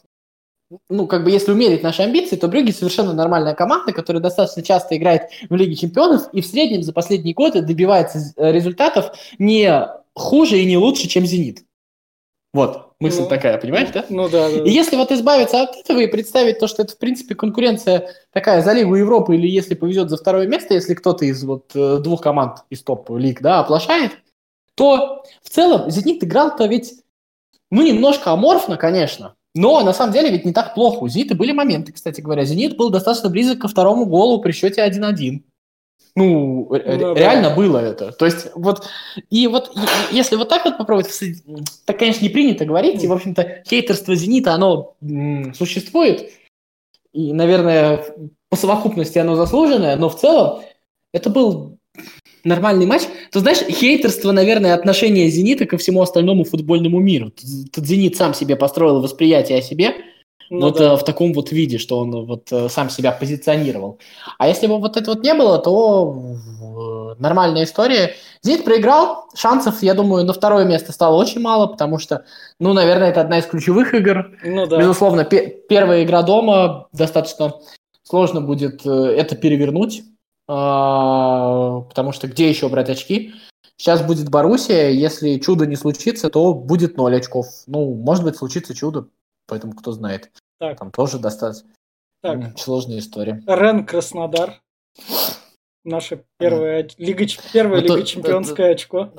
ну, 0.88 1.06
как 1.06 1.22
бы, 1.22 1.30
если 1.30 1.52
умерить 1.52 1.82
наши 1.82 2.00
амбиции, 2.00 2.36
то 2.36 2.48
Брюги 2.48 2.70
совершенно 2.70 3.12
нормальная 3.12 3.54
команда, 3.54 3.92
которая 3.92 4.22
достаточно 4.22 4.62
часто 4.62 4.96
играет 4.96 5.24
в 5.50 5.54
Лиге 5.54 5.76
Чемпионов 5.76 6.32
и 6.32 6.40
в 6.40 6.46
среднем 6.46 6.82
за 6.82 6.94
последние 6.94 7.34
годы 7.34 7.60
добивается 7.60 8.20
э, 8.38 8.52
результатов 8.52 9.14
не 9.38 9.86
хуже 10.14 10.60
и 10.60 10.64
не 10.64 10.78
лучше, 10.78 11.08
чем 11.08 11.26
Зенит. 11.26 11.66
Вот, 12.54 12.89
мысль 13.00 13.22
ну, 13.22 13.28
такая, 13.28 13.58
понимаешь, 13.58 13.88
да? 13.92 14.04
Ну 14.08 14.28
да, 14.28 14.48
да. 14.48 14.62
И 14.62 14.70
если 14.70 14.96
вот 14.96 15.10
избавиться 15.10 15.62
от 15.62 15.76
этого 15.76 16.00
и 16.00 16.06
представить 16.06 16.58
то, 16.58 16.68
что 16.68 16.82
это, 16.82 16.92
в 16.92 16.98
принципе, 16.98 17.34
конкуренция 17.34 18.10
такая 18.32 18.62
за 18.62 18.72
Лигу 18.72 18.94
Европы, 18.94 19.34
или 19.34 19.48
если 19.48 19.74
повезет 19.74 20.10
за 20.10 20.18
второе 20.18 20.46
место, 20.46 20.74
если 20.74 20.94
кто-то 20.94 21.24
из 21.24 21.42
вот 21.42 21.72
э, 21.74 21.98
двух 21.98 22.20
команд 22.20 22.58
из 22.68 22.82
топ-лиг, 22.82 23.40
да, 23.40 23.60
оплошает, 23.60 24.12
то 24.74 25.24
в 25.42 25.48
целом 25.48 25.90
Зенит 25.90 26.22
играл-то 26.22 26.66
ведь, 26.66 26.94
ну, 27.70 27.82
немножко 27.82 28.32
аморфно, 28.32 28.76
конечно, 28.76 29.34
но 29.54 29.82
на 29.82 29.92
самом 29.92 30.12
деле 30.12 30.30
ведь 30.30 30.44
не 30.44 30.52
так 30.52 30.74
плохо. 30.74 31.02
У 31.02 31.08
Зенита 31.08 31.34
были 31.34 31.52
моменты, 31.52 31.92
кстати 31.92 32.20
говоря. 32.20 32.44
Зенит 32.44 32.76
был 32.76 32.90
достаточно 32.90 33.30
близок 33.30 33.60
ко 33.60 33.68
второму 33.68 34.06
голу 34.06 34.40
при 34.40 34.52
счете 34.52 34.86
1-1. 34.86 35.42
Ну, 36.16 36.68
ну 36.70 37.14
реально 37.14 37.50
да. 37.50 37.54
было 37.54 37.78
это. 37.78 38.12
То 38.12 38.26
есть, 38.26 38.48
вот, 38.54 38.86
и 39.30 39.46
вот, 39.46 39.72
если 40.10 40.36
вот 40.36 40.48
так 40.48 40.64
вот 40.64 40.76
попробовать, 40.76 41.08
так, 41.84 41.98
конечно, 41.98 42.22
не 42.22 42.30
принято 42.30 42.64
говорить, 42.64 43.02
и, 43.02 43.06
в 43.06 43.12
общем-то, 43.12 43.62
хейтерство 43.66 44.14
«Зенита», 44.14 44.52
оно 44.52 44.96
м, 45.00 45.54
существует, 45.54 46.30
и, 47.12 47.32
наверное, 47.32 48.04
по 48.48 48.56
совокупности 48.56 49.18
оно 49.18 49.36
заслуженное, 49.36 49.96
но 49.96 50.08
в 50.08 50.18
целом 50.18 50.62
это 51.12 51.30
был 51.30 51.78
нормальный 52.42 52.86
матч. 52.86 53.02
То 53.30 53.40
знаешь, 53.40 53.58
хейтерство, 53.58 54.32
наверное, 54.32 54.74
отношение 54.74 55.30
«Зенита» 55.30 55.66
ко 55.66 55.78
всему 55.78 56.02
остальному 56.02 56.44
футбольному 56.44 56.98
миру. 56.98 57.30
Тут 57.72 57.86
«Зенит» 57.86 58.16
сам 58.16 58.34
себе 58.34 58.56
построил 58.56 59.00
восприятие 59.00 59.58
о 59.58 59.62
себе– 59.62 59.94
ну, 60.50 60.60
вот 60.66 60.78
да. 60.78 60.92
э, 60.92 60.96
в 60.96 61.04
таком 61.04 61.32
вот 61.32 61.52
виде, 61.52 61.78
что 61.78 61.98
он 62.00 62.26
вот 62.26 62.50
э, 62.50 62.68
сам 62.68 62.90
себя 62.90 63.12
позиционировал. 63.12 64.00
А 64.36 64.48
если 64.48 64.66
бы 64.66 64.78
вот 64.78 64.96
это 64.96 65.12
вот 65.12 65.22
не 65.22 65.32
было, 65.32 65.58
то 65.58 66.36
э, 67.14 67.20
нормальная 67.20 67.64
история. 67.64 68.14
Зенит 68.42 68.64
проиграл, 68.64 69.26
шансов, 69.34 69.80
я 69.82 69.94
думаю, 69.94 70.24
на 70.24 70.32
второе 70.32 70.64
место 70.64 70.92
стало 70.92 71.16
очень 71.16 71.40
мало, 71.40 71.68
потому 71.68 71.98
что, 71.98 72.24
ну, 72.58 72.72
наверное, 72.72 73.10
это 73.10 73.20
одна 73.20 73.38
из 73.38 73.46
ключевых 73.46 73.94
игр. 73.94 74.32
Ну, 74.44 74.66
да. 74.66 74.78
Безусловно, 74.78 75.24
пе- 75.24 75.56
первая 75.68 76.02
игра 76.02 76.22
дома 76.22 76.88
достаточно 76.92 77.54
сложно 78.02 78.40
будет 78.40 78.84
э, 78.84 78.90
это 78.90 79.36
перевернуть, 79.36 80.00
э, 80.00 80.02
потому 80.48 82.10
что 82.12 82.26
где 82.26 82.48
еще 82.48 82.68
брать 82.68 82.90
очки? 82.90 83.34
Сейчас 83.76 84.02
будет 84.02 84.28
Боруссия, 84.28 84.90
если 84.90 85.38
чудо 85.38 85.64
не 85.64 85.76
случится, 85.76 86.28
то 86.28 86.52
будет 86.52 86.96
0 86.96 87.16
очков. 87.16 87.46
Ну, 87.66 87.94
может 87.94 88.24
быть, 88.24 88.36
случится 88.36 88.74
чудо, 88.74 89.06
поэтому 89.50 89.74
кто 89.74 89.92
знает. 89.92 90.30
Так. 90.58 90.78
Там 90.78 90.90
тоже 90.90 91.18
достаточно 91.18 91.68
так. 92.22 92.58
сложная 92.58 92.98
история. 92.98 93.42
Рен 93.46 93.84
Краснодар. 93.84 94.60
Наша 95.84 96.22
первая, 96.38 96.88
лига, 96.98 97.24
первая 97.52 97.80
ну, 97.80 97.86
лига 97.86 98.00
то, 98.00 98.02
чемпионское 98.06 98.68
то, 98.68 98.72
очко. 98.72 99.12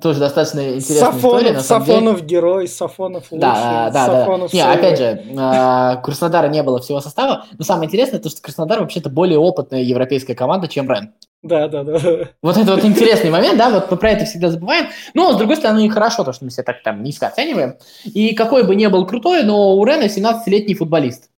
Тоже 0.00 0.18
достаточно 0.18 0.76
интересная 0.76 1.12
Сафонов, 1.12 1.40
история. 1.40 1.52
На 1.52 1.60
Сафонов 1.60 2.16
деле. 2.16 2.28
герой, 2.28 2.68
Сафонов 2.68 3.30
лучший. 3.30 3.40
Да, 3.40 3.90
да, 3.90 4.06
Сафонов 4.06 4.50
да. 4.50 4.56
Не, 4.56 4.62
опять 4.62 4.98
же, 4.98 5.04
э, 5.04 6.02
Краснодара 6.02 6.48
не 6.48 6.62
было 6.62 6.80
всего 6.80 7.00
состава, 7.00 7.46
но 7.56 7.64
самое 7.64 7.86
интересное, 7.86 8.18
то, 8.18 8.30
что 8.30 8.40
Краснодар 8.42 8.80
вообще-то 8.80 9.10
более 9.10 9.38
опытная 9.38 9.82
европейская 9.82 10.34
команда, 10.34 10.68
чем 10.68 10.90
Рен. 10.90 11.14
Да, 11.42 11.68
да, 11.68 11.84
да. 11.84 11.98
Вот 12.42 12.56
это 12.58 12.74
вот 12.74 12.84
интересный 12.84 13.30
момент, 13.30 13.56
да, 13.56 13.70
вот 13.70 13.90
мы 13.90 13.96
про 13.96 14.10
это 14.10 14.26
всегда 14.26 14.50
забываем. 14.50 14.88
Но, 15.14 15.32
с 15.32 15.36
другой 15.36 15.56
стороны, 15.56 15.88
хорошо 15.88 16.22
то, 16.22 16.32
что 16.32 16.44
мы 16.44 16.50
себя 16.50 16.64
так 16.64 16.82
там 16.82 17.02
низко 17.02 17.28
оцениваем. 17.28 17.76
И 18.04 18.34
какой 18.34 18.64
бы 18.64 18.76
ни 18.76 18.86
был 18.88 19.06
крутой, 19.06 19.42
но 19.42 19.74
у 19.74 19.84
Рена 19.84 20.04
17-летний 20.04 20.74
футболист. 20.74 21.30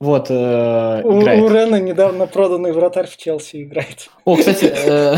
Вот, 0.00 0.30
э, 0.30 1.02
у, 1.04 1.22
играет. 1.22 1.42
у 1.44 1.48
Рена 1.48 1.80
недавно 1.80 2.26
проданный 2.26 2.72
вратарь 2.72 3.06
в 3.06 3.16
Челси 3.16 3.62
играет. 3.62 4.10
О, 4.24 4.34
кстати, 4.34 4.64
э, 4.64 5.14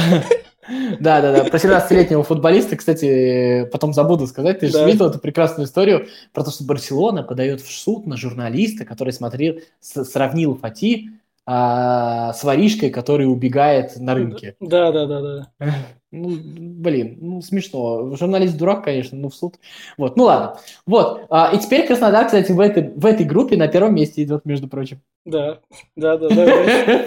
да, 1.00 1.22
да, 1.22 1.33
да. 1.33 1.44
Про 1.44 1.57
17-летнего 1.57 2.22
футболиста, 2.22 2.77
кстати, 2.77 3.64
потом 3.72 3.94
забуду 3.94 4.27
сказать. 4.27 4.59
Ты 4.59 4.66
же 4.66 4.74
да. 4.74 4.85
видел 4.85 5.07
эту 5.07 5.18
прекрасную 5.18 5.66
историю 5.66 6.09
про 6.35 6.44
то, 6.44 6.50
что 6.50 6.64
Барселона 6.64 7.22
подает 7.22 7.62
в 7.62 7.70
суд 7.70 8.07
на 8.07 8.18
журналиста, 8.18 8.85
который 8.85 9.14
смотрел, 9.14 9.55
сравнил 9.81 10.55
Фати 10.55 11.09
а, 11.47 12.33
с 12.33 12.43
воришкой, 12.43 12.91
который 12.91 13.25
убегает 13.25 13.97
на 13.97 14.15
рынке. 14.15 14.57
Да, 14.61 14.93
да, 14.93 15.07
да, 15.07 15.21
да. 15.21 15.49
Ну, 16.17 16.29
блин, 16.31 17.19
ну 17.21 17.43
смешно. 17.43 18.15
Журналист 18.15 18.57
дурак, 18.57 18.85
конечно, 18.85 19.19
ну 19.19 19.31
в 19.31 19.35
суд. 19.35 19.57
Вот, 19.99 20.17
ну 20.17 20.25
ладно. 20.25 20.59
Вот. 20.87 21.27
А, 21.29 21.51
и 21.53 21.59
теперь 21.59 21.89
Краснодар, 21.89 22.27
кстати, 22.27 22.53
в 22.53 22.61
этой, 22.61 22.91
в 22.95 23.05
этой 23.05 23.27
группе 23.27 23.57
на 23.57 23.67
первом 23.67 23.97
месте 23.97 24.23
идет, 24.23 24.45
между 24.45 24.69
прочим. 24.69 25.01
Да, 25.25 25.59
да, 25.97 26.17
да, 26.17 26.29
да. 26.29 27.05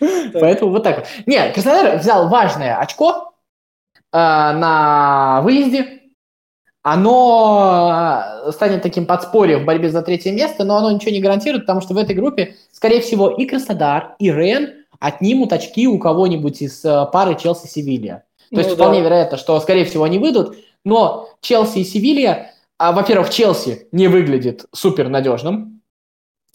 Поэтому 0.38 0.72
вот 0.72 0.82
так 0.82 0.98
вот. 0.98 1.06
Нет, 1.24 1.54
Краснодар 1.54 1.96
взял 1.96 2.28
важное 2.28 2.76
очко 2.76 3.32
а, 4.12 4.52
на 4.52 5.40
выезде 5.40 6.01
оно 6.82 8.44
э, 8.46 8.52
станет 8.52 8.82
таким 8.82 9.06
подспорьем 9.06 9.62
в 9.62 9.64
борьбе 9.64 9.90
за 9.90 10.02
третье 10.02 10.32
место, 10.32 10.64
но 10.64 10.76
оно 10.76 10.90
ничего 10.90 11.12
не 11.12 11.20
гарантирует, 11.20 11.64
потому 11.64 11.80
что 11.80 11.94
в 11.94 11.98
этой 11.98 12.16
группе, 12.16 12.56
скорее 12.72 13.00
всего, 13.00 13.30
и 13.30 13.46
Краснодар, 13.46 14.16
и 14.18 14.30
Рен 14.30 14.72
отнимут 14.98 15.52
очки 15.52 15.86
у 15.86 15.98
кого-нибудь 15.98 16.62
из 16.62 16.84
э, 16.84 17.06
пары 17.12 17.34
Челси-Севилья. 17.34 18.22
То 18.50 18.56
ну, 18.56 18.58
есть 18.58 18.70
да. 18.70 18.76
вполне 18.76 19.00
вероятно, 19.00 19.38
что, 19.38 19.58
скорее 19.60 19.84
всего, 19.84 20.04
они 20.04 20.18
выйдут, 20.18 20.56
но 20.84 21.30
Челси 21.40 21.78
и 21.78 21.84
Севилья, 21.84 22.52
а, 22.78 22.92
во-первых, 22.92 23.30
Челси 23.30 23.88
не 23.92 24.08
выглядит 24.08 24.66
супер 24.72 25.08
надежным, 25.08 25.80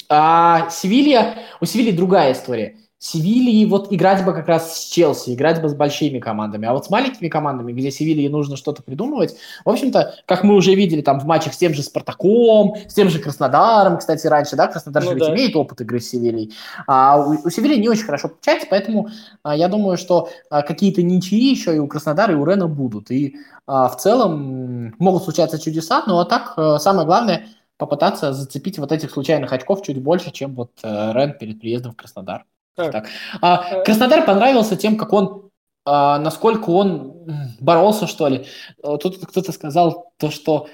а 0.10 0.70
Севилья, 0.70 1.40
у 1.62 1.66
Севильи 1.66 1.92
другая 1.92 2.34
история. 2.34 2.78
Севильи 3.00 3.66
вот 3.66 3.94
играть 3.94 4.26
бы 4.26 4.34
как 4.34 4.48
раз 4.48 4.78
с 4.78 4.90
Челси, 4.90 5.36
играть 5.36 5.62
бы 5.62 5.70
с 5.70 5.76
большими 5.76 6.20
командами. 6.20 6.68
А 6.68 6.74
вот 6.74 6.86
с 6.86 6.90
маленькими 6.90 7.28
командами, 7.28 7.72
где 7.72 7.92
Севилье 7.92 8.30
нужно 8.30 8.58
что-то 8.58 8.82
придумывать, 8.82 9.36
в 9.66 9.70
общем-то, 9.70 10.16
как 10.26 10.44
мы 10.44 10.56
уже 10.56 10.74
видели 10.74 11.02
там 11.02 11.20
в 11.20 11.26
матчах 11.26 11.54
с 11.54 11.58
тем 11.58 11.74
же 11.74 11.84
Спартаком, 11.84 12.76
с 12.88 12.94
тем 12.94 13.10
же 13.10 13.20
Краснодаром, 13.20 14.00
кстати, 14.00 14.26
раньше, 14.26 14.56
да, 14.56 14.68
Краснодар 14.68 15.04
ну, 15.04 15.12
же 15.12 15.20
да. 15.20 15.36
имеет 15.36 15.56
опыт 15.56 15.82
игры 15.82 16.00
с 16.00 16.10
Севильей. 16.10 16.54
А 16.88 17.20
у, 17.20 17.34
у 17.46 17.50
Севильи 17.50 17.80
не 17.80 17.90
очень 17.90 18.06
хорошо 18.06 18.30
получается, 18.30 18.68
поэтому 18.70 19.10
а, 19.44 19.56
я 19.56 19.68
думаю, 19.68 19.98
что 19.98 20.30
а, 20.50 20.64
какие-то 20.64 21.04
ничьи 21.04 21.52
еще 21.52 21.76
и 21.76 21.80
у 21.80 21.88
Краснодара, 21.88 22.34
и 22.34 22.36
у 22.36 22.46
Рена 22.46 22.68
будут. 22.68 23.12
И 23.12 23.36
а, 23.68 23.90
в 23.90 23.98
целом 23.98 24.96
могут 24.98 25.24
случаться 25.24 25.60
чудеса, 25.60 26.04
но 26.08 26.20
а 26.20 26.26
так 26.26 26.54
а, 26.58 26.80
самое 26.80 27.06
главное 27.06 27.48
попытаться 27.78 28.34
зацепить 28.34 28.80
вот 28.80 28.92
этих 28.92 29.12
случайных 29.12 29.54
очков 29.54 29.84
чуть 29.84 30.02
больше, 30.02 30.32
чем 30.32 30.56
вот 30.56 30.72
а, 30.84 31.14
Рен 31.14 31.38
перед 31.38 31.60
приездом 31.60 31.94
в 31.94 31.96
Краснодар. 31.96 32.46
Так. 32.78 32.92
так. 32.92 33.08
А, 33.42 33.82
Краснодар 33.82 34.24
понравился 34.24 34.76
тем, 34.76 34.98
как 34.98 35.12
он, 35.12 35.50
а, 35.84 36.20
насколько 36.20 36.70
он 36.70 37.56
боролся, 37.60 38.06
что 38.06 38.28
ли. 38.28 38.46
Э, 38.84 38.98
тут 39.02 39.18
кто-то 39.26 39.52
сказал 39.52 40.14
то, 40.18 40.30
что, 40.30 40.68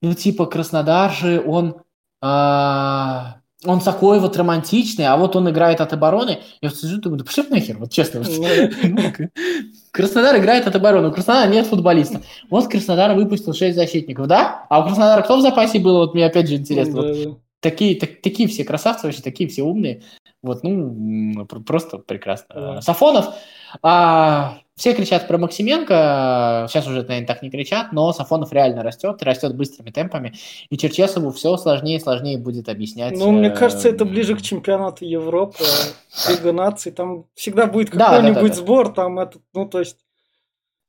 ну, 0.00 0.14
типа, 0.14 0.46
Краснодар 0.46 1.10
же, 1.10 1.42
он, 1.44 1.82
а, 2.22 3.38
он 3.64 3.80
такой 3.80 4.20
вот 4.20 4.36
романтичный, 4.36 5.06
а 5.06 5.16
вот 5.16 5.34
он 5.34 5.50
играет 5.50 5.80
от 5.80 5.92
обороны. 5.92 6.38
Я 6.60 6.68
вот 6.68 6.78
сижу, 6.78 7.00
думаю, 7.00 7.18
да 7.18 7.24
пошли 7.24 7.44
нахер, 7.50 7.78
вот 7.78 7.90
честно. 7.90 8.22
Ну, 8.22 9.02
Краснодар 9.90 10.38
играет 10.38 10.68
от 10.68 10.76
обороны, 10.76 11.08
у 11.08 11.12
Краснодара 11.12 11.50
нет 11.50 11.66
футболиста. 11.66 12.22
Вот 12.48 12.68
Краснодар 12.68 13.14
выпустил 13.14 13.54
6 13.54 13.74
защитников, 13.74 14.28
да? 14.28 14.66
А 14.70 14.80
у 14.80 14.84
Краснодара 14.84 15.22
кто 15.22 15.36
в 15.36 15.42
запасе 15.42 15.80
был? 15.80 15.96
Вот 15.96 16.14
мне 16.14 16.26
опять 16.26 16.48
же 16.48 16.54
интересно. 16.54 17.02
Вот 17.02 17.40
такие, 17.60 17.98
так, 17.98 18.22
такие 18.22 18.48
все 18.48 18.64
красавцы 18.64 19.06
вообще, 19.06 19.22
такие 19.22 19.48
все 19.48 19.62
умные. 19.62 20.02
Вот, 20.42 20.62
ну, 20.62 21.44
просто 21.46 21.98
прекрасно. 21.98 22.46
Да. 22.54 22.80
Сафонов, 22.80 23.34
а, 23.82 24.58
все 24.74 24.94
кричат 24.94 25.28
про 25.28 25.36
Максименко, 25.36 26.66
сейчас 26.70 26.86
уже, 26.86 27.02
наверное, 27.02 27.26
так 27.26 27.42
не 27.42 27.50
кричат, 27.50 27.92
но 27.92 28.10
Сафонов 28.14 28.50
реально 28.50 28.82
растет, 28.82 29.22
растет 29.22 29.54
быстрыми 29.54 29.90
темпами, 29.90 30.32
и 30.70 30.78
Черчесову 30.78 31.30
все 31.30 31.58
сложнее 31.58 31.98
и 31.98 32.00
сложнее 32.00 32.38
будет 32.38 32.70
объяснять. 32.70 33.18
Ну, 33.18 33.30
мне 33.32 33.50
кажется, 33.50 33.90
это 33.90 34.06
ближе 34.06 34.34
к 34.34 34.40
чемпионату 34.40 35.04
Европы, 35.04 35.62
Лига 36.30 36.52
наций, 36.52 36.90
там 36.92 37.26
всегда 37.34 37.66
будет 37.66 37.90
какой-нибудь 37.90 38.34
да, 38.34 38.40
да, 38.40 38.48
да, 38.48 38.54
сбор, 38.54 38.88
там 38.94 39.18
это, 39.18 39.38
ну, 39.52 39.68
то 39.68 39.80
есть 39.80 39.98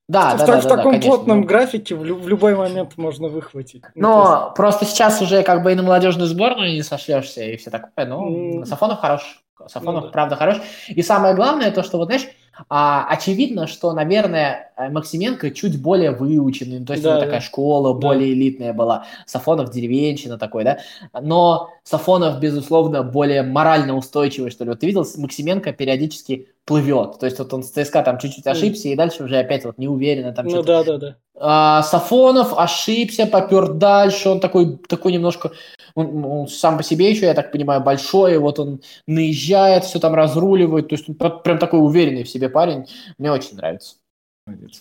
Да, 0.07 0.35
в, 0.35 0.37
да, 0.37 0.45
в, 0.45 0.47
да, 0.47 0.59
в 0.59 0.63
да, 0.63 0.69
таком 0.69 0.91
конечно, 0.93 1.11
плотном 1.11 1.41
ну. 1.41 1.45
графике 1.47 1.95
в, 1.95 1.99
в 1.99 2.27
любой 2.29 2.55
момент 2.55 2.97
можно 2.97 3.27
выхватить. 3.27 3.83
Ну, 3.95 4.19
есть- 4.19 4.29
Но 4.31 4.53
просто 4.55 4.85
сейчас 4.85 5.21
уже 5.21 5.43
как 5.43 5.63
бы 5.63 5.73
и 5.73 5.75
на 5.75 5.83
молодежную 5.83 6.27
сборную 6.27 6.71
не 6.71 6.83
сошлешься, 6.83 7.43
и 7.43 7.57
все 7.57 7.69
такое. 7.69 8.05
Но 8.05 8.25
М. 8.25 8.65
Сафонов 8.65 8.99
хорош. 8.99 9.40
Сафонов, 9.69 10.01
Ну 10.01 10.07
да. 10.07 10.11
правда, 10.11 10.35
хорош. 10.35 10.57
И 10.87 11.01
самое 11.01 11.35
главное, 11.35 11.71
то, 11.71 11.83
что, 11.83 11.97
вот 11.97 12.05
знаешь, 12.05 12.27
а, 12.69 13.07
очевидно, 13.09 13.65
что, 13.65 13.91
наверное, 13.93 14.71
Максименко 14.77 15.51
чуть 15.51 15.81
более 15.81 16.11
выученный, 16.11 16.79
ну, 16.79 16.85
то 16.85 16.93
есть 16.93 17.03
у 17.03 17.07
Да, 17.07 17.11
него 17.11 17.19
да. 17.21 17.25
такая 17.25 17.41
школа 17.41 17.93
Да. 17.93 17.99
более 17.99 18.33
элитная 18.33 18.73
была, 18.73 19.05
Сафонов 19.25 19.71
деревенщина 19.71 20.37
такой, 20.37 20.63
да, 20.65 20.79
но 21.19 21.69
Сафонов, 21.83 22.39
безусловно, 22.39 23.03
более 23.03 23.41
морально 23.43 23.95
устойчивый, 23.95 24.51
что 24.51 24.63
ли. 24.65 24.69
Вот 24.71 24.79
ты 24.81 24.85
видел, 24.87 25.05
Максименко 25.17 25.71
периодически 25.71 26.49
плывет, 26.65 27.19
то 27.19 27.25
есть 27.25 27.39
вот 27.39 27.53
он 27.53 27.63
с 27.63 27.69
ЦСКА 27.71 28.03
там 28.03 28.19
чуть-чуть 28.19 28.45
ошибся, 28.45 28.89
и 28.89 28.95
дальше 28.95 29.23
уже 29.23 29.37
опять 29.39 29.65
вот 29.65 29.77
неуверенно 29.77 30.31
там 30.33 30.45
ну 30.45 30.51
что-то 30.51 30.67
да, 30.67 30.83
да, 30.83 30.97
да. 30.97 31.15
А, 31.43 31.81
Сафонов 31.81 32.53
ошибся, 32.57 33.25
попер 33.25 33.73
дальше, 33.73 34.29
он 34.29 34.39
такой, 34.39 34.77
такой 34.77 35.11
немножко, 35.11 35.51
он, 35.95 36.23
он 36.23 36.47
сам 36.47 36.77
по 36.77 36.83
себе 36.83 37.09
еще, 37.09 37.25
я 37.25 37.33
так 37.33 37.51
понимаю, 37.51 37.81
большой, 37.81 38.37
вот 38.37 38.59
он 38.59 38.81
наезжает, 39.07 39.83
все 39.83 39.99
там 39.99 40.13
разруливает, 40.13 40.89
то 40.89 40.95
есть 40.95 41.09
он 41.09 41.15
пр- 41.15 41.41
прям 41.41 41.57
такой 41.57 41.79
уверенный 41.79 42.23
в 42.23 42.29
себе 42.29 42.47
парень, 42.47 42.85
мне 43.17 43.31
очень 43.31 43.57
нравится. 43.57 43.95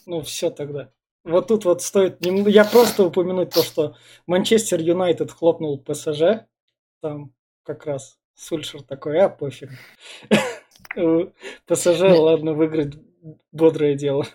Ну 0.07 0.21
все 0.21 0.51
тогда. 0.51 0.91
Вот 1.25 1.49
тут 1.49 1.65
вот 1.65 1.83
стоит... 1.83 2.25
Я 2.25 2.65
просто 2.65 3.05
упомянуть 3.05 3.51
то, 3.51 3.63
что 3.63 3.97
Манчестер 4.27 4.81
Юнайтед 4.81 5.31
хлопнул 5.31 5.79
ПСЖ. 5.79 6.47
Там 7.03 7.33
как 7.63 7.87
раз 7.87 8.19
Сульшер 8.35 8.83
такой, 8.83 9.21
а 9.21 9.29
пофиг. 9.29 9.71
ПСЖ, 11.67 12.01
ладно, 12.01 12.55
выиграть 12.55 12.95
бодрое 13.53 13.95
дело. 13.95 14.27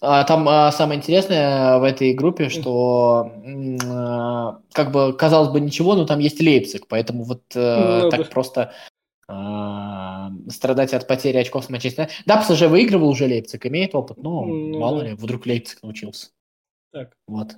А, 0.00 0.24
Там 0.24 0.48
а, 0.48 0.70
самое 0.72 0.98
интересное 0.98 1.78
в 1.78 1.82
этой 1.82 2.12
группе, 2.14 2.48
что 2.48 3.32
а, 3.90 4.60
как 4.72 4.92
бы 4.92 5.12
казалось 5.16 5.50
бы 5.50 5.60
ничего, 5.60 5.94
но 5.94 6.06
там 6.06 6.18
есть 6.20 6.40
Лейпциг, 6.40 6.86
поэтому 6.88 7.24
вот 7.24 7.42
э, 7.54 8.02
Ну 8.02 8.10
так 8.10 8.20
да. 8.20 8.26
просто 8.26 8.74
страдать 10.48 10.94
от 10.94 11.06
потери 11.06 11.36
очков 11.36 11.64
с 11.66 11.68
Манчестер. 11.68 12.08
Да, 12.24 12.38
ПСЖ 12.38 12.62
выигрывал 12.62 13.10
уже 13.10 13.26
Лейпциг, 13.26 13.66
имеет 13.66 13.94
опыт, 13.94 14.16
но 14.16 14.42
Ну 14.44 14.78
мало 14.78 15.00
да. 15.00 15.08
ли, 15.08 15.14
вдруг 15.14 15.44
Лейпциг 15.44 15.82
научился. 15.82 16.28
Так, 16.92 17.12
Вот. 17.26 17.48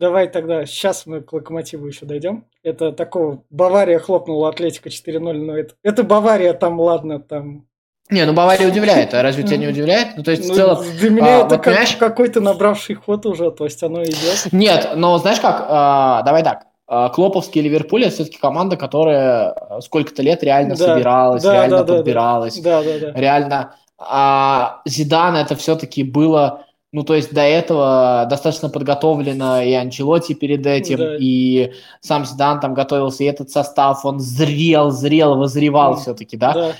давай 0.00 0.26
тогда, 0.28 0.64
сейчас 0.64 1.04
мы 1.04 1.20
к 1.20 1.34
Локомотиву 1.34 1.86
еще 1.86 2.06
дойдем. 2.06 2.46
Это 2.62 2.92
такого, 2.92 3.44
Бавария 3.50 3.98
хлопнула 3.98 4.48
Атлетика 4.48 4.88
4-0, 4.88 5.32
но 5.34 5.58
это, 5.58 5.74
это 5.82 6.02
Бавария, 6.02 6.54
там, 6.54 6.80
ладно, 6.80 7.20
там... 7.20 7.68
Не, 8.10 8.26
ну 8.26 8.34
Бавария 8.34 8.68
удивляет, 8.68 9.14
а 9.14 9.22
разве 9.22 9.44
тебя 9.44 9.56
не 9.56 9.66
удивляет? 9.66 10.16
Ну, 10.16 10.22
то 10.22 10.30
есть, 10.30 10.46
Ну, 10.46 10.52
в 10.52 10.56
целом... 10.56 10.84
для 10.98 11.10
меня 11.10 11.26
а, 11.26 11.30
это 11.38 11.44
вот 11.44 11.50
как- 11.54 11.64
понимаешь- 11.64 11.96
какой-то 11.96 12.40
набравший 12.40 12.96
ход 12.96 13.24
уже, 13.24 13.50
то 13.50 13.64
есть 13.64 13.82
оно 13.82 14.04
идет. 14.04 14.48
Нет, 14.52 14.90
но 14.96 15.16
знаешь 15.18 15.40
как, 15.40 15.64
а, 15.68 16.22
давай 16.22 16.42
так, 16.42 16.66
а, 16.86 17.08
Клоповский 17.08 17.62
Ливерпуль 17.62 18.04
это 18.04 18.14
все-таки 18.14 18.36
команда, 18.38 18.76
которая 18.76 19.56
сколько-то 19.80 20.22
лет 20.22 20.42
реально 20.42 20.76
Да, 20.76 20.94
собиралась, 20.94 21.42
да, 21.42 21.52
реально 21.54 21.76
да, 21.78 21.82
да, 21.82 21.88
да. 21.92 21.96
подбиралась, 21.96 22.58
Да, 22.60 22.82
да, 22.82 22.98
да. 23.00 23.12
реально. 23.18 23.74
А 23.98 24.82
Зидан 24.84 25.36
это 25.36 25.56
все-таки 25.56 26.02
было, 26.02 26.64
ну 26.92 27.04
то 27.04 27.14
есть 27.14 27.32
до 27.32 27.40
этого 27.40 28.26
достаточно 28.28 28.68
подготовлено 28.68 29.62
и 29.62 29.72
Анчелоти 29.72 30.34
перед 30.34 30.66
этим, 30.66 30.98
Да. 30.98 31.16
и 31.18 31.72
сам 32.02 32.26
Зидан 32.26 32.60
там 32.60 32.74
готовился, 32.74 33.24
и 33.24 33.26
этот 33.28 33.48
состав, 33.50 34.04
он 34.04 34.20
зрел, 34.20 34.90
зрел, 34.90 35.36
возревал 35.38 35.92
Мгм. 35.92 36.00
все-таки, 36.00 36.36
да? 36.36 36.52
Да. 36.52 36.72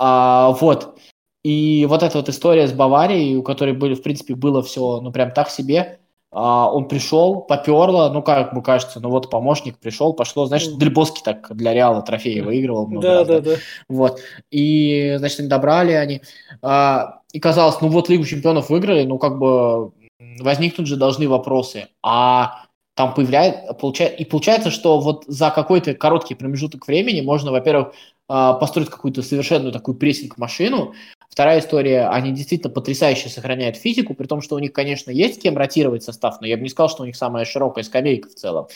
А, 0.00 0.52
вот. 0.60 0.98
И 1.44 1.86
вот 1.88 2.02
эта 2.02 2.16
вот 2.18 2.28
история 2.30 2.66
с 2.66 2.72
Баварией, 2.72 3.36
у 3.36 3.42
которой 3.42 3.74
были, 3.74 3.94
в 3.94 4.02
принципе, 4.02 4.34
было 4.34 4.62
все, 4.62 5.00
ну, 5.00 5.12
прям 5.12 5.30
так 5.32 5.50
себе. 5.50 5.98
А, 6.32 6.70
он 6.72 6.88
пришел, 6.88 7.40
поперло, 7.42 8.08
ну, 8.08 8.22
как 8.22 8.54
бы 8.54 8.62
кажется, 8.62 8.98
ну, 9.00 9.10
вот 9.10 9.30
помощник 9.30 9.78
пришел, 9.78 10.14
пошло, 10.14 10.46
значит. 10.46 10.78
Дельбоски 10.78 11.22
так 11.22 11.54
для 11.54 11.74
Реала 11.74 12.02
трофеи 12.02 12.40
выигрывал 12.40 12.86
много 12.86 13.02
Да, 13.06 13.18
раз, 13.18 13.28
да, 13.28 13.40
да. 13.40 13.50
Вот. 13.88 14.20
И, 14.50 15.16
значит, 15.18 15.40
они 15.40 15.48
добрали 15.48 15.92
они. 15.92 16.22
А, 16.62 17.20
и 17.32 17.38
казалось, 17.40 17.80
ну, 17.82 17.88
вот 17.88 18.08
Лигу 18.08 18.24
Чемпионов 18.24 18.70
выиграли, 18.70 19.04
ну, 19.04 19.18
как 19.18 19.38
бы 19.38 19.92
м, 20.18 20.36
возникнуть 20.40 20.86
же 20.86 20.96
должны 20.96 21.28
вопросы. 21.28 21.88
А 22.02 22.64
там 22.94 23.14
появляется, 23.14 23.74
получается, 23.74 24.16
и 24.16 24.24
получается, 24.24 24.70
что 24.70 25.00
вот 25.00 25.24
за 25.26 25.50
какой-то 25.50 25.94
короткий 25.94 26.34
промежуток 26.34 26.86
времени 26.86 27.22
можно, 27.22 27.50
во-первых, 27.50 27.92
построить 28.30 28.88
какую-то 28.90 29.22
совершенную 29.22 29.72
такую 29.72 29.96
прессинг-машину. 29.96 30.94
Вторая 31.28 31.58
история, 31.58 32.08
они 32.08 32.30
действительно 32.32 32.72
потрясающе 32.72 33.28
сохраняют 33.28 33.76
физику, 33.76 34.14
при 34.14 34.26
том, 34.26 34.40
что 34.40 34.54
у 34.54 34.58
них, 34.60 34.72
конечно, 34.72 35.10
есть 35.10 35.42
кем 35.42 35.56
ротировать 35.56 36.04
состав, 36.04 36.40
но 36.40 36.46
я 36.46 36.56
бы 36.56 36.62
не 36.62 36.68
сказал, 36.68 36.88
что 36.88 37.02
у 37.02 37.06
них 37.06 37.16
самая 37.16 37.44
широкая 37.44 37.82
скамейка 37.82 38.28
в 38.28 38.34
целом. 38.34 38.68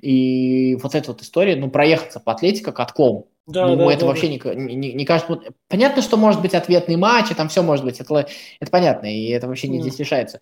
И 0.00 0.76
вот 0.82 0.94
эта 0.94 1.10
вот 1.10 1.22
история, 1.22 1.56
ну, 1.56 1.70
проехаться 1.70 2.20
по 2.20 2.32
Атлетико 2.32 2.70
катком, 2.70 3.26
Да, 3.46 3.66
ну, 3.66 3.76
да, 3.76 3.92
это 3.92 4.02
да, 4.02 4.06
вообще 4.06 4.28
не, 4.28 4.40
не, 4.76 4.92
не 4.92 5.04
кажется... 5.04 5.40
Понятно, 5.68 6.00
что 6.02 6.16
может 6.16 6.40
быть 6.40 6.54
ответный 6.54 6.96
матч, 6.96 7.30
и 7.32 7.34
там 7.34 7.48
все 7.48 7.62
может 7.62 7.84
быть, 7.84 8.00
это, 8.00 8.26
это 8.60 8.70
понятно, 8.70 9.06
и 9.06 9.28
это 9.30 9.48
вообще 9.48 9.66
не 9.68 9.78
Да. 9.78 9.82
здесь 9.82 9.98
решается. 9.98 10.40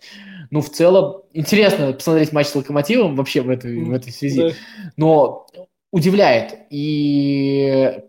Ну, 0.50 0.60
в 0.60 0.70
целом, 0.70 1.22
интересно 1.32 1.92
посмотреть 1.94 2.32
матч 2.32 2.48
с 2.48 2.54
Локомотивом 2.54 3.16
вообще 3.16 3.40
в 3.40 3.48
этой, 3.48 3.84
в 3.84 3.92
этой 3.92 4.12
связи, 4.12 4.40
да. 4.40 4.50
но 4.96 5.46
удивляет. 5.92 6.58
И 6.70 8.00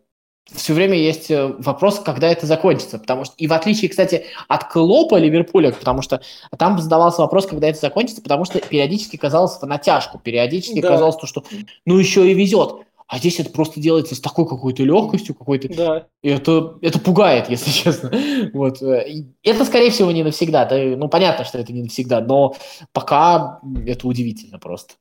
все 0.54 0.74
время 0.74 0.98
есть 0.98 1.32
э, 1.32 1.48
вопрос, 1.60 2.00
когда 2.00 2.28
это 2.28 2.46
закончится. 2.46 3.00
Потому 3.00 3.26
что, 3.26 3.34
и 3.38 3.48
в 3.48 3.54
отличие, 3.54 3.90
кстати, 3.90 4.26
от 4.48 4.66
Клопа 4.72 5.16
Ливерпуля, 5.16 5.72
потому 5.72 6.02
что 6.02 6.22
там 6.58 6.80
задавался 6.80 7.22
вопрос, 7.22 7.46
когда 7.46 7.68
это 7.68 7.80
закончится, 7.80 8.22
потому 8.22 8.46
что 8.46 8.60
периодически 8.60 9.16
казалось 9.18 9.58
в 9.60 9.64
натяжку, 9.66 10.20
периодически 10.20 10.82
Да. 10.82 10.90
казалось 10.90 11.16
то, 11.16 11.28
что 11.28 11.44
ну 11.86 11.98
еще 11.98 12.30
и 12.30 12.34
везет. 12.34 12.76
А 13.08 13.18
здесь 13.18 13.42
это 13.42 13.50
просто 13.50 13.82
делается 13.82 14.16
с 14.16 14.22
такой 14.22 14.48
какой-то 14.48 14.84
легкостью, 14.84 15.36
какой-то 15.36 15.68
Да. 15.74 16.08
и 16.24 16.30
это, 16.30 16.78
это 16.82 16.98
пугает, 17.00 17.50
если 17.50 17.70
честно. 17.84 18.12
Вот. 18.54 18.82
э, 18.82 19.24
Это, 19.44 19.66
скорее 19.66 19.92
всего, 19.92 20.12
не 20.12 20.24
навсегда. 20.24 20.66
Да, 20.66 20.78
ну, 20.78 21.08
понятно, 21.10 21.44
что 21.46 21.58
это 21.60 21.74
не 21.74 21.84
навсегда, 21.84 22.22
но 22.22 22.56
пока 22.94 23.60
это 23.86 24.08
удивительно 24.08 24.60
просто. 24.60 24.94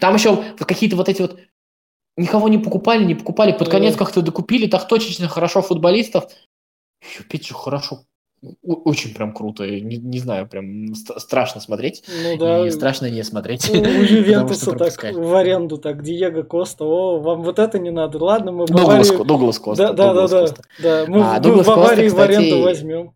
Там 0.00 0.14
еще 0.14 0.36
какие-то 0.58 0.94
вот 0.94 1.08
эти 1.08 1.22
вот 1.22 1.38
никого 2.16 2.48
не 2.48 2.58
покупали, 2.58 3.04
не 3.04 3.14
покупали, 3.14 3.52
под 3.52 3.68
конец 3.68 3.96
как-то 3.96 4.22
докупили, 4.22 4.66
так 4.66 4.86
точечно 4.88 5.28
хорошо 5.28 5.62
футболистов. 5.62 6.24
И 7.02 7.20
опять 7.20 7.46
же, 7.46 7.54
хорошо. 7.54 8.00
Очень 8.62 9.14
прям 9.14 9.32
круто. 9.32 9.66
Не, 9.66 9.96
не 9.96 10.18
знаю, 10.18 10.46
прям 10.46 10.94
ст- 10.94 11.18
страшно 11.18 11.62
смотреть. 11.62 12.04
Ну 12.22 12.36
да. 12.36 12.66
И 12.66 12.70
страшно 12.70 13.08
не 13.08 13.22
смотреть. 13.24 13.70
У 13.70 13.74
Ювентуса 13.74 14.72
так 14.72 15.14
в 15.14 15.34
аренду 15.34 15.78
так 15.78 16.02
Диего 16.02 16.42
Коста. 16.42 16.84
О, 16.84 17.20
вам 17.20 17.42
вот 17.42 17.58
это 17.58 17.78
не 17.78 17.90
надо. 17.90 18.22
Ладно, 18.22 18.52
мы 18.52 18.66
Дуглас, 18.66 19.08
Баварию... 19.08 19.24
Дуглас 19.24 19.58
Коста. 19.58 19.92
Да, 19.94 20.12
да, 20.12 20.28
да, 20.28 20.46
да. 20.82 21.04
Мы, 21.08 21.22
А, 21.22 21.34
мы 21.34 21.40
Дуглас 21.40 21.66
в 21.66 21.68
Баварии 21.68 22.08
Коста, 22.10 22.16
в 22.18 22.20
аренду 22.22 22.62
возьмем. 22.62 23.12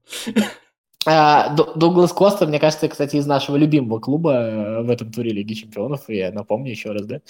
А, 1.10 1.54
Ду- 1.54 1.72
Дуглас 1.74 2.12
Коста, 2.12 2.46
мне 2.46 2.58
кажется, 2.58 2.86
кстати, 2.88 3.16
из 3.16 3.26
нашего 3.26 3.56
любимого 3.56 3.98
клуба 3.98 4.32
э, 4.32 4.82
в 4.82 4.90
этом 4.90 5.10
туре 5.10 5.30
Лиги 5.30 5.54
Чемпионов. 5.54 6.02
И 6.08 6.16
я 6.16 6.32
напомню 6.32 6.70
еще 6.70 6.90
раз, 6.90 7.06
да? 7.06 7.20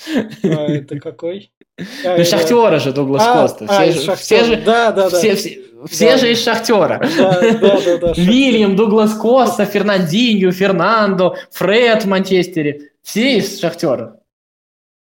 А 0.43 0.49
это 0.67 0.99
какой? 0.99 1.53
А, 1.79 1.85
Ну, 2.05 2.11
это- 2.15 2.25
Шахтера 2.25 2.79
же 2.81 2.93
Дуглас 2.93 3.23
А, 3.25 3.35
Коста. 3.43 3.67
а, 3.69 3.83
Все 3.83 3.91
из 3.91 4.03
же, 4.03 4.17
все 4.17 4.45
же, 4.45 4.57
Да, 4.57 4.91
да, 4.91 5.09
да. 5.11 5.17
все, 5.17 5.37
все, 5.37 5.61
все 5.89 6.11
Да. 6.13 6.19
же 6.19 6.33
из 6.33 6.43
Шахтера. 6.43 7.01
Да, 7.17 7.41
да, 7.41 7.81
да, 7.81 7.99
да. 7.99 8.13
Вильям, 8.17 8.75
Дуглас 8.75 9.15
Коста, 9.15 9.65
Фернандинho, 9.65 10.51
Фернандо, 10.51 11.37
Фред 11.53 12.03
в 12.03 12.09
Манчестере. 12.09 12.91
Все 13.03 13.39
из 13.39 13.61
Шахтера. 13.61 14.19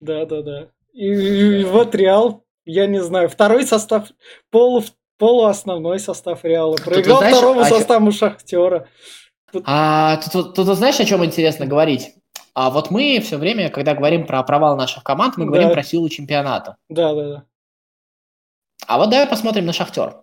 Да, 0.00 0.26
да, 0.26 0.42
да. 0.42 0.66
И, 0.92 1.06
и- 1.60 1.64
вот 1.64 1.94
Реал, 1.94 2.42
я 2.64 2.86
не 2.86 3.00
знаю, 3.00 3.28
второй 3.28 3.64
состав, 3.64 4.08
полу, 4.50 4.82
полуосновной 5.18 5.98
состав 5.98 6.44
Реала. 6.44 6.76
Проиграл 6.76 7.18
знаешь, 7.18 7.36
второму 7.36 7.60
а 7.60 7.68
чё- 7.68 7.76
составу 7.78 8.12
Шахтера. 8.12 8.88
А 9.64 10.16
тут, 10.18 10.54
тут 10.54 10.66
вот 10.66 10.76
знаешь, 10.76 10.98
о 11.00 11.04
чем 11.04 11.24
интересно 11.24 11.66
говорить? 11.66 12.14
А 12.54 12.70
вот 12.70 12.90
мы 12.90 13.20
все 13.20 13.36
время, 13.36 13.70
когда 13.70 13.94
говорим 13.94 14.26
про 14.26 14.42
провал 14.42 14.76
наших 14.76 15.02
команд, 15.04 15.36
мы 15.36 15.44
Да. 15.44 15.50
говорим 15.50 15.70
про 15.72 15.82
силу 15.82 16.08
чемпионата. 16.08 16.76
Да, 16.88 17.14
да, 17.14 17.28
да. 17.28 17.44
А 18.86 18.98
вот 18.98 19.10
давай 19.10 19.26
посмотрим 19.26 19.66
на 19.66 19.72
Шахтер. 19.72 20.22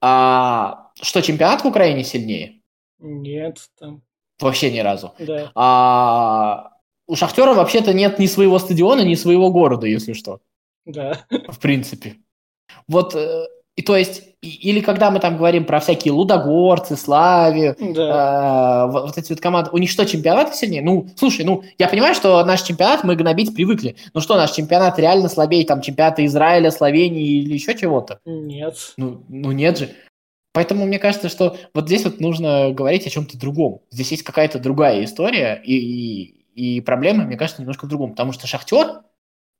А, 0.00 0.90
что, 1.00 1.20
чемпионат 1.22 1.62
в 1.62 1.66
Украине 1.66 2.04
сильнее? 2.04 2.60
Нет, 2.98 3.58
там, 3.78 4.02
Вообще 4.40 4.70
ни 4.72 4.78
разу. 4.80 5.14
да. 5.18 5.50
А 5.54 6.70
у 7.06 7.16
Шахтера 7.16 7.54
вообще-то 7.54 7.92
нет 7.92 8.18
ни 8.18 8.26
своего 8.26 8.58
стадиона, 8.58 9.02
ни 9.02 9.14
своего 9.14 9.50
города, 9.50 9.86
если 9.86 10.12
что, 10.14 10.40
Да. 10.86 11.24
в 11.48 11.58
принципе. 11.60 12.16
Вот, 12.88 13.14
э, 13.14 13.46
и 13.76 13.82
то 13.82 13.96
есть, 13.96 14.22
или 14.40 14.80
когда 14.80 15.10
мы 15.10 15.18
там 15.18 15.36
говорим 15.36 15.64
про 15.64 15.80
всякие 15.80 16.12
Лудогорцы, 16.12 16.96
Слави, 16.96 17.74
Да. 17.78 18.84
э, 18.86 18.92
вот, 18.92 19.06
вот 19.06 19.18
эти 19.18 19.32
вот 19.32 19.40
команды, 19.40 19.70
у 19.72 19.78
них 19.78 19.90
что, 19.90 20.04
чемпионаты 20.06 20.54
сильнее? 20.54 20.82
Ну, 20.82 21.08
слушай, 21.16 21.44
ну, 21.44 21.64
я 21.78 21.88
понимаю, 21.88 22.14
что 22.14 22.44
наш 22.44 22.62
чемпионат 22.62 23.02
мы 23.02 23.16
гнобить 23.16 23.54
привыкли. 23.54 23.96
Ну 24.12 24.20
что, 24.20 24.36
наш 24.36 24.52
чемпионат 24.52 24.98
реально 24.98 25.28
слабее, 25.28 25.66
там, 25.66 25.80
чемпионата 25.80 26.24
Израиля, 26.26 26.70
Словении 26.70 27.42
или 27.42 27.54
еще 27.54 27.76
чего-то? 27.76 28.20
Нет. 28.24 28.76
Ну, 28.96 29.22
ну 29.28 29.50
нет 29.50 29.78
же. 29.78 29.90
Поэтому 30.52 30.86
мне 30.86 31.00
кажется, 31.00 31.28
что 31.28 31.56
вот 31.74 31.86
здесь 31.86 32.04
вот 32.04 32.20
нужно 32.20 32.70
говорить 32.70 33.06
о 33.08 33.10
чем-то 33.10 33.36
другом. 33.36 33.80
Здесь 33.90 34.12
есть 34.12 34.22
какая-то 34.22 34.60
другая 34.60 35.02
история, 35.02 35.60
и, 35.64 35.74
и, 35.74 36.76
и 36.76 36.80
проблема, 36.80 37.24
мне 37.24 37.36
кажется, 37.36 37.60
немножко 37.60 37.86
в 37.86 37.88
другом. 37.88 38.10
Потому 38.10 38.30
что 38.30 38.46
Шахтер, 38.46 39.00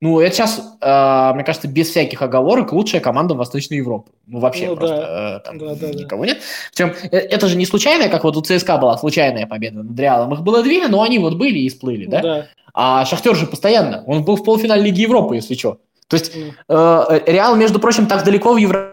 ну, 0.04 0.20
это 0.20 0.36
сейчас, 0.36 0.58
э, 0.82 1.32
мне 1.32 1.44
кажется, 1.44 1.66
без 1.66 1.88
всяких 1.88 2.20
оговорок 2.20 2.74
лучшая 2.74 3.00
команда 3.00 3.34
Восточной 3.34 3.78
Европы. 3.78 4.12
Ну, 4.26 4.38
вообще 4.38 4.68
ну, 4.68 4.76
просто 4.76 4.96
да. 4.98 5.36
э, 5.38 5.40
там 5.40 5.58
да, 5.58 5.74
да, 5.76 5.88
никого 5.94 6.24
да. 6.24 6.32
нет. 6.32 6.42
Причем 6.74 6.94
э, 7.10 7.16
это 7.16 7.48
же 7.48 7.56
не 7.56 7.64
случайно, 7.64 8.10
как 8.10 8.22
вот 8.24 8.36
у 8.36 8.42
ЦСКА 8.42 8.76
была 8.76 8.98
случайная 8.98 9.46
победа 9.46 9.82
над 9.82 9.98
Реалом. 9.98 10.34
Их 10.34 10.42
было 10.42 10.62
две, 10.62 10.88
но 10.88 11.00
они 11.00 11.18
вот 11.18 11.36
были 11.36 11.58
и 11.60 11.70
сплыли, 11.70 12.04
да? 12.04 12.20
да. 12.20 12.48
А 12.74 13.06
Шахтер 13.06 13.34
же 13.34 13.46
постоянно. 13.46 14.04
Он 14.06 14.26
был 14.26 14.36
в 14.36 14.44
полуфинале 14.44 14.82
Лиги 14.82 15.00
Европы, 15.00 15.36
если 15.36 15.54
что. 15.54 15.80
То 16.08 16.18
есть 16.18 16.36
mm. 16.36 16.52
э, 16.68 17.20
Реал, 17.32 17.56
между 17.56 17.80
прочим, 17.80 18.06
так 18.06 18.24
далеко 18.24 18.52
в 18.52 18.58
Европе 18.58 18.90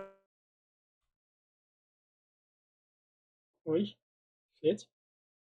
Ой, 3.66 3.98
Федь? 4.62 4.88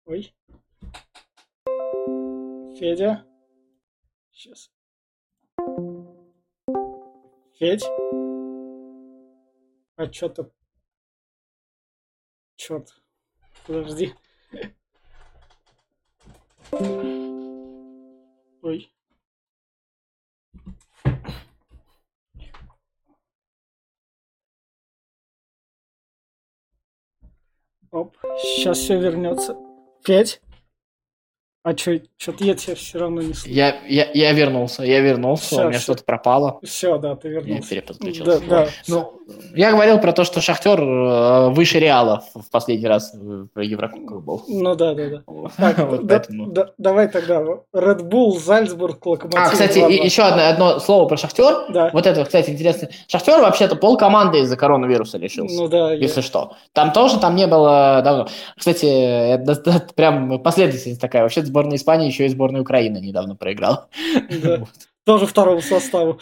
Ой. 0.06 0.34
Федя? 2.80 3.26
Сейчас. 4.32 4.70
Федь? 7.62 7.86
А 9.96 10.12
что-то... 10.12 10.52
Черт. 12.56 12.90
Подожди. 13.68 14.16
Ой. 18.64 18.92
Оп, 27.92 28.18
сейчас 28.40 28.80
все 28.80 29.00
вернется. 29.00 29.56
Пять. 30.04 30.42
А 31.64 31.78
что, 31.78 32.00
что-то 32.18 32.44
я 32.44 32.56
тебя 32.56 32.74
все 32.74 32.98
равно 32.98 33.22
не 33.22 33.34
слышу. 33.36 33.54
Я, 33.54 33.76
я, 33.88 34.10
я 34.14 34.34
вернулся, 34.34 34.82
я 34.82 35.00
вернулся, 35.00 35.44
все, 35.44 35.66
у 35.66 35.70
меня 35.70 35.80
что-то 35.80 36.04
пропало. 36.04 36.60
Все, 36.64 36.98
да, 36.98 37.16
ты 37.16 37.30
вернулся. 37.30 37.76
Я 37.76 37.82
переподключился. 37.82 38.40
Да, 38.40 38.66
да. 38.66 38.70
Ну, 38.88 39.22
я 39.54 39.72
говорил 39.72 40.00
про 40.00 40.12
то, 40.12 40.24
что 40.24 40.42
Шахтер 40.42 40.82
э, 40.82 41.50
выше 41.50 41.78
Реала 41.78 42.24
в 42.34 42.50
последний 42.50 42.88
раз 42.88 43.14
про 43.54 43.64
Еврокубок 43.64 44.24
был. 44.24 44.44
Ну 44.48 44.76
да, 44.76 44.96
да, 44.96 45.10
да. 45.10 45.24
Так, 45.56 45.78
вот 45.90 46.08
да, 46.08 46.24
да, 46.28 46.72
давай 46.80 47.08
тогда. 47.10 47.42
Red 47.76 48.10
Bull, 48.10 48.40
Зальцбург, 48.40 49.06
Локомотив. 49.06 49.40
А, 49.40 49.50
кстати, 49.52 49.78
и, 49.78 50.04
еще 50.04 50.24
одно, 50.24 50.48
одно 50.48 50.80
слово 50.80 51.08
про 51.08 51.18
Шахтер. 51.18 51.72
Да. 51.72 51.92
Вот 51.94 52.08
это, 52.08 52.26
кстати, 52.26 52.50
интересно. 52.50 52.90
Шахтер 53.08 53.40
вообще-то 53.40 53.76
пол 53.76 53.98
команды 53.98 54.40
из-за 54.40 54.58
коронавируса 54.58 55.20
лишился. 55.20 55.56
Ну 55.56 55.68
да. 55.68 55.94
Если 55.94 56.22
я... 56.22 56.26
что. 56.26 56.54
Там 56.74 56.92
тоже, 56.92 57.20
там 57.20 57.36
не 57.36 57.46
было 57.46 58.02
давно. 58.04 58.28
Кстати, 58.58 58.86
это, 58.86 59.52
это 59.52 59.94
прям 59.94 60.40
последовательность 60.40 61.00
такая. 61.00 61.22
Вообще 61.22 61.51
сборная 61.52 61.76
Испании 61.76 62.08
еще 62.08 62.26
и 62.26 62.30
сборная 62.30 62.62
Украины 62.62 62.98
недавно 62.98 63.36
проиграл. 63.36 63.90
Да. 64.42 64.64
Тоже 65.06 65.26
второго 65.26 65.62
состава. 65.62 66.18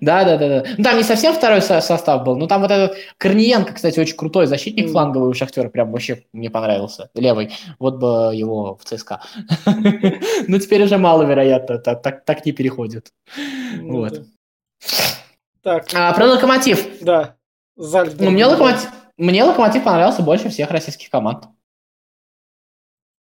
Да, 0.00 0.24
да, 0.24 0.36
да, 0.36 0.48
да. 0.48 0.64
Ну, 0.76 0.82
там 0.82 0.96
не 0.96 1.04
совсем 1.04 1.32
второй 1.32 1.62
со- 1.62 1.80
состав 1.80 2.24
был, 2.24 2.36
но 2.36 2.46
там 2.46 2.62
вот 2.62 2.70
этот 2.70 2.96
Корниенко, 3.18 3.74
кстати, 3.74 4.00
очень 4.00 4.16
крутой 4.16 4.46
защитник 4.46 4.86
mm. 4.86 4.92
фланговый 4.92 5.30
у 5.30 5.34
Шахтера, 5.34 5.68
прям 5.68 5.92
вообще 5.92 6.24
мне 6.32 6.50
понравился. 6.50 7.10
Левый. 7.14 7.52
Вот 7.78 7.98
бы 7.98 8.34
его 8.34 8.76
в 8.76 8.84
ЦСКА. 8.84 9.20
Ну, 10.48 10.58
теперь 10.58 10.82
уже 10.82 10.98
маловероятно, 10.98 11.78
так, 11.78 12.46
не 12.46 12.52
переходит. 12.52 13.12
Ну 13.76 13.98
вот. 13.98 14.22
Так. 15.62 15.86
А, 15.94 16.12
про 16.14 16.26
локомотив. 16.26 16.84
Да. 17.00 17.36
Ну, 17.76 18.30
мне 18.30 18.46
локомотив, 18.46 18.88
мне 19.16 19.44
локомотив 19.44 19.84
понравился 19.84 20.22
больше 20.22 20.48
всех 20.48 20.70
российских 20.70 21.10
команд. 21.10 21.44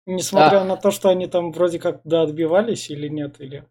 Несмотря 0.06 0.60
а... 0.60 0.64
на 0.64 0.76
то, 0.76 0.90
что 0.90 1.08
они 1.08 1.26
там 1.26 1.52
вроде 1.52 1.78
как 1.78 2.00
да, 2.04 2.22
отбивались 2.22 2.90
или 2.90 3.08
нет, 3.08 3.40
или 3.40 3.64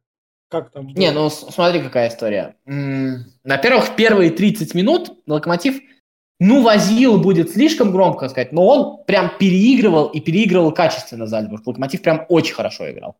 как 0.49 0.71
там? 0.71 0.87
Было? 0.87 0.95
Не, 0.95 1.11
ну 1.11 1.29
смотри, 1.29 1.81
какая 1.81 2.09
история. 2.09 2.55
На 2.65 3.57
первых 3.57 3.95
первые 3.95 4.31
30 4.31 4.75
минут 4.75 5.11
Локомотив, 5.27 5.81
ну, 6.39 6.61
возил 6.61 7.19
будет 7.19 7.51
слишком 7.51 7.91
громко 7.91 8.29
сказать, 8.29 8.51
но 8.51 8.65
он 8.67 9.03
прям 9.05 9.31
переигрывал 9.39 10.07
и 10.07 10.19
переигрывал 10.19 10.71
качественно 10.71 11.25
Зальцбург. 11.25 11.65
Локомотив 11.65 12.01
прям 12.01 12.25
очень 12.29 12.53
хорошо 12.53 12.91
играл. 12.91 13.15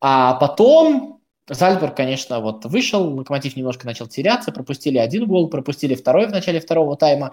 А 0.00 0.34
потом 0.34 1.20
Зальцбург, 1.48 1.96
конечно, 1.96 2.40
вот 2.40 2.64
вышел, 2.64 3.16
Локомотив 3.16 3.56
немножко 3.56 3.86
начал 3.86 4.06
теряться, 4.06 4.52
пропустили 4.52 4.98
один 4.98 5.26
гол, 5.26 5.48
пропустили 5.48 5.94
второй 5.94 6.26
в 6.26 6.30
начале 6.30 6.60
второго 6.60 6.96
тайма, 6.96 7.32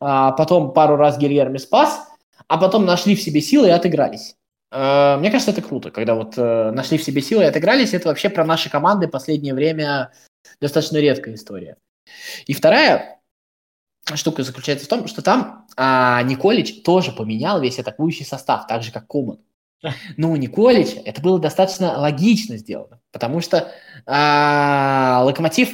а 0.00 0.32
потом 0.32 0.72
пару 0.72 0.96
раз 0.96 1.18
Гильерми 1.18 1.58
спас, 1.58 2.09
а 2.50 2.58
потом 2.58 2.84
нашли 2.84 3.14
в 3.14 3.22
себе 3.22 3.40
силы 3.40 3.68
и 3.68 3.70
отыгрались. 3.70 4.34
Э, 4.72 5.16
мне 5.18 5.30
кажется, 5.30 5.52
это 5.52 5.62
круто, 5.62 5.92
когда 5.92 6.16
вот 6.16 6.36
э, 6.36 6.72
нашли 6.72 6.98
в 6.98 7.04
себе 7.04 7.22
силы 7.22 7.44
и 7.44 7.46
отыгрались. 7.46 7.94
Это 7.94 8.08
вообще 8.08 8.28
про 8.28 8.44
наши 8.44 8.68
команды 8.68 9.06
последнее 9.06 9.54
время 9.54 10.12
достаточно 10.60 10.96
редкая 10.96 11.36
история. 11.36 11.76
И 12.46 12.52
вторая 12.52 13.20
штука 14.14 14.42
заключается 14.42 14.86
в 14.86 14.88
том, 14.88 15.06
что 15.06 15.22
там 15.22 15.68
а, 15.76 16.22
Николич 16.24 16.82
тоже 16.82 17.12
поменял 17.12 17.60
весь 17.60 17.78
атакующий 17.78 18.26
состав, 18.26 18.66
так 18.66 18.82
же, 18.82 18.90
как 18.90 19.06
Куман. 19.06 19.38
Но 20.16 20.32
у 20.32 20.36
Николича 20.36 21.00
это 21.04 21.22
было 21.22 21.38
достаточно 21.38 21.96
логично 22.00 22.56
сделано, 22.56 23.00
потому 23.12 23.40
что 23.40 23.72
а, 24.06 25.22
Локомотив 25.24 25.72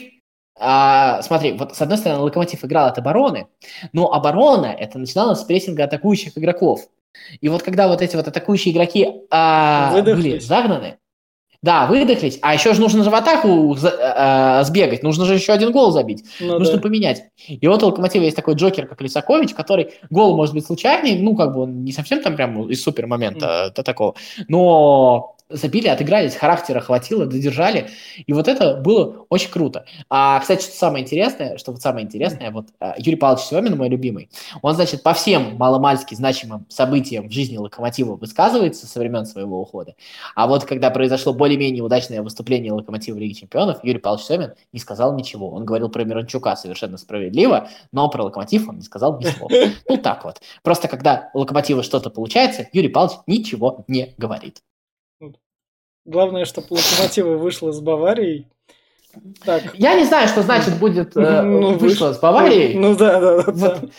а, 0.58 1.22
смотри, 1.22 1.52
вот 1.52 1.76
с 1.76 1.82
одной 1.82 1.98
стороны, 1.98 2.22
Локомотив 2.22 2.64
играл 2.64 2.86
от 2.86 2.98
обороны, 2.98 3.48
но 3.92 4.12
оборона 4.12 4.66
это 4.66 4.98
начиналось 4.98 5.40
с 5.40 5.44
прессинга 5.44 5.84
атакующих 5.84 6.36
игроков. 6.36 6.80
И 7.40 7.48
вот 7.48 7.62
когда 7.62 7.88
вот 7.88 8.02
эти 8.02 8.16
вот 8.16 8.28
атакующие 8.28 8.72
игроки 8.72 9.08
а, 9.30 10.00
были 10.02 10.38
загнаны, 10.38 10.98
да, 11.62 11.86
выдохлись, 11.86 12.38
а 12.42 12.54
еще 12.54 12.74
же 12.74 12.80
нужно 12.80 13.02
же 13.02 13.10
в 13.10 13.14
атаку 13.14 13.76
а, 13.82 14.62
сбегать, 14.64 15.02
нужно 15.02 15.24
же 15.24 15.34
еще 15.34 15.52
один 15.52 15.72
гол 15.72 15.90
забить, 15.90 16.24
ну, 16.40 16.58
нужно 16.58 16.76
да. 16.76 16.80
поменять. 16.80 17.24
И 17.48 17.66
вот 17.66 17.82
у 17.82 17.86
Локомотива 17.86 18.22
есть 18.22 18.36
такой 18.36 18.54
Джокер, 18.54 18.86
как 18.86 19.00
Лисакович, 19.00 19.54
который 19.54 19.94
гол 20.10 20.36
может 20.36 20.54
быть 20.54 20.64
случайный, 20.64 21.18
ну, 21.18 21.34
как 21.34 21.54
бы 21.54 21.62
он 21.62 21.84
не 21.84 21.92
совсем 21.92 22.22
там 22.22 22.36
прям 22.36 22.68
из 22.70 22.82
супер 22.82 23.06
момента 23.06 23.72
mm. 23.74 23.82
такого, 23.82 24.14
но 24.48 25.35
забили, 25.48 25.88
отыгрались, 25.88 26.34
характера 26.34 26.80
хватило, 26.80 27.26
додержали. 27.26 27.88
И 28.26 28.32
вот 28.32 28.48
это 28.48 28.76
было 28.76 29.26
очень 29.28 29.50
круто. 29.50 29.84
А, 30.10 30.40
кстати, 30.40 30.62
что 30.64 30.76
самое 30.76 31.04
интересное, 31.04 31.56
что 31.58 31.72
вот 31.72 31.80
самое 31.80 32.04
интересное, 32.04 32.50
вот 32.50 32.68
а, 32.80 32.94
Юрий 32.98 33.16
Павлович 33.16 33.44
Семин, 33.44 33.76
мой 33.76 33.88
любимый, 33.88 34.30
он, 34.62 34.74
значит, 34.74 35.02
по 35.02 35.14
всем 35.14 35.56
маломальски 35.56 36.14
значимым 36.14 36.66
событиям 36.68 37.28
в 37.28 37.32
жизни 37.32 37.56
Локомотива 37.56 38.16
высказывается 38.16 38.86
со 38.86 38.98
времен 38.98 39.24
своего 39.26 39.60
ухода. 39.60 39.94
А 40.34 40.46
вот 40.46 40.64
когда 40.64 40.90
произошло 40.90 41.32
более-менее 41.32 41.82
удачное 41.82 42.22
выступление 42.22 42.72
Локомотива 42.72 43.16
в 43.16 43.18
Лиге 43.18 43.34
Чемпионов, 43.34 43.78
Юрий 43.82 44.00
Павлович 44.00 44.26
Семин 44.26 44.54
не 44.72 44.80
сказал 44.80 45.14
ничего. 45.14 45.50
Он 45.50 45.64
говорил 45.64 45.88
про 45.88 46.04
Миранчука 46.04 46.56
совершенно 46.56 46.96
справедливо, 46.96 47.68
но 47.92 48.08
про 48.08 48.24
Локомотив 48.24 48.68
он 48.68 48.76
не 48.76 48.82
сказал 48.82 49.18
ни 49.18 49.24
слова. 49.24 49.52
Ну 49.88 49.96
так 49.98 50.24
вот. 50.24 50.40
Просто 50.62 50.88
когда 50.88 51.30
у 51.34 51.40
Локомотива 51.40 51.82
что-то 51.82 52.10
получается, 52.10 52.66
Юрий 52.72 52.88
Павлович 52.88 53.18
ничего 53.26 53.84
не 53.88 54.14
говорит. 54.18 54.62
Главное, 56.06 56.44
чтобы 56.44 56.68
Локомотива 56.70 57.36
вышла 57.36 57.72
с 57.72 57.80
Баварией. 57.80 58.46
Так. 59.44 59.74
Я 59.74 59.94
не 59.94 60.04
знаю, 60.04 60.28
что 60.28 60.42
значит 60.42 60.78
будет 60.78 61.16
э, 61.16 61.42
ну, 61.42 61.72
вышло 61.74 62.12
с 62.12 62.18
Баварией. 62.18 62.74
Ну, 62.74 62.90
ну 62.90 62.96
да, 62.96 63.20
да, 63.20 63.42
да. 63.42 63.52
Вот. 63.52 63.90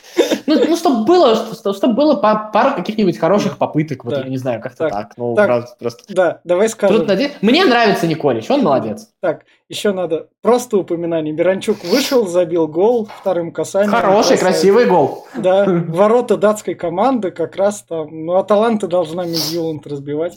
Ну, 0.46 0.66
ну 0.70 0.76
чтобы 0.78 1.06
было, 1.06 1.36
чтобы, 1.36 1.76
чтобы 1.76 1.94
было 1.94 2.16
пару 2.16 2.76
каких-нибудь 2.76 3.18
хороших 3.18 3.58
попыток, 3.58 4.06
вот 4.06 4.14
да. 4.14 4.22
я 4.22 4.28
не 4.28 4.38
знаю, 4.38 4.62
как-то 4.62 4.90
так. 4.90 4.92
так. 4.92 5.14
Ну, 5.18 5.36
так, 5.36 5.48
правда, 5.48 5.68
просто. 5.80 6.14
Да, 6.14 6.42
давай 6.44 6.70
скажем. 6.70 7.00
Тут 7.00 7.08
наде... 7.08 7.32
Мне 7.42 7.66
нравится 7.66 8.08
Николич, 8.08 8.50
он 8.50 8.64
молодец. 8.64 9.10
Так, 9.20 9.46
еще 9.70 9.92
надо 9.92 10.28
просто 10.42 10.78
упоминание. 10.78 11.34
Миранчук 11.34 11.84
вышел, 11.84 12.28
забил 12.28 12.68
гол 12.68 13.10
вторым 13.22 13.52
касанием. 13.52 13.92
Хороший, 13.92 14.38
красивый 14.38 14.86
гол. 14.86 15.26
Да, 15.36 15.66
ворота 15.66 16.38
датской 16.38 16.76
команды 16.76 17.32
как 17.32 17.56
раз 17.56 17.84
там. 17.84 18.26
Ну, 18.26 18.36
Аталанта 18.36 18.88
должна 18.88 19.26
Мидьюланд 19.26 19.86
разбивать. 19.88 20.36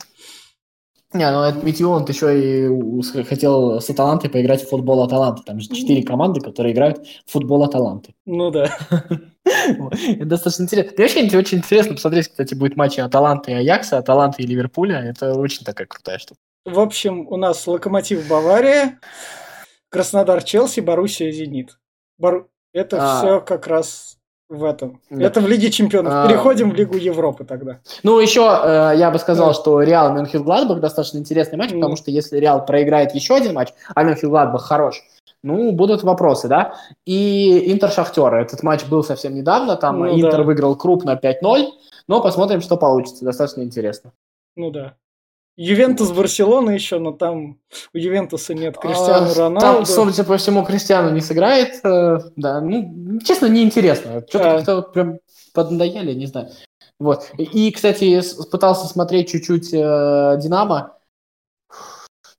Не, 1.13 1.29
ну 1.33 1.43
это 1.43 1.65
Метеон 1.65 2.05
еще 2.05 2.69
и 2.69 3.23
хотел 3.25 3.81
с 3.81 3.91
Аталантой 3.91 4.31
поиграть 4.31 4.63
в 4.63 4.69
футбол 4.69 5.03
Аталанты. 5.03 5.43
Там 5.43 5.59
же 5.59 5.69
четыре 5.69 6.05
команды, 6.05 6.41
которые 6.41 6.73
играют 6.73 7.05
в 7.27 7.33
футбол 7.33 7.65
Аталанты. 7.65 8.15
Ну 8.27 8.51
да. 8.53 8.71
Это 9.45 10.25
достаточно 10.25 10.65
интересно. 10.65 10.93
Мне 10.97 11.07
очень, 11.07 11.37
очень 11.37 11.59
интересно 11.59 11.95
посмотреть, 11.95 12.29
кстати, 12.29 12.55
будет 12.55 12.77
матчи 12.77 13.01
Аталанты 13.01 13.51
и 13.51 13.55
Аякса, 13.55 13.99
Аталанты 13.99 14.43
и 14.43 14.47
Ливерпуля. 14.47 14.99
Это 14.99 15.35
очень 15.35 15.65
такая 15.65 15.89
крутая 15.89 16.19
штука. 16.19 16.39
В 16.65 16.79
общем, 16.79 17.27
у 17.27 17.37
нас 17.37 17.67
Локомотив 17.67 18.29
Бавария, 18.29 19.01
Краснодар 19.89 20.45
Челси, 20.45 20.81
Боруссия 20.81 21.33
Зенит. 21.33 21.79
Бар... 22.19 22.47
Это 22.73 22.99
а... 23.01 23.19
все 23.19 23.41
как 23.41 23.67
раз 23.67 24.20
в 24.51 24.65
этом. 24.65 25.01
Да. 25.09 25.25
Это 25.25 25.41
в 25.41 25.49
Лиге 25.49 25.71
Чемпионов. 25.71 26.13
А... 26.13 26.27
Переходим 26.29 26.71
в 26.71 26.75
Лигу 26.75 26.97
Европы 26.97 27.45
тогда. 27.45 27.79
Ну, 28.03 28.19
еще 28.19 28.41
э, 28.43 28.93
я 28.97 29.11
бы 29.11 29.19
сказал, 29.19 29.49
да. 29.49 29.55
что 29.55 29.81
Реал 29.81 30.13
Мюнхен 30.13 30.43
Гладбах 30.43 30.81
достаточно 30.81 31.19
интересный 31.19 31.57
матч, 31.57 31.71
mm. 31.71 31.77
потому 31.77 31.97
что 31.97 32.11
если 32.11 32.37
Реал 32.39 32.67
проиграет 32.67 33.15
еще 33.15 33.37
один 33.37 33.55
матч, 33.55 33.69
а 33.95 34.03
Мюнхен 34.03 34.29
Гладбах 34.29 34.63
хорош, 34.63 35.03
ну, 35.43 35.73
будут 35.73 36.03
вопросы, 36.03 36.49
да. 36.49 36.75
И 37.07 37.73
Интер 37.73 37.91
Шахтер. 37.91 38.35
Этот 38.35 38.63
матч 38.63 38.85
был 38.85 39.03
совсем 39.05 39.35
недавно. 39.35 39.77
Там 39.77 40.01
ну, 40.01 40.15
Интер 40.15 40.39
да. 40.39 40.43
выиграл 40.43 40.77
крупно 40.77 41.19
5-0. 41.23 41.69
Но 42.09 42.21
посмотрим, 42.21 42.61
что 42.61 42.77
получится. 42.77 43.25
Достаточно 43.25 43.63
интересно. 43.63 44.13
Ну 44.57 44.71
да. 44.71 44.97
Ювентус 45.63 46.11
Барселона 46.11 46.71
еще, 46.71 46.99
но 46.99 47.13
там 47.13 47.59
у 47.93 47.99
Ювентуса 47.99 48.55
нет 48.55 48.79
Криштиану 48.79 49.31
а, 49.31 49.35
Роналду. 49.35 49.61
Там, 49.61 49.85
судя 49.85 50.25
по 50.25 50.39
всему, 50.39 50.65
Криштиану 50.65 51.11
не 51.11 51.21
сыграет. 51.21 51.85
Э, 51.85 52.19
да, 52.37 52.63
ну, 52.63 53.21
честно, 53.23 53.45
неинтересно. 53.45 54.25
Что-то 54.27 54.53
а. 54.53 54.57
как-то 54.57 54.81
прям 54.81 55.19
поднадоели, 55.53 56.15
не 56.15 56.25
знаю. 56.25 56.49
Вот. 56.99 57.31
И, 57.37 57.71
кстати, 57.73 58.23
пытался 58.51 58.87
смотреть 58.87 59.29
чуть-чуть 59.29 59.75
э, 59.75 60.39
Динамо. 60.43 60.97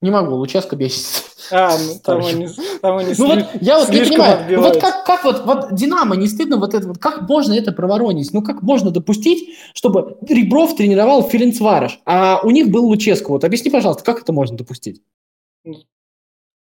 Не 0.01 0.09
могу, 0.09 0.33
Луческо 0.33 0.75
бесит. 0.75 1.23
А, 1.51 1.77
ну 1.79 1.99
там 2.03 2.25
они, 2.25 2.49
там 2.81 2.97
они 2.97 3.13
ну, 3.17 3.27
вот, 3.27 3.47
я 3.61 3.79
вот 3.79 3.89
не 3.89 3.99
понимаю, 3.99 4.45
ну, 4.49 4.61
вот 4.61 4.81
как, 4.81 5.05
как 5.05 5.23
вот, 5.23 5.45
вот 5.45 5.75
Динамо 5.75 6.15
не 6.15 6.27
стыдно 6.27 6.57
вот 6.57 6.73
это 6.73 6.87
вот, 6.87 6.97
как 6.97 7.21
можно 7.29 7.53
это 7.53 7.71
проворонить? 7.71 8.33
Ну 8.33 8.41
как 8.41 8.61
можно 8.61 8.91
допустить, 8.91 9.57
чтобы 9.73 10.17
Ребров 10.27 10.75
тренировал 10.75 11.23
Ференцварыш, 11.23 11.99
а 12.05 12.41
у 12.43 12.49
них 12.49 12.69
был 12.69 12.85
Луческо? 12.85 13.29
Вот 13.29 13.43
объясни, 13.43 13.69
пожалуйста, 13.69 14.03
как 14.03 14.21
это 14.21 14.33
можно 14.33 14.57
допустить? 14.57 15.01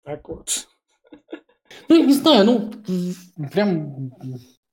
Так 0.05 0.29
вот. 0.29 0.69
Ну, 1.89 2.05
не 2.05 2.13
знаю, 2.13 2.45
ну, 2.45 2.71
прям... 3.53 4.13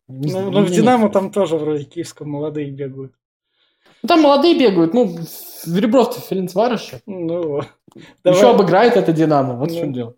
Не, 0.08 0.32
ну, 0.32 0.52
ну, 0.52 0.64
в 0.64 0.72
Динамо 0.72 1.10
там 1.10 1.32
тоже 1.32 1.58
вроде 1.58 1.84
киевском 1.84 2.30
молодые 2.30 2.72
бегают. 2.72 3.14
Ну, 4.04 4.08
там 4.08 4.22
молодые 4.22 4.58
бегают, 4.58 4.94
ну, 4.94 5.18
Ребров-то 5.66 6.22
Ференцварыш. 6.22 6.92
Ну, 7.06 7.62
Давай. 8.24 8.38
Еще 8.38 8.50
обыграет 8.50 8.96
это 8.96 9.12
Динамо, 9.12 9.56
вот 9.56 9.70
ну, 9.70 9.76
в 9.76 9.80
чем 9.80 9.94
дело. 9.94 10.16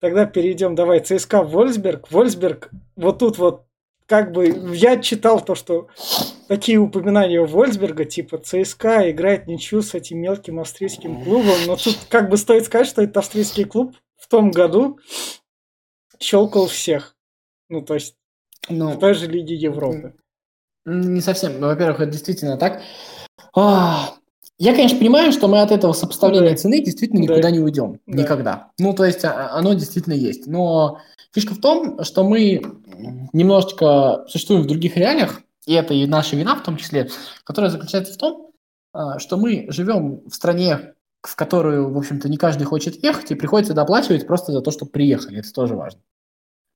Тогда 0.00 0.24
перейдем, 0.24 0.74
давай, 0.74 1.00
ЦСКА 1.00 1.42
Вольсберг. 1.42 2.10
Вольсберг, 2.10 2.70
вот 2.96 3.18
тут 3.18 3.36
вот, 3.36 3.66
как 4.06 4.32
бы, 4.32 4.46
я 4.74 5.00
читал 5.00 5.44
то, 5.44 5.54
что 5.54 5.88
такие 6.48 6.78
упоминания 6.78 7.40
Вольсберга, 7.44 8.06
типа 8.06 8.38
ЦСКА 8.38 9.10
играет 9.10 9.46
ничью 9.46 9.82
с 9.82 9.94
этим 9.94 10.18
мелким 10.18 10.58
австрийским 10.58 11.22
клубом, 11.22 11.56
но 11.66 11.76
тут 11.76 11.98
как 12.08 12.30
бы 12.30 12.38
стоит 12.38 12.64
сказать, 12.64 12.86
что 12.86 13.02
этот 13.02 13.18
австрийский 13.18 13.64
клуб 13.64 13.94
в 14.16 14.26
том 14.26 14.50
году 14.50 14.98
щелкал 16.18 16.66
всех. 16.66 17.14
Ну, 17.68 17.82
то 17.82 17.94
есть, 17.94 18.16
ну, 18.68 18.92
в 18.92 18.98
той 18.98 19.14
же 19.14 19.26
Лиге 19.26 19.54
Европы. 19.54 20.14
Не 20.86 21.20
совсем. 21.20 21.60
Во-первых, 21.60 22.00
это 22.00 22.10
действительно 22.10 22.56
так. 22.56 22.82
А, 23.54 24.14
я, 24.60 24.74
конечно, 24.74 24.98
понимаю, 24.98 25.32
что 25.32 25.48
мы 25.48 25.62
от 25.62 25.72
этого 25.72 25.94
сопоставления 25.94 26.50
да. 26.50 26.56
цены 26.56 26.84
действительно 26.84 27.20
никуда 27.20 27.40
да. 27.40 27.50
не 27.50 27.60
уйдем. 27.60 27.98
Да. 28.06 28.22
Никогда. 28.22 28.72
Ну, 28.78 28.92
то 28.92 29.06
есть 29.06 29.24
а, 29.24 29.52
оно 29.52 29.72
действительно 29.72 30.12
есть. 30.12 30.46
Но 30.46 31.00
фишка 31.32 31.54
в 31.54 31.60
том, 31.60 32.04
что 32.04 32.24
мы 32.24 32.60
немножечко 33.32 34.26
существуем 34.28 34.64
в 34.64 34.66
других 34.66 34.98
реалиях, 34.98 35.40
и 35.64 35.72
это 35.72 35.94
и 35.94 36.06
наша 36.06 36.36
вина 36.36 36.56
в 36.56 36.62
том 36.62 36.76
числе, 36.76 37.08
которая 37.42 37.70
заключается 37.70 38.12
в 38.12 38.18
том, 38.18 38.50
а, 38.92 39.18
что 39.18 39.38
мы 39.38 39.64
живем 39.70 40.28
в 40.28 40.34
стране, 40.34 40.92
в 41.22 41.36
которую, 41.36 41.90
в 41.90 41.96
общем-то, 41.96 42.28
не 42.28 42.36
каждый 42.36 42.64
хочет 42.64 43.02
ехать, 43.02 43.30
и 43.30 43.36
приходится 43.36 43.72
доплачивать 43.72 44.26
просто 44.26 44.52
за 44.52 44.60
то, 44.60 44.70
чтобы 44.72 44.90
приехали. 44.90 45.38
Это 45.38 45.50
тоже 45.54 45.74
важно. 45.74 46.02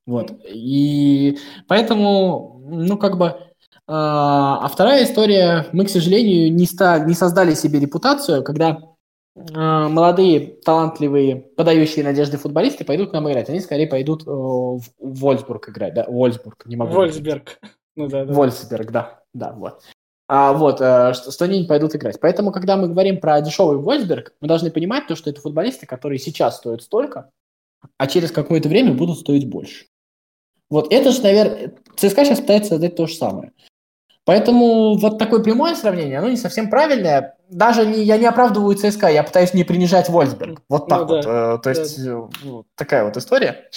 Вот. 0.07 0.31
И 0.43 1.37
поэтому, 1.67 2.63
ну, 2.65 2.97
как 2.97 3.19
бы, 3.19 3.35
а, 3.87 4.59
а 4.63 4.67
вторая 4.67 5.03
история, 5.03 5.67
мы, 5.71 5.85
к 5.85 5.89
сожалению, 5.89 6.53
не, 6.53 6.65
ста, 6.65 6.99
не 6.99 7.13
создали 7.13 7.53
себе 7.53 7.79
репутацию, 7.79 8.43
когда 8.43 8.79
а, 9.53 9.89
молодые, 9.89 10.57
талантливые, 10.63 11.35
подающие 11.35 12.03
надежды 12.03 12.37
футболисты 12.37 12.85
пойдут 12.85 13.09
к 13.09 13.13
нам 13.13 13.29
играть. 13.29 13.49
Они 13.49 13.59
скорее 13.59 13.87
пойдут 13.87 14.23
э, 14.23 14.29
в 14.29 14.81
Вольсбург 14.99 15.69
играть, 15.69 15.93
да, 15.93 16.05
Вольсбург, 16.07 16.65
не 16.65 16.75
могу. 16.75 16.93
Вольсберг. 16.93 17.59
Ну 17.97 18.09
да, 18.09 18.25
да. 18.25 18.33
Вольсберг, 18.33 18.91
да, 18.91 19.21
да, 19.33 19.53
вот. 19.53 19.81
А 20.27 20.51
вот, 20.51 20.81
э, 20.81 21.13
что, 21.13 21.31
что 21.31 21.45
они 21.45 21.61
не 21.61 21.65
пойдут 21.65 21.95
играть. 21.95 22.19
Поэтому, 22.19 22.51
когда 22.51 22.75
мы 22.75 22.89
говорим 22.89 23.21
про 23.21 23.39
дешевый 23.39 23.77
Вольсберг, 23.77 24.33
мы 24.41 24.49
должны 24.49 24.69
понимать 24.69 25.07
то, 25.07 25.15
что 25.15 25.29
это 25.29 25.39
футболисты, 25.39 25.85
которые 25.85 26.19
сейчас 26.19 26.57
стоят 26.57 26.81
столько, 26.81 27.31
а 27.97 28.07
через 28.07 28.31
какое-то 28.31 28.67
время 28.67 28.93
будут 28.93 29.19
стоить 29.19 29.49
больше. 29.49 29.85
Вот 30.75 30.91
это 30.91 31.11
же, 31.11 31.21
наверное, 31.21 31.71
ЦСКА 31.95 32.25
сейчас 32.25 32.41
пытается 32.41 32.71
создать 32.71 32.97
то 32.97 33.07
же 33.07 33.15
самое. 33.15 33.53
Поэтому 34.25 34.97
вот 34.97 35.17
такое 35.17 35.41
прямое 35.41 35.73
сравнение, 35.73 36.19
оно 36.19 36.27
не 36.29 36.35
совсем 36.35 36.69
правильное. 36.69 37.37
Даже 37.49 37.85
не, 37.85 38.03
я 38.03 38.17
не 38.17 38.25
оправдываю 38.25 38.75
ЦСКА, 38.75 39.07
я 39.07 39.23
пытаюсь 39.23 39.53
не 39.53 39.63
принижать 39.63 40.09
Вольсберг. 40.09 40.59
Вот 40.67 40.89
так 40.89 41.01
ну, 41.01 41.07
вот. 41.07 41.23
Да, 41.23 41.53
э, 41.53 41.57
то 41.59 41.69
есть 41.69 42.03
да. 42.03 42.27
э, 42.43 42.63
такая 42.75 43.05
вот 43.05 43.15
история. 43.15 43.69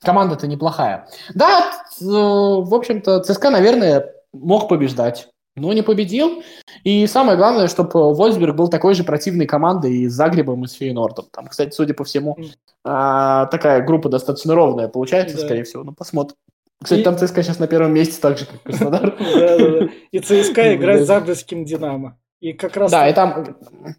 Команда-то 0.00 0.48
неплохая. 0.48 1.06
Да, 1.32 1.84
э, 2.00 2.04
в 2.04 2.74
общем-то, 2.74 3.20
ЦСКА, 3.20 3.50
наверное, 3.50 4.12
мог 4.32 4.68
побеждать, 4.68 5.28
но 5.54 5.72
не 5.72 5.82
победил. 5.82 6.42
И 6.82 7.06
самое 7.06 7.38
главное, 7.38 7.68
чтобы 7.68 8.12
Вольсберг 8.14 8.56
был 8.56 8.66
такой 8.66 8.94
же 8.94 9.04
противной 9.04 9.46
командой 9.46 9.94
и 9.94 10.08
с 10.08 10.12
Загребом, 10.12 10.64
и 10.64 10.66
с 10.66 10.72
Фейнордом. 10.72 11.26
Там, 11.30 11.46
кстати, 11.46 11.72
судя 11.72 11.94
по 11.94 12.02
всему, 12.02 12.36
э, 12.84 13.46
такая 13.50 13.82
группа 13.84 14.08
достаточно 14.08 14.54
ровная 14.54 14.88
получается, 14.88 15.36
да. 15.36 15.44
скорее 15.44 15.64
всего. 15.64 15.84
Ну, 15.84 15.92
посмотрим. 15.92 16.36
Кстати, 16.82 17.00
и... 17.00 17.04
там 17.04 17.16
ЦСКА 17.16 17.42
сейчас 17.42 17.58
на 17.58 17.66
первом 17.66 17.94
месте, 17.94 18.20
так 18.20 18.38
же, 18.38 18.46
как 18.46 18.62
Краснодар. 18.62 19.16
И 20.10 20.18
ЦСКА 20.18 20.74
играет 20.74 21.04
с 21.04 21.06
Загребским 21.06 21.64
Динамо. 21.64 22.18
И 22.40 22.52
как 22.54 22.76
раз... 22.76 22.90
Да, 22.90 23.08
и 23.08 23.14
там, 23.14 23.56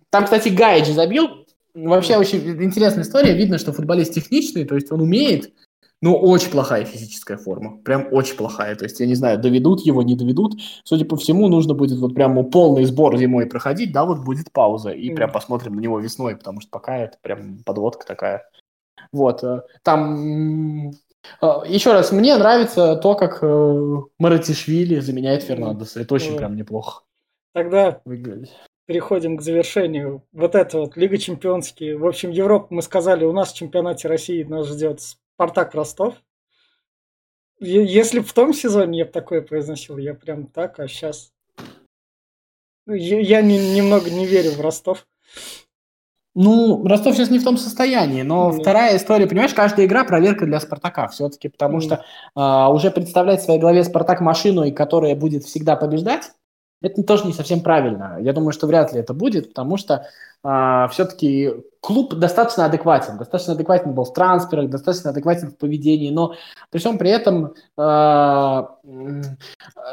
там, 0.10 0.26
кстати, 0.26 0.50
Гаич 0.50 0.88
забил. 0.88 1.46
Вообще 1.74 2.18
очень 2.18 2.40
интересная 2.62 3.04
история. 3.04 3.34
Видно, 3.34 3.58
что 3.58 3.72
футболист 3.72 4.14
техничный, 4.14 4.66
то 4.66 4.76
есть 4.76 4.92
он 4.92 5.00
умеет, 5.00 5.54
но 6.02 6.20
очень 6.20 6.52
плохая 6.52 6.84
физическая 6.84 7.38
форма. 7.38 7.78
Прям 7.78 8.10
очень 8.12 8.36
плохая. 8.36 8.76
То 8.76 8.84
есть, 8.84 9.00
я 9.00 9.06
не 9.06 9.16
знаю, 9.16 9.40
доведут 9.40 9.80
его, 9.86 10.04
не 10.04 10.16
доведут. 10.16 10.60
Судя 10.84 11.06
по 11.06 11.16
всему, 11.16 11.48
нужно 11.48 11.74
будет 11.74 11.98
вот 12.00 12.14
прям 12.14 12.50
полный 12.52 12.84
сбор 12.84 13.18
зимой 13.18 13.46
проходить, 13.46 13.94
да, 13.94 14.04
вот 14.04 14.20
будет 14.26 14.52
пауза. 14.52 14.90
И 14.90 15.12
прям 15.16 15.32
посмотрим 15.32 15.76
на 15.76 15.80
него 15.80 15.98
весной, 16.00 16.36
потому 16.36 16.60
что 16.60 16.70
пока 16.70 16.98
это 16.98 17.18
прям 17.22 17.60
подводка 17.64 18.06
такая. 18.06 18.44
Вот. 19.12 19.44
Э, 19.44 19.64
там 19.84 20.92
а, 21.42 21.64
Еще 21.66 21.94
раз, 21.94 22.12
мне 22.12 22.36
нравится 22.38 22.96
то, 22.96 23.16
как 23.16 23.40
э, 23.42 24.02
Маратишвили 24.20 25.00
заменяет 25.00 25.44
Фернандеса. 25.44 26.02
Это 26.02 26.16
очень 26.16 26.38
прям 26.38 26.56
неплохо. 26.56 27.04
Тогда 27.54 28.02
выглядит. 28.06 28.50
переходим 28.86 29.38
к 29.38 29.42
завершению. 29.42 30.24
Вот 30.32 30.56
это 30.56 30.80
вот 30.80 30.98
Лига 30.98 31.18
Чемпионский. 31.18 31.94
В 31.94 32.06
общем, 32.06 32.32
Европа, 32.32 32.68
мы 32.72 32.82
сказали, 32.82 33.26
у 33.26 33.32
нас 33.32 33.54
в 33.54 33.56
чемпионате 33.56 34.08
России 34.08 34.44
нас 34.44 34.68
ждет 34.68 35.02
Спартак 35.02 35.74
Ростов. 35.76 36.16
Если 37.60 38.20
бы 38.20 38.26
в 38.26 38.34
том 38.34 38.54
сезоне 38.54 39.00
я 39.00 39.06
бы 39.06 39.12
такое 39.12 39.42
произносил, 39.42 39.98
я 39.98 40.14
прям 40.14 40.48
так, 40.48 40.80
а 40.80 40.88
сейчас... 40.88 41.32
Я, 42.86 43.22
я 43.22 43.42
не, 43.42 43.76
немного 43.76 44.10
не 44.10 44.26
верю 44.26 44.52
в 44.52 44.62
Ростов. 44.62 45.08
Ну, 46.36 46.86
Ростов 46.88 47.16
сейчас 47.16 47.30
не 47.30 47.38
в 47.38 47.44
том 47.44 47.58
состоянии, 47.58 48.24
но 48.24 48.50
mm. 48.50 48.62
вторая 48.62 48.98
история, 48.98 49.28
понимаешь, 49.28 49.54
каждая 49.54 49.86
игра 49.86 50.04
проверка 50.04 50.46
для 50.46 50.60
Спартака 50.60 51.08
все-таки, 51.08 51.48
потому 51.48 51.78
mm. 51.78 51.82
что 51.82 52.06
а, 52.34 52.72
уже 52.72 52.90
представлять 52.90 53.42
в 53.42 53.46
своей 53.46 53.60
голове 53.60 53.84
Спартак 53.84 54.20
машину, 54.20 54.64
и 54.64 54.72
которая 54.72 55.16
будет 55.16 55.44
всегда 55.44 55.76
побеждать, 55.76 56.32
это 56.82 57.02
тоже 57.04 57.26
не 57.26 57.34
совсем 57.34 57.62
правильно. 57.62 58.18
Я 58.20 58.34
думаю, 58.34 58.52
что 58.52 58.68
вряд 58.68 58.94
ли 58.94 59.00
это 59.00 59.14
будет, 59.14 59.50
потому 59.50 59.78
что 59.78 60.08
а, 60.44 60.88
все-таки 60.90 61.52
клуб 61.80 62.16
достаточно 62.16 62.66
адекватен, 62.66 63.18
достаточно 63.18 63.54
адекватен 63.54 63.94
был 63.94 64.04
в 64.04 64.14
трансферах, 64.14 64.70
достаточно 64.70 65.12
адекватен 65.12 65.52
в 65.52 65.58
поведении, 65.58 66.10
но 66.10 66.34
при 66.72 66.80
всем 66.80 66.98
при 66.98 67.12
этом 67.12 67.54
а, 67.78 68.76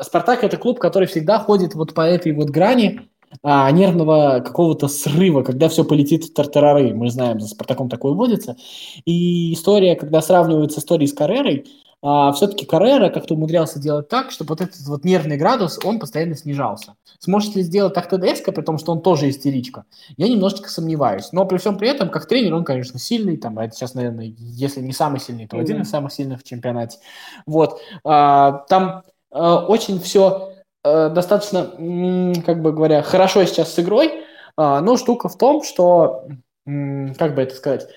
Спартак 0.02 0.42
это 0.42 0.56
клуб, 0.56 0.80
который 0.80 1.06
всегда 1.06 1.38
ходит 1.38 1.74
вот 1.74 1.94
по 1.94 2.00
этой 2.00 2.32
вот 2.32 2.48
грани, 2.48 3.09
а, 3.42 3.70
нервного 3.70 4.40
какого-то 4.44 4.88
срыва, 4.88 5.42
когда 5.42 5.68
все 5.68 5.84
полетит 5.84 6.24
в 6.24 6.34
тартарары. 6.34 6.94
Мы 6.94 7.10
знаем, 7.10 7.40
за 7.40 7.48
Спартаком 7.48 7.88
такое 7.88 8.12
вводится. 8.12 8.56
И 9.04 9.52
история, 9.52 9.96
когда 9.96 10.20
сравнивают 10.20 10.72
с 10.72 10.78
историей 10.78 11.08
с 11.08 11.12
Каррерой, 11.12 11.66
а, 12.02 12.32
все-таки 12.32 12.64
Каррера 12.64 13.10
как-то 13.10 13.34
умудрялся 13.34 13.78
делать 13.78 14.08
так, 14.08 14.30
чтобы 14.30 14.50
вот 14.50 14.62
этот 14.62 14.80
вот 14.86 15.04
нервный 15.04 15.36
градус, 15.36 15.78
он 15.84 15.98
постоянно 15.98 16.34
снижался. 16.34 16.94
Сможет 17.18 17.54
ли 17.56 17.62
сделать 17.62 17.92
так 17.92 18.08
ТДСК, 18.08 18.54
при 18.54 18.62
том, 18.62 18.78
что 18.78 18.92
он 18.92 19.02
тоже 19.02 19.28
истеричка? 19.28 19.84
Я 20.16 20.28
немножечко 20.28 20.70
сомневаюсь. 20.70 21.30
Но 21.32 21.44
при 21.44 21.58
всем 21.58 21.76
при 21.76 21.88
этом, 21.88 22.08
как 22.08 22.26
тренер, 22.26 22.54
он, 22.54 22.64
конечно, 22.64 22.98
сильный. 22.98 23.36
Там, 23.36 23.58
это 23.58 23.74
сейчас, 23.74 23.94
наверное, 23.94 24.32
если 24.38 24.80
не 24.80 24.92
самый 24.92 25.20
сильный, 25.20 25.46
то 25.46 25.56
mm-hmm. 25.56 25.60
один 25.60 25.82
из 25.82 25.90
самых 25.90 26.12
сильных 26.12 26.40
в 26.40 26.44
чемпионате. 26.44 26.98
Вот. 27.46 27.80
А, 28.02 28.64
там 28.68 29.02
а, 29.30 29.66
очень 29.66 30.00
все 30.00 30.49
достаточно, 30.82 32.42
как 32.44 32.62
бы 32.62 32.72
говоря, 32.72 33.02
хорошо 33.02 33.44
сейчас 33.44 33.74
с 33.74 33.78
игрой, 33.78 34.24
а, 34.56 34.80
но 34.80 34.96
штука 34.96 35.28
в 35.28 35.36
том, 35.36 35.62
что, 35.62 36.26
как 36.64 37.34
бы 37.34 37.42
это 37.42 37.54
сказать, 37.54 37.88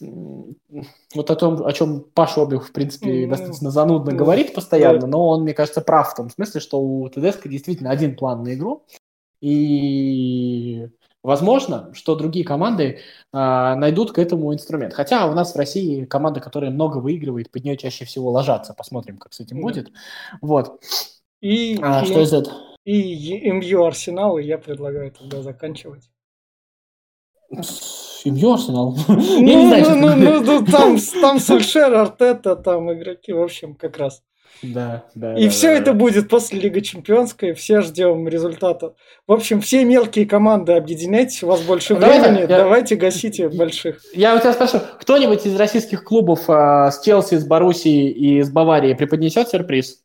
вот 0.00 1.30
о 1.30 1.36
том, 1.36 1.64
о 1.64 1.72
чем 1.72 2.04
Паша 2.14 2.42
Обих, 2.42 2.68
в 2.68 2.72
принципе, 2.72 3.26
достаточно 3.26 3.70
занудно 3.70 4.12
говорит 4.12 4.54
постоянно, 4.54 5.06
но 5.06 5.28
он, 5.28 5.42
мне 5.42 5.54
кажется, 5.54 5.80
прав 5.80 6.10
в 6.10 6.16
том 6.16 6.30
смысле, 6.30 6.60
что 6.60 6.80
у 6.80 7.08
ТДСК 7.08 7.48
действительно 7.48 7.90
один 7.90 8.16
план 8.16 8.42
на 8.42 8.54
игру, 8.54 8.84
и 9.40 10.88
возможно, 11.22 11.90
что 11.94 12.14
другие 12.14 12.44
команды 12.44 13.00
а, 13.32 13.74
найдут 13.76 14.12
к 14.12 14.18
этому 14.18 14.52
инструмент. 14.54 14.94
Хотя 14.94 15.26
у 15.26 15.34
нас 15.34 15.54
в 15.54 15.58
России 15.58 16.04
команда, 16.04 16.40
которая 16.40 16.70
много 16.70 16.98
выигрывает, 16.98 17.50
под 17.50 17.64
нее 17.64 17.76
чаще 17.76 18.04
всего 18.04 18.30
ложатся. 18.30 18.74
Посмотрим, 18.74 19.18
как 19.18 19.32
с 19.32 19.40
этим 19.40 19.60
будет. 19.60 19.90
Вот. 20.40 20.80
И, 21.42 21.76
а, 21.82 22.02
и, 22.02 22.06
что 22.06 22.20
из 22.20 22.32
этого? 22.32 22.56
И 22.84 23.50
МЮ 23.50 23.84
Арсенал, 23.84 24.38
и 24.38 24.44
я 24.44 24.58
предлагаю 24.58 25.10
тогда 25.10 25.42
заканчивать. 25.42 26.08
МЮ 27.50 28.52
Арсенал? 28.52 28.96
Ну, 29.08 29.16
ну, 29.40 29.94
ну, 29.96 30.16
ну, 30.16 30.40
ну, 30.40 30.64
там, 30.64 30.96
там 31.20 31.40
Сульшер, 31.40 31.92
Артета, 31.94 32.54
там 32.54 32.92
игроки, 32.92 33.32
в 33.32 33.42
общем, 33.42 33.74
как 33.74 33.98
раз. 33.98 34.22
Да, 34.62 35.04
да. 35.16 35.36
И 35.36 35.46
да, 35.46 35.50
все 35.50 35.68
да, 35.68 35.72
это 35.74 35.86
да. 35.86 35.92
будет 35.94 36.28
после 36.28 36.60
Лиги 36.60 36.78
Чемпионской, 36.78 37.52
все 37.54 37.80
ждем 37.80 38.28
результата. 38.28 38.94
В 39.26 39.32
общем, 39.32 39.60
все 39.60 39.84
мелкие 39.84 40.24
команды 40.24 40.74
объединяйтесь, 40.74 41.42
у 41.42 41.48
вас 41.48 41.62
больше 41.62 41.96
давайте, 41.96 42.28
времени, 42.28 42.40
я... 42.42 42.46
давайте 42.46 42.94
гасите 42.94 43.48
больших. 43.48 44.00
Я 44.14 44.36
у 44.36 44.38
тебя 44.38 44.52
спрашиваю, 44.52 44.86
кто-нибудь 45.00 45.44
из 45.46 45.56
российских 45.56 46.04
клубов 46.04 46.48
а, 46.48 46.92
с 46.92 47.02
Челси, 47.02 47.38
с 47.38 47.44
Боруссией 47.44 48.10
и 48.10 48.42
с 48.42 48.50
Баварией 48.50 48.94
преподнесет 48.94 49.48
сюрприз? 49.48 50.01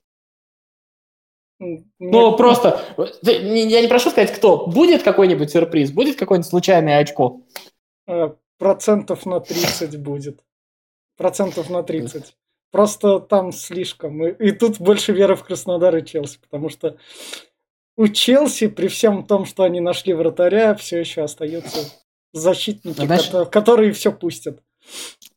Нет. 1.60 1.86
Ну, 2.00 2.38
просто, 2.38 2.82
я 3.24 3.82
не 3.82 3.88
прошу 3.88 4.12
сказать, 4.12 4.32
кто. 4.32 4.68
Будет 4.68 5.04
какой-нибудь 5.04 5.50
сюрприз? 5.50 5.92
Будет 5.92 6.18
какое-нибудь 6.18 6.50
случайное 6.50 7.00
очко? 7.00 7.42
А, 8.08 8.36
процентов 8.60 9.26
на 9.26 9.40
30 9.40 10.00
будет. 10.00 10.44
Процентов 11.18 11.70
на 11.70 11.82
30. 11.82 12.36
Просто 12.72 13.20
там 13.20 13.52
слишком. 13.52 14.24
И, 14.26 14.50
и 14.50 14.52
тут 14.52 14.80
больше 14.80 15.14
веры 15.14 15.36
в 15.36 15.44
Краснодар 15.44 15.96
и 15.96 16.06
Челси, 16.06 16.40
потому 16.40 16.70
что 16.70 16.98
у 17.96 18.08
Челси, 18.08 18.68
при 18.68 18.88
всем 18.88 19.26
том, 19.26 19.46
что 19.46 19.64
они 19.64 19.80
нашли 19.80 20.14
вратаря, 20.14 20.76
все 20.76 21.00
еще 21.00 21.24
остаются 21.24 21.80
защитники, 22.34 23.04
Знаешь, 23.04 23.50
которые 23.50 23.92
все 23.94 24.12
пустят. 24.12 24.62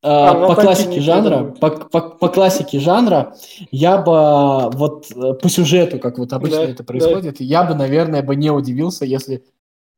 А, 0.03 0.31
а 0.31 0.49
по 0.49 0.55
классике 0.55 1.01
жанра, 1.01 1.55
по, 1.61 1.71
по, 1.71 2.01
по 2.01 2.29
классике 2.29 2.81
жанра, 2.81 3.35
я 3.71 3.99
бы 3.99 4.71
вот 4.77 5.11
э, 5.15 5.35
по 5.35 5.49
сюжету, 5.51 5.99
как 5.99 6.19
вот 6.19 6.33
обычно 6.33 6.59
да, 6.59 6.71
это 6.71 6.85
происходит, 6.85 7.37
да. 7.39 7.45
я 7.45 7.65
бы, 7.65 7.75
наверное, 7.75 8.23
бы 8.23 8.35
не 8.35 8.51
удивился, 8.51 9.05
если 9.05 9.45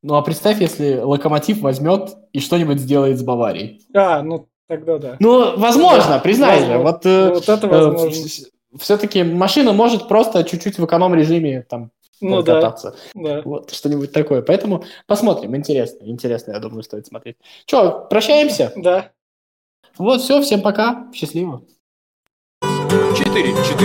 ну 0.03 0.17
а 0.17 0.23
представь, 0.23 0.61
если 0.61 0.99
Локомотив 0.99 1.61
возьмет 1.61 2.17
и 2.33 2.41
что-нибудь 2.41 2.81
сделает 2.81 3.19
с 3.19 3.23
Баварией. 3.23 3.81
А, 3.95 4.23
ну 4.23 4.49
Тогда 4.73 4.97
да. 4.97 5.17
Ну, 5.21 5.59
возможно, 5.59 6.13
да, 6.13 6.19
признай 6.19 6.61
возможно. 6.61 6.77
же. 6.77 6.83
Вот, 6.83 7.07
э, 7.07 7.29
вот 7.35 7.49
это 7.49 7.67
э, 7.67 7.71
возможно. 7.71 8.29
Все-таки 8.81 9.23
машина 9.23 9.75
может 9.75 10.09
просто 10.09 10.45
чуть-чуть 10.45 10.79
в 10.79 10.87
эконом-режиме 10.87 11.67
там 11.69 11.91
ну, 12.23 12.43
кататься. 12.43 12.97
Да, 13.15 13.37
да. 13.37 13.43
Вот, 13.45 13.71
что-нибудь 13.71 14.13
такое. 14.13 14.41
Поэтому 14.41 14.85
посмотрим. 15.07 15.55
Интересно, 15.57 16.07
интересно, 16.07 16.53
я 16.53 16.59
думаю, 16.59 16.83
стоит 16.85 17.07
смотреть. 17.07 17.37
Че, 17.67 18.07
прощаемся? 18.09 18.73
Да. 18.77 19.11
Вот, 19.99 20.20
все, 20.20 20.40
всем 20.40 20.62
пока. 20.62 21.09
Счастливо. 21.12 21.62
4, 22.62 23.53
4. 23.53 23.78